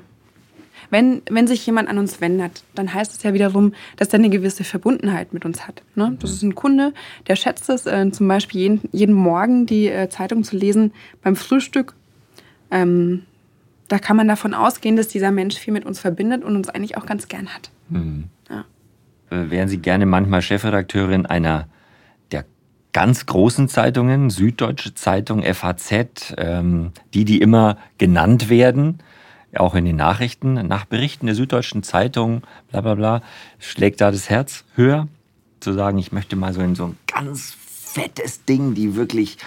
Wenn, 0.89 1.21
wenn 1.29 1.47
sich 1.47 1.65
jemand 1.65 1.89
an 1.89 1.97
uns 1.97 2.21
wendet, 2.21 2.63
dann 2.75 2.93
heißt 2.93 3.13
es 3.13 3.23
ja 3.23 3.33
wiederum, 3.33 3.73
dass 3.97 4.09
er 4.09 4.19
eine 4.19 4.29
gewisse 4.29 4.63
Verbundenheit 4.63 5.33
mit 5.33 5.45
uns 5.45 5.67
hat. 5.67 5.81
Ne? 5.95 6.15
Das 6.19 6.31
ist 6.31 6.43
ein 6.43 6.55
Kunde, 6.55 6.93
der 7.27 7.35
schätzt 7.35 7.69
es, 7.69 7.85
äh, 7.85 8.11
zum 8.11 8.27
Beispiel 8.27 8.61
jeden, 8.61 8.81
jeden 8.91 9.15
Morgen 9.15 9.65
die 9.65 9.87
äh, 9.87 10.09
Zeitung 10.09 10.43
zu 10.43 10.55
lesen 10.55 10.93
beim 11.21 11.35
Frühstück. 11.35 11.93
Ähm, 12.71 13.23
da 13.87 13.99
kann 13.99 14.17
man 14.17 14.27
davon 14.27 14.53
ausgehen, 14.53 14.95
dass 14.95 15.07
dieser 15.07 15.31
Mensch 15.31 15.55
viel 15.55 15.73
mit 15.73 15.85
uns 15.85 15.99
verbindet 15.99 16.43
und 16.43 16.55
uns 16.55 16.69
eigentlich 16.69 16.97
auch 16.97 17.05
ganz 17.05 17.27
gern 17.27 17.49
hat. 17.53 17.69
Mhm. 17.89 18.25
Ja. 18.49 18.65
Äh, 19.29 19.49
wären 19.49 19.67
Sie 19.67 19.77
gerne 19.77 20.05
manchmal 20.05 20.41
Chefredakteurin 20.41 21.25
einer 21.25 21.67
der 22.31 22.45
ganz 22.93 23.25
großen 23.25 23.67
Zeitungen, 23.69 24.29
Süddeutsche 24.29 24.95
Zeitung, 24.95 25.43
FAZ, 25.43 26.33
ähm, 26.37 26.91
die, 27.13 27.25
die 27.25 27.41
immer 27.41 27.77
genannt 27.97 28.49
werden? 28.49 28.99
Auch 29.59 29.75
in 29.75 29.85
den 29.85 29.95
Nachrichten, 29.95 30.53
nach 30.53 30.85
Berichten 30.85 31.25
der 31.25 31.35
Süddeutschen 31.35 31.83
Zeitung, 31.83 32.43
bla 32.69 32.81
bla 32.81 32.95
bla, 32.95 33.21
schlägt 33.59 34.01
da 34.01 34.11
das 34.11 34.29
Herz 34.29 34.65
höher, 34.75 35.07
zu 35.59 35.73
sagen, 35.73 35.97
ich 35.97 36.11
möchte 36.11 36.35
mal 36.35 36.53
so 36.53 36.61
in 36.61 36.75
so 36.75 36.85
ein 36.85 36.97
ganz 37.07 37.55
fettes 37.59 38.45
Ding, 38.45 38.73
die 38.73 38.95
wirklich 38.95 39.37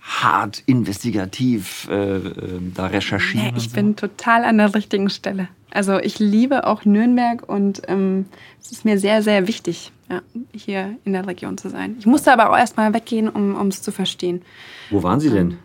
hart 0.00 0.62
investigativ 0.66 1.88
äh, 1.90 2.16
äh, 2.16 2.60
da 2.74 2.86
recherchieren? 2.86 3.54
Nee, 3.54 3.58
ich 3.58 3.70
so? 3.70 3.76
bin 3.76 3.96
total 3.96 4.44
an 4.44 4.58
der 4.58 4.74
richtigen 4.74 5.10
Stelle. 5.10 5.48
Also 5.70 5.98
ich 5.98 6.18
liebe 6.18 6.66
auch 6.66 6.84
Nürnberg 6.84 7.48
und 7.48 7.82
ähm, 7.86 8.26
es 8.60 8.72
ist 8.72 8.84
mir 8.84 8.98
sehr, 8.98 9.22
sehr 9.22 9.46
wichtig, 9.46 9.92
ja, 10.10 10.22
hier 10.52 10.96
in 11.04 11.12
der 11.12 11.26
Region 11.26 11.58
zu 11.58 11.68
sein. 11.68 11.96
Ich 11.98 12.06
musste 12.06 12.32
aber 12.32 12.50
auch 12.50 12.56
erstmal 12.56 12.92
weggehen, 12.92 13.28
um 13.28 13.68
es 13.68 13.82
zu 13.82 13.92
verstehen. 13.92 14.42
Wo 14.90 15.02
waren 15.02 15.20
Sie 15.20 15.30
denn? 15.30 15.58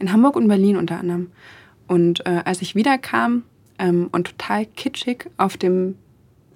In 0.00 0.12
Hamburg 0.12 0.34
und 0.34 0.48
Berlin 0.48 0.76
unter 0.76 0.98
anderem. 0.98 1.30
Und 1.86 2.26
äh, 2.26 2.42
als 2.44 2.62
ich 2.62 2.74
wiederkam 2.74 3.42
ähm, 3.78 4.08
und 4.12 4.26
total 4.38 4.66
kitschig 4.66 5.30
auf 5.36 5.56
dem 5.56 5.96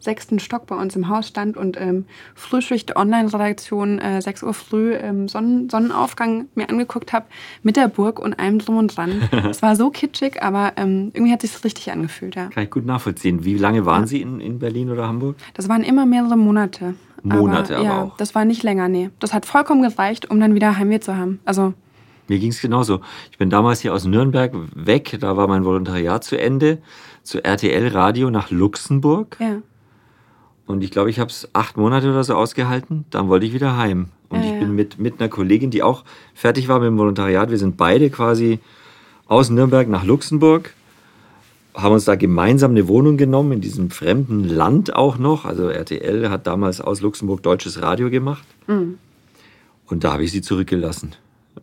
sechsten 0.00 0.38
Stock 0.38 0.66
bei 0.66 0.76
uns 0.76 0.94
im 0.96 1.08
Haus 1.08 1.28
stand 1.28 1.56
und 1.56 1.78
ähm, 1.80 2.04
Frühschicht 2.34 2.96
Online-Redaktion 2.96 3.98
äh, 3.98 4.22
6 4.22 4.42
Uhr 4.42 4.54
früh 4.54 4.94
ähm, 4.94 5.28
Sonnen 5.28 5.68
Sonnenaufgang 5.68 6.46
mir 6.54 6.68
angeguckt 6.68 7.12
habe 7.12 7.26
mit 7.62 7.76
der 7.76 7.88
Burg 7.88 8.18
und 8.20 8.38
allem 8.38 8.58
drum 8.58 8.78
und 8.78 8.96
dran. 8.96 9.28
es 9.50 9.62
war 9.62 9.76
so 9.76 9.90
kitschig, 9.90 10.42
aber 10.42 10.72
ähm, 10.76 11.10
irgendwie 11.14 11.32
hat 11.32 11.42
sich 11.42 11.64
richtig 11.64 11.90
angefühlt, 11.90 12.36
ja. 12.36 12.46
Kann 12.46 12.64
ich 12.64 12.70
gut 12.70 12.86
nachvollziehen. 12.86 13.44
Wie 13.44 13.56
lange 13.56 13.86
waren 13.86 14.06
Sie 14.06 14.20
in, 14.20 14.40
in 14.40 14.58
Berlin 14.58 14.90
oder 14.90 15.06
Hamburg? 15.08 15.36
Das 15.54 15.68
waren 15.68 15.82
immer 15.82 16.06
mehrere 16.06 16.36
Monate. 16.36 16.94
Monate 17.22 17.76
aber, 17.76 17.86
aber 17.86 17.94
ja, 17.96 18.02
auch. 18.04 18.16
Das 18.16 18.34
war 18.34 18.44
nicht 18.44 18.62
länger, 18.62 18.88
nee. 18.88 19.10
Das 19.18 19.34
hat 19.34 19.46
vollkommen 19.46 19.82
gereicht, 19.82 20.30
um 20.30 20.38
dann 20.38 20.54
wieder 20.54 20.78
Heimweh 20.78 21.00
zu 21.00 21.16
haben. 21.16 21.40
Also 21.44 21.74
mir 22.28 22.38
ging 22.38 22.50
es 22.50 22.60
genauso. 22.60 23.00
Ich 23.30 23.38
bin 23.38 23.50
damals 23.50 23.80
hier 23.80 23.94
aus 23.94 24.04
Nürnberg 24.04 24.52
weg, 24.74 25.16
da 25.20 25.36
war 25.36 25.48
mein 25.48 25.64
Volontariat 25.64 26.24
zu 26.24 26.38
Ende, 26.38 26.78
zu 27.22 27.42
RTL 27.44 27.88
Radio 27.88 28.30
nach 28.30 28.50
Luxemburg. 28.50 29.36
Ja. 29.40 29.62
Und 30.66 30.82
ich 30.82 30.90
glaube, 30.90 31.08
ich 31.08 31.18
habe 31.18 31.30
es 31.30 31.48
acht 31.54 31.78
Monate 31.78 32.10
oder 32.10 32.22
so 32.24 32.34
ausgehalten. 32.34 33.06
Dann 33.08 33.28
wollte 33.28 33.46
ich 33.46 33.54
wieder 33.54 33.78
heim. 33.78 34.08
Und 34.28 34.40
Ja, 34.40 34.44
ich 34.44 34.52
ja. 34.52 34.58
bin 34.58 34.74
mit, 34.74 34.98
mit 34.98 35.18
einer 35.18 35.30
Kollegin, 35.30 35.70
die 35.70 35.82
auch 35.82 36.04
fertig 36.34 36.68
war 36.68 36.78
mit 36.78 36.88
dem 36.88 36.98
Volontariat. 36.98 37.50
Wir 37.50 37.56
sind 37.56 37.78
beide 37.78 38.10
quasi 38.10 38.60
aus 39.26 39.48
Nürnberg 39.48 39.88
nach 39.88 40.04
Luxemburg, 40.04 40.74
haben 41.74 41.94
uns 41.94 42.04
da 42.04 42.16
gemeinsam 42.16 42.72
eine 42.72 42.88
Wohnung 42.88 43.16
genommen, 43.16 43.52
in 43.52 43.60
diesem 43.60 43.90
fremden 43.90 44.44
Land 44.44 44.94
auch 44.94 45.16
noch. 45.16 45.44
Also 45.44 45.68
RTL 45.68 46.28
hat 46.28 46.46
damals 46.46 46.80
aus 46.80 47.00
Luxemburg 47.00 47.42
deutsches 47.42 47.80
Radio 47.80 48.10
gemacht. 48.10 48.44
Mhm. 48.66 48.98
Und 49.86 50.04
da 50.04 50.12
habe 50.12 50.24
ich 50.24 50.32
sie 50.32 50.42
zurückgelassen. 50.42 51.12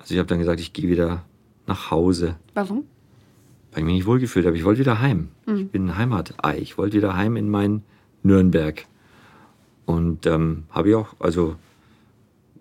Also 0.05 0.13
ich 0.13 0.19
habe 0.19 0.27
dann 0.27 0.37
gesagt, 0.37 0.59
ich 0.59 0.71
gehe 0.71 0.87
wieder 0.87 1.23
nach 1.65 1.89
Hause, 1.89 2.35
Warum? 2.53 2.83
weil 3.71 3.79
ich 3.79 3.85
mich 3.85 3.95
nicht 3.95 4.05
wohlgefühlt 4.05 4.45
habe. 4.45 4.55
Ich 4.55 4.63
wollte 4.63 4.79
wieder 4.81 5.01
heim. 5.01 5.29
Ich 5.47 5.67
bin 5.67 5.87
ein 5.89 5.97
Heimatei. 5.97 6.59
Ich 6.59 6.77
wollte 6.77 6.97
wieder 6.97 7.15
heim 7.17 7.35
in 7.37 7.49
mein 7.49 7.81
Nürnberg. 8.21 8.85
Und 9.87 10.27
ähm, 10.27 10.65
habe 10.69 10.89
ich 10.89 10.95
auch, 10.95 11.07
also 11.19 11.55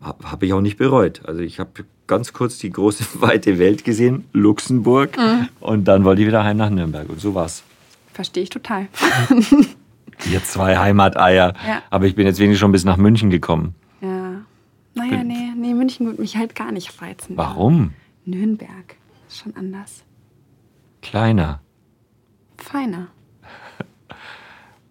ha- 0.02 0.16
habe 0.24 0.46
ich 0.46 0.54
auch 0.54 0.62
nicht 0.62 0.78
bereut. 0.78 1.20
Also 1.26 1.42
ich 1.42 1.60
habe 1.60 1.84
ganz 2.06 2.32
kurz 2.32 2.56
die 2.56 2.70
große 2.70 3.04
weite 3.20 3.58
Welt 3.58 3.84
gesehen, 3.84 4.24
Luxemburg, 4.32 5.18
und 5.60 5.84
dann 5.84 6.04
wollte 6.04 6.22
ich 6.22 6.28
wieder 6.28 6.44
heim 6.44 6.56
nach 6.56 6.70
Nürnberg. 6.70 7.10
Und 7.10 7.20
so 7.20 7.34
war's. 7.34 7.62
Verstehe 8.14 8.44
ich 8.44 8.50
total. 8.50 8.88
Ihr 10.32 10.42
zwei 10.44 10.78
Heimateier. 10.78 11.52
Ja. 11.66 11.82
Aber 11.90 12.06
ich 12.06 12.14
bin 12.14 12.24
jetzt 12.26 12.38
wenigstens 12.38 12.60
schon 12.60 12.72
bis 12.72 12.84
nach 12.86 12.96
München 12.96 13.28
gekommen. 13.28 13.74
Ja. 14.00 14.40
Naja, 14.94 15.24
nee, 15.24 15.52
nee, 15.64 15.74
München 15.74 16.06
würde 16.06 16.20
mich 16.20 16.36
halt 16.36 16.54
gar 16.54 16.72
nicht 16.72 17.00
reizen. 17.00 17.36
Warum? 17.36 17.94
Nürnberg. 18.26 18.96
Ist 19.26 19.38
schon 19.38 19.56
anders. 19.56 20.04
Kleiner. 21.00 21.60
Feiner. 22.58 23.08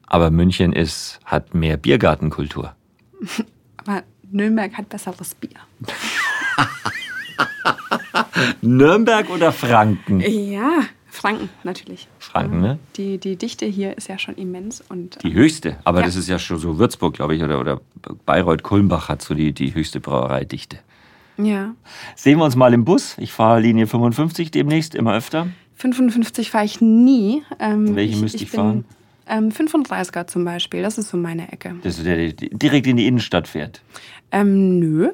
Aber 0.07 0.31
München 0.31 0.73
ist, 0.73 1.19
hat 1.25 1.53
mehr 1.53 1.77
Biergartenkultur. 1.77 2.75
Aber 3.77 4.03
Nürnberg 4.31 4.75
hat 4.75 4.89
besseres 4.89 5.35
Bier. 5.35 5.59
Nürnberg 8.61 9.29
oder 9.29 9.51
Franken? 9.51 10.21
Ja, 10.21 10.85
Franken 11.23 11.49
natürlich. 11.63 12.09
Franken, 12.19 12.59
ne? 12.59 12.79
Die, 12.97 13.17
die 13.17 13.37
Dichte 13.37 13.65
hier 13.65 13.95
ist 13.97 14.09
ja 14.09 14.19
schon 14.19 14.35
immens 14.35 14.83
und 14.89 15.23
Die 15.23 15.33
höchste. 15.33 15.77
Aber 15.85 15.99
Ja. 16.01 16.05
das 16.05 16.17
ist 16.17 16.27
ja 16.27 16.37
schon 16.37 16.57
so 16.57 16.77
Würzburg, 16.77 17.13
glaube 17.13 17.33
ich, 17.35 17.41
oder, 17.41 17.61
oder 17.61 17.79
Bayreuth-Kulmbach 18.25 19.07
hat 19.09 19.21
so 19.21 19.33
die, 19.33 19.53
die 19.53 19.73
höchste 19.73 19.99
Brauereidichte. 19.99 20.77
ja. 21.37 21.73
Sehen 22.15 22.39
wir 22.39 22.45
uns 22.45 22.55
mal 22.57 22.73
im 22.73 22.83
Bus. 22.85 23.15
Ich 23.19 23.31
fahre 23.31 23.59
Linie 23.61 23.87
55 23.87 24.51
demnächst, 24.51 24.95
immer 24.95 25.15
öfter. 25.15 25.47
55 25.77 26.51
fahre 26.51 26.65
ich 26.65 26.81
nie. 26.81 27.41
Ähm, 27.59 27.95
Welche 27.95 28.17
müsste 28.17 28.43
ich 28.43 28.51
bin, 28.51 28.59
fahren? 28.59 28.85
Ähm, 29.27 29.49
35er 29.49 30.27
zum 30.27 30.43
Beispiel, 30.43 30.81
das 30.81 30.97
ist 30.97 31.09
so 31.09 31.15
meine 31.17 31.51
Ecke. 31.51 31.75
Das 31.83 31.97
ist 31.97 32.05
der, 32.05 32.17
der 32.17 32.49
direkt 32.49 32.85
in 32.87 32.97
die 32.97 33.07
Innenstadt 33.07 33.47
fährt. 33.47 33.81
Ähm, 34.31 34.79
nö. 34.79 35.09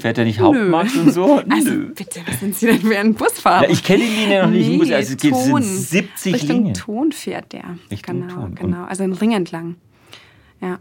Fährt 0.00 0.18
er 0.18 0.24
nicht 0.24 0.40
Hauptmarkt 0.40 0.96
und 0.96 1.12
so? 1.12 1.42
Also 1.48 1.70
Nö. 1.70 1.92
bitte, 1.94 2.20
was 2.26 2.40
sind 2.40 2.56
Sie 2.56 2.66
denn 2.66 2.80
für 2.80 2.98
ein 2.98 3.14
Busfahrer? 3.14 3.64
Ja, 3.64 3.70
ich 3.70 3.84
kenne 3.84 4.02
die 4.04 4.10
Linie 4.10 4.42
noch 4.42 4.50
nicht. 4.50 4.68
Nee, 4.68 4.94
also 4.94 5.12
es 5.12 5.20
gibt 5.20 5.34
Ton. 5.34 5.62
70 5.62 6.34
Richtung 6.34 6.56
Linien. 6.56 6.74
Ton 6.74 7.12
fährt 7.12 7.52
der. 7.52 7.64
Richtung 7.90 8.22
genau, 8.22 8.34
Ton. 8.34 8.54
Genau. 8.56 8.84
Also 8.84 9.04
den 9.04 9.12
Ring 9.12 9.32
entlang. 9.32 9.76
Ja. 10.60 10.78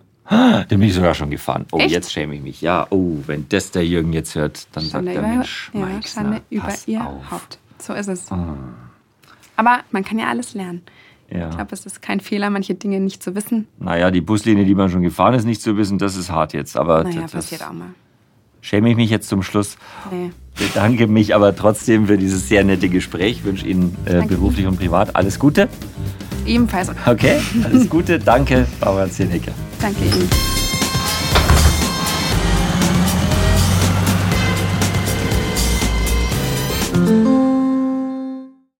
Den 0.65 0.79
bin 0.79 0.83
ich 0.89 0.93
sogar 0.93 1.15
schon 1.15 1.29
gefahren. 1.29 1.65
Oh, 1.71 1.77
Echt? 1.77 1.91
jetzt 1.91 2.11
schäme 2.11 2.35
ich 2.35 2.41
mich. 2.41 2.61
Ja, 2.61 2.87
oh, 2.89 3.17
wenn 3.25 3.47
das 3.49 3.71
der 3.71 3.85
Jürgen 3.85 4.13
jetzt 4.13 4.35
hört, 4.35 4.67
dann 4.73 4.83
sagt 4.83 5.05
Schande 5.05 5.13
er, 5.13 5.19
über, 5.19 5.27
Mensch, 5.27 5.71
ja, 5.73 5.79
Meixner, 5.79 6.41
über 6.49 6.63
pass 6.63 6.87
ihr 6.87 7.01
auf. 7.05 7.23
Ah. 7.25 7.31
Haupt. 7.31 7.59
So 7.79 7.93
ist 7.93 8.07
es. 8.07 8.27
Aber 9.55 9.79
man 9.91 10.03
kann 10.03 10.19
ja 10.19 10.27
alles 10.27 10.53
lernen. 10.53 10.83
Ja. 11.31 11.49
Ich 11.49 11.55
glaube, 11.55 11.73
es 11.73 11.85
ist 11.85 12.01
kein 12.01 12.19
Fehler, 12.19 12.49
manche 12.49 12.75
Dinge 12.75 12.99
nicht 12.99 13.21
zu 13.21 13.35
wissen. 13.35 13.67
Naja, 13.77 14.09
die 14.11 14.21
Buslinie, 14.21 14.65
die 14.65 14.75
man 14.75 14.89
schon 14.89 15.01
gefahren 15.01 15.33
ist, 15.33 15.45
nicht 15.45 15.61
zu 15.61 15.77
wissen, 15.77 15.97
das 15.97 16.15
ist 16.15 16.31
hart 16.31 16.53
jetzt. 16.53 16.75
Aber 16.77 17.03
Naja, 17.03 17.21
das, 17.21 17.31
passiert 17.31 17.63
auch 17.63 17.73
mal. 17.73 17.89
Schäme 18.69 18.89
ich 18.91 18.95
mich 18.95 19.09
jetzt 19.09 19.27
zum 19.27 19.41
Schluss. 19.41 19.77
Nee. 20.11 20.31
Bedanke 20.55 21.07
mich 21.07 21.33
aber 21.33 21.55
trotzdem 21.55 22.07
für 22.07 22.17
dieses 22.17 22.47
sehr 22.47 22.63
nette 22.63 22.89
Gespräch. 22.89 23.43
Wünsche 23.43 23.67
Ihnen 23.67 23.95
äh, 24.05 24.21
beruflich 24.21 24.67
und 24.67 24.77
privat 24.77 25.15
alles 25.15 25.39
Gute. 25.39 25.69
Ebenfalls. 26.45 26.91
Okay, 27.05 27.39
alles 27.63 27.89
Gute. 27.89 28.19
Danke, 28.19 28.67
Barbara 28.79 29.09
Zienecke. 29.09 29.51
Danke 29.81 30.03
Ihnen. 30.03 30.29
Thank 36.91 37.28